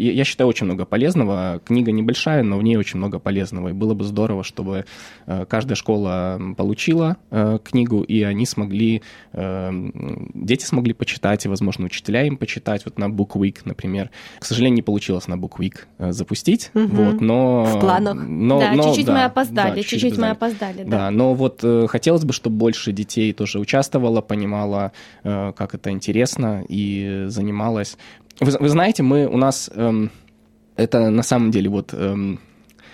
Я 0.03 0.25
считаю, 0.25 0.49
очень 0.49 0.67
много 0.67 0.85
полезного. 0.85 1.61
Книга 1.65 1.93
небольшая, 1.93 2.43
но 2.43 2.59
в 2.59 2.63
ней 2.63 2.77
очень 2.77 2.99
много 2.99 3.19
полезного. 3.19 3.69
И 3.69 3.73
было 3.73 3.95
бы 3.95 4.05
здорово, 4.05 4.45
чтобы 4.45 4.85
э, 5.27 5.45
каждая 5.47 5.77
школа 5.77 6.41
получила 6.57 7.17
э, 7.31 7.59
книгу, 7.63 8.03
и 8.03 8.23
они 8.23 8.47
смогли, 8.47 9.03
дети 9.33 10.65
смогли 10.65 10.93
почитать, 10.93 11.45
и, 11.45 11.49
возможно, 11.49 11.87
учителя 11.87 12.25
им 12.25 12.37
почитать. 12.37 12.85
Вот 12.85 12.99
на 12.99 13.05
Book 13.05 13.33
Week, 13.35 13.59
например. 13.65 14.11
К 14.39 14.45
сожалению, 14.45 14.77
не 14.77 14.83
получилось 14.83 15.29
на 15.29 15.35
Book 15.35 15.59
Week 15.59 16.13
запустить, 16.13 16.71
угу. 16.75 16.87
вот, 16.87 17.21
но... 17.21 17.65
В 17.65 17.81
планах. 17.81 18.17
Но, 18.27 18.61
да, 18.61 18.73
но, 18.73 18.83
чуть-чуть 18.85 19.07
да, 19.07 19.13
мы 19.13 19.25
опоздали, 19.25 19.77
да, 19.77 19.83
чуть-чуть, 19.83 20.01
чуть 20.01 20.19
мы 20.19 20.31
опоздали, 20.31 20.85
да. 20.85 20.91
Да, 20.91 21.11
но 21.11 21.35
вот 21.35 21.65
хотелось 21.89 22.25
бы, 22.25 22.33
чтобы 22.33 22.57
больше 22.57 22.93
детей 22.93 23.33
тоже 23.33 23.59
участвовало, 23.59 24.21
понимало, 24.21 24.93
как 25.23 25.75
это 25.75 25.91
интересно, 25.91 26.65
и 26.69 27.25
занималась. 27.27 27.97
Вы, 28.39 28.57
вы 28.59 28.69
знаете, 28.69 29.03
мы 29.03 29.27
у 29.27 29.37
нас 29.37 29.71
эм, 29.75 30.11
это 30.77 31.11
на 31.11 31.23
самом 31.23 31.51
деле 31.51 31.69
вот 31.69 31.93
эм, 31.93 32.41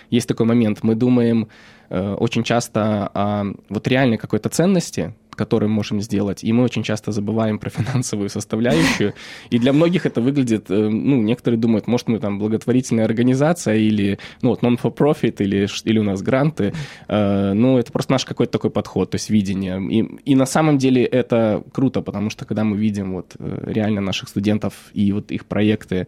есть 0.09 0.27
такой 0.27 0.45
момент. 0.45 0.79
Мы 0.83 0.95
думаем 0.95 1.47
э, 1.89 2.13
очень 2.13 2.43
часто 2.43 3.09
о 3.13 3.45
вот 3.69 3.87
реальной 3.87 4.17
какой-то 4.17 4.49
ценности, 4.49 5.13
который 5.37 5.69
мы 5.69 5.75
можем 5.75 6.01
сделать. 6.01 6.43
И 6.43 6.51
мы 6.51 6.63
очень 6.63 6.83
часто 6.83 7.11
забываем 7.11 7.59
про 7.59 7.69
финансовую 7.69 8.29
составляющую. 8.29 9.13
И 9.49 9.59
для 9.59 9.73
многих 9.73 10.05
это 10.05 10.21
выглядит, 10.21 10.69
э, 10.69 10.89
ну, 10.89 11.21
некоторые 11.21 11.59
думают, 11.59 11.87
может, 11.87 12.09
мы 12.09 12.19
там 12.19 12.39
благотворительная 12.39 13.05
организация 13.05 13.75
или, 13.75 14.19
ну, 14.41 14.49
вот 14.49 14.63
non-for-profit 14.63 15.35
или, 15.39 15.67
или 15.85 15.99
у 15.99 16.03
нас 16.03 16.21
гранты. 16.21 16.73
Э, 17.07 17.53
ну, 17.53 17.77
это 17.77 17.91
просто 17.91 18.11
наш 18.11 18.25
какой-то 18.25 18.51
такой 18.51 18.69
подход, 18.69 19.11
то 19.11 19.15
есть 19.15 19.29
видение. 19.29 19.81
И, 19.91 20.31
и 20.31 20.35
на 20.35 20.45
самом 20.45 20.77
деле 20.77 21.03
это 21.05 21.63
круто, 21.71 22.01
потому 22.01 22.29
что 22.29 22.45
когда 22.45 22.63
мы 22.63 22.77
видим 22.77 23.13
вот 23.13 23.35
э, 23.39 23.71
реально 23.71 24.01
наших 24.01 24.29
студентов 24.29 24.73
и 24.93 25.11
вот 25.13 25.31
их 25.31 25.45
проекты, 25.45 26.07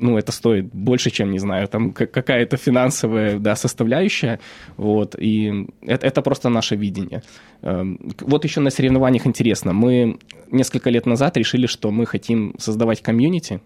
ну, 0.00 0.18
это 0.18 0.32
стоит 0.32 0.66
больше, 0.72 1.10
чем, 1.10 1.30
не 1.30 1.38
знаю, 1.38 1.68
там 1.68 1.92
какая-то 1.92 2.56
финансовая, 2.56 3.38
да, 3.38 3.56
составляющая, 3.56 4.40
вот, 4.76 5.14
и 5.18 5.66
это, 5.82 6.06
это 6.06 6.22
просто 6.22 6.48
наше 6.48 6.76
видение. 6.76 7.22
Эм, 7.62 7.98
вот 8.20 8.44
еще 8.44 8.60
на 8.60 8.70
соревнованиях 8.70 9.26
интересно, 9.26 9.72
мы 9.72 10.18
несколько 10.50 10.90
лет 10.90 11.06
назад 11.06 11.36
решили, 11.36 11.66
что 11.66 11.90
мы 11.90 12.06
хотим 12.06 12.54
создавать 12.58 13.02
комьюнити, 13.02 13.60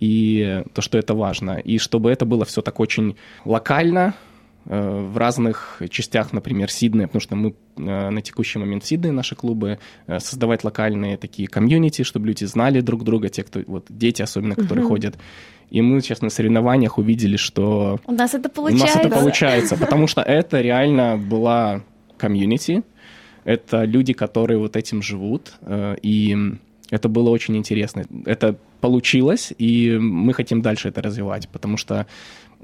и 0.00 0.62
то, 0.74 0.82
что 0.82 0.98
это 0.98 1.14
важно, 1.14 1.52
и 1.52 1.78
чтобы 1.78 2.10
это 2.10 2.26
было 2.26 2.44
все 2.44 2.62
так 2.62 2.80
очень 2.80 3.16
локально, 3.44 4.14
в 4.66 5.16
разных 5.16 5.80
частях, 5.90 6.32
например, 6.32 6.70
Сиднея, 6.70 7.06
потому 7.06 7.20
что 7.20 7.36
мы 7.36 7.54
э, 7.76 8.10
на 8.10 8.20
текущий 8.20 8.58
момент 8.58 8.82
в 8.82 8.86
Сиднее, 8.86 9.12
наши 9.12 9.36
клубы, 9.36 9.78
э, 10.06 10.18
создавать 10.18 10.64
локальные 10.64 11.16
такие 11.16 11.46
комьюнити, 11.48 12.02
чтобы 12.02 12.26
люди 12.26 12.44
знали 12.44 12.80
друг 12.80 13.04
друга, 13.04 13.28
те, 13.28 13.44
кто, 13.44 13.60
вот 13.66 13.86
дети 13.88 14.22
особенно, 14.22 14.56
которые 14.56 14.84
угу. 14.84 14.94
ходят. 14.94 15.16
И 15.70 15.82
мы 15.82 16.00
сейчас 16.00 16.20
на 16.20 16.30
соревнованиях 16.30 16.98
увидели, 16.98 17.36
что... 17.36 18.00
У 18.06 18.12
нас 18.12 18.34
это 18.34 18.48
получается. 18.48 18.84
У 18.84 18.86
нас 18.88 19.06
это 19.06 19.20
получается, 19.20 19.76
потому 19.80 20.08
что 20.08 20.20
это 20.20 20.60
реально 20.60 21.16
была 21.16 21.82
комьюнити, 22.16 22.82
это 23.44 23.84
люди, 23.84 24.12
которые 24.12 24.58
вот 24.58 24.76
этим 24.76 25.02
живут, 25.02 25.52
и 26.02 26.36
это 26.90 27.08
было 27.08 27.30
очень 27.30 27.56
интересно. 27.56 28.04
Это 28.24 28.56
получилось, 28.80 29.52
и 29.58 29.96
мы 29.98 30.32
хотим 30.34 30.62
дальше 30.62 30.88
это 30.88 31.02
развивать, 31.02 31.48
потому 31.48 31.76
что 31.76 32.06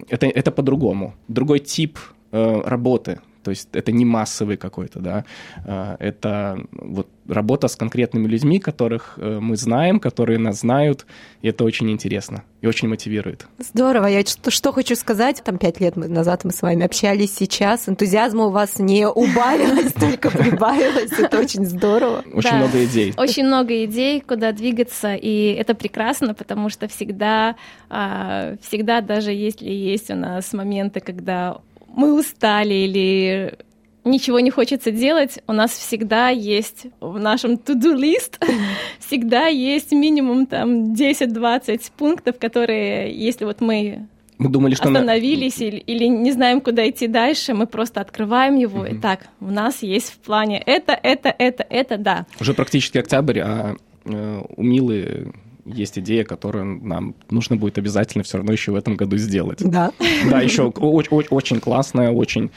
это, 0.09 0.26
это 0.26 0.51
по-другому. 0.51 1.14
Другой 1.28 1.59
тип 1.59 1.99
э, 2.30 2.61
работы. 2.64 3.20
То 3.43 3.51
есть 3.51 3.68
это 3.72 3.93
не 3.93 4.05
массовый 4.05 4.57
какой-то, 4.57 5.01
да, 5.01 5.24
э, 5.64 5.97
это 5.99 6.59
вот 6.72 7.09
работа 7.28 7.68
с 7.68 7.76
конкретными 7.76 8.26
людьми, 8.26 8.59
которых 8.59 9.14
э, 9.16 9.38
мы 9.40 9.57
знаем, 9.57 10.01
которые 10.01 10.38
нас 10.38 10.61
знают, 10.61 11.07
и 11.40 11.49
это 11.49 11.64
очень 11.64 11.90
интересно 11.90 12.45
и 12.61 12.66
очень 12.66 12.88
мотивирует. 12.88 13.47
Здорово. 13.59 14.07
Я 14.07 14.24
что, 14.24 14.51
что 14.51 14.72
хочу 14.72 14.95
сказать, 14.95 15.43
там 15.45 15.59
пять 15.59 15.80
лет 15.80 15.97
назад 15.97 16.45
мы 16.45 16.53
с 16.53 16.62
вами 16.62 16.84
общались, 16.84 17.34
сейчас 17.34 17.88
энтузиазма 17.88 18.47
у 18.47 18.51
вас 18.51 18.78
не 18.78 19.09
убавилось, 19.09 19.93
только 20.01 20.30
прибавилось, 20.30 21.12
это 21.18 21.40
очень 21.40 21.64
здорово. 21.64 22.24
Очень 22.32 22.57
много 22.57 22.84
идей. 22.84 23.14
Очень 23.16 23.47
много 23.47 23.84
идей, 23.84 24.20
куда 24.20 24.53
двигаться, 24.53 25.14
и 25.14 25.53
это 25.53 25.74
прекрасно, 25.74 26.34
потому 26.34 26.68
что 26.68 26.86
всегда, 26.88 27.57
а, 27.90 28.55
всегда 28.62 29.01
даже 29.01 29.32
если 29.32 29.68
есть 29.68 30.11
у 30.11 30.14
нас 30.14 30.53
моменты, 30.53 31.01
когда 31.01 31.59
мы 31.95 32.18
устали 32.18 32.74
или 32.74 33.59
ничего 34.05 34.40
не 34.40 34.51
хочется 34.51 34.90
делать, 34.90 35.38
у 35.47 35.53
нас 35.53 35.70
всегда 35.72 36.28
есть 36.28 36.86
в 37.01 37.18
нашем 37.18 37.53
to-do 37.53 37.95
list, 37.97 38.43
всегда 38.99 39.47
есть 39.47 39.93
минимум 39.93 40.47
там 40.47 40.93
10-20 40.93 41.93
пунктов, 41.97 42.38
которые, 42.38 43.14
если 43.14 43.45
вот 43.45 43.61
мы 43.61 44.09
мы 44.38 44.49
думали, 44.49 44.74
что 44.74 44.88
остановились 44.88 45.61
на... 45.61 45.64
или, 45.64 45.76
или 45.76 46.07
не 46.07 46.32
знаем, 46.32 46.61
куда 46.61 46.88
идти 46.88 47.07
дальше, 47.07 47.55
мы 47.55 47.68
просто 47.68 48.01
открываем 48.01 48.57
его, 48.57 48.84
mm-hmm. 48.84 48.97
и 48.97 49.01
так, 49.01 49.28
у 49.40 49.47
нас 49.47 49.82
есть 49.84 50.11
в 50.11 50.18
плане 50.18 50.61
это, 50.66 50.99
это, 51.01 51.32
это, 51.38 51.64
это, 51.68 51.97
да. 51.97 52.26
Уже 52.40 52.53
практически 52.53 52.99
октябрь, 52.99 53.38
а 53.38 53.76
э, 54.05 54.43
у 54.57 54.62
Милы 54.62 55.32
есть 55.64 55.98
идея, 55.98 56.24
которую 56.24 56.84
нам 56.84 57.14
нужно 57.30 57.56
будет 57.56 57.78
обязательно 57.78 58.24
все 58.24 58.38
равно 58.38 58.52
еще 58.52 58.72
в 58.72 58.76
этом 58.76 58.96
году 58.96 59.16
сделать. 59.16 59.58
Да. 59.62 59.92
Да, 60.28 60.40
еще 60.40 60.64
очень 60.64 61.60
классная, 61.60 62.10
очень 62.10 62.50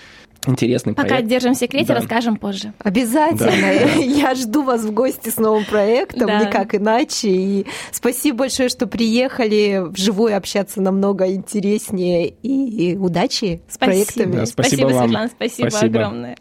интересный 0.48 0.94
Пока 0.94 1.08
проект. 1.08 1.24
Пока 1.24 1.30
держим 1.30 1.54
в 1.54 1.58
секрете, 1.58 1.88
да. 1.88 1.96
расскажем 1.96 2.38
позже. 2.38 2.74
Обязательно. 2.80 3.52
Да. 3.52 4.02
Я 4.02 4.36
жду 4.36 4.64
вас 4.64 4.84
в 4.84 4.92
гости 4.92 5.30
с 5.30 5.38
новым 5.38 5.66
проектом, 5.66 6.28
да. 6.28 6.46
никак 6.46 6.76
иначе. 6.76 7.30
И 7.30 7.66
спасибо 7.92 8.40
большое, 8.40 8.70
что 8.70 8.88
приехали 8.88 9.84
вживую 9.86 10.36
общаться 10.38 10.82
намного 10.82 11.32
интереснее. 11.34 12.30
И 12.30 12.96
удачи 12.96 13.62
с 13.68 13.76
спасибо. 13.76 13.86
проектами. 13.86 14.36
Да, 14.36 14.46
спасибо, 14.46 14.78
спасибо 14.78 14.98
вам. 14.98 15.08
Светлана, 15.10 15.30
спасибо, 15.30 15.70
спасибо 15.70 16.00
огромное. 16.00 16.36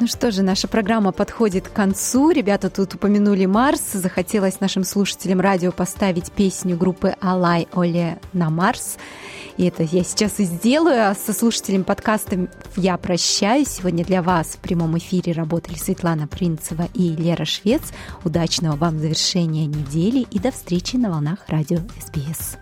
Ну 0.00 0.08
что 0.08 0.32
же, 0.32 0.42
наша 0.42 0.66
программа 0.66 1.12
подходит 1.12 1.68
к 1.68 1.72
концу. 1.72 2.30
Ребята 2.30 2.68
тут 2.68 2.94
упомянули 2.94 3.46
Марс. 3.46 3.92
Захотелось 3.92 4.58
нашим 4.60 4.82
слушателям 4.82 5.40
радио 5.40 5.70
поставить 5.70 6.32
песню 6.32 6.76
группы 6.76 7.14
Алай 7.20 7.68
Оле 7.72 8.18
на 8.32 8.50
Марс. 8.50 8.96
И 9.56 9.64
это 9.64 9.84
я 9.84 10.02
сейчас 10.02 10.40
и 10.40 10.44
сделаю. 10.44 11.10
А 11.10 11.14
со 11.14 11.32
слушателем 11.32 11.84
подкаста 11.84 12.48
я 12.76 12.96
прощаюсь. 12.96 13.68
Сегодня 13.68 14.04
для 14.04 14.20
вас 14.20 14.48
в 14.48 14.58
прямом 14.58 14.98
эфире 14.98 15.32
работали 15.32 15.76
Светлана 15.76 16.26
Принцева 16.26 16.88
и 16.92 17.10
Лера 17.10 17.44
Швец. 17.44 17.82
Удачного 18.24 18.74
вам 18.74 18.98
завершения 18.98 19.66
недели 19.66 20.26
и 20.28 20.40
до 20.40 20.50
встречи 20.50 20.96
на 20.96 21.10
волнах 21.10 21.38
радио 21.46 21.78
СБС. 22.04 22.56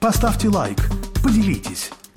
Поставьте 0.00 0.48
лайк, 0.48 0.78
поделитесь, 1.24 1.90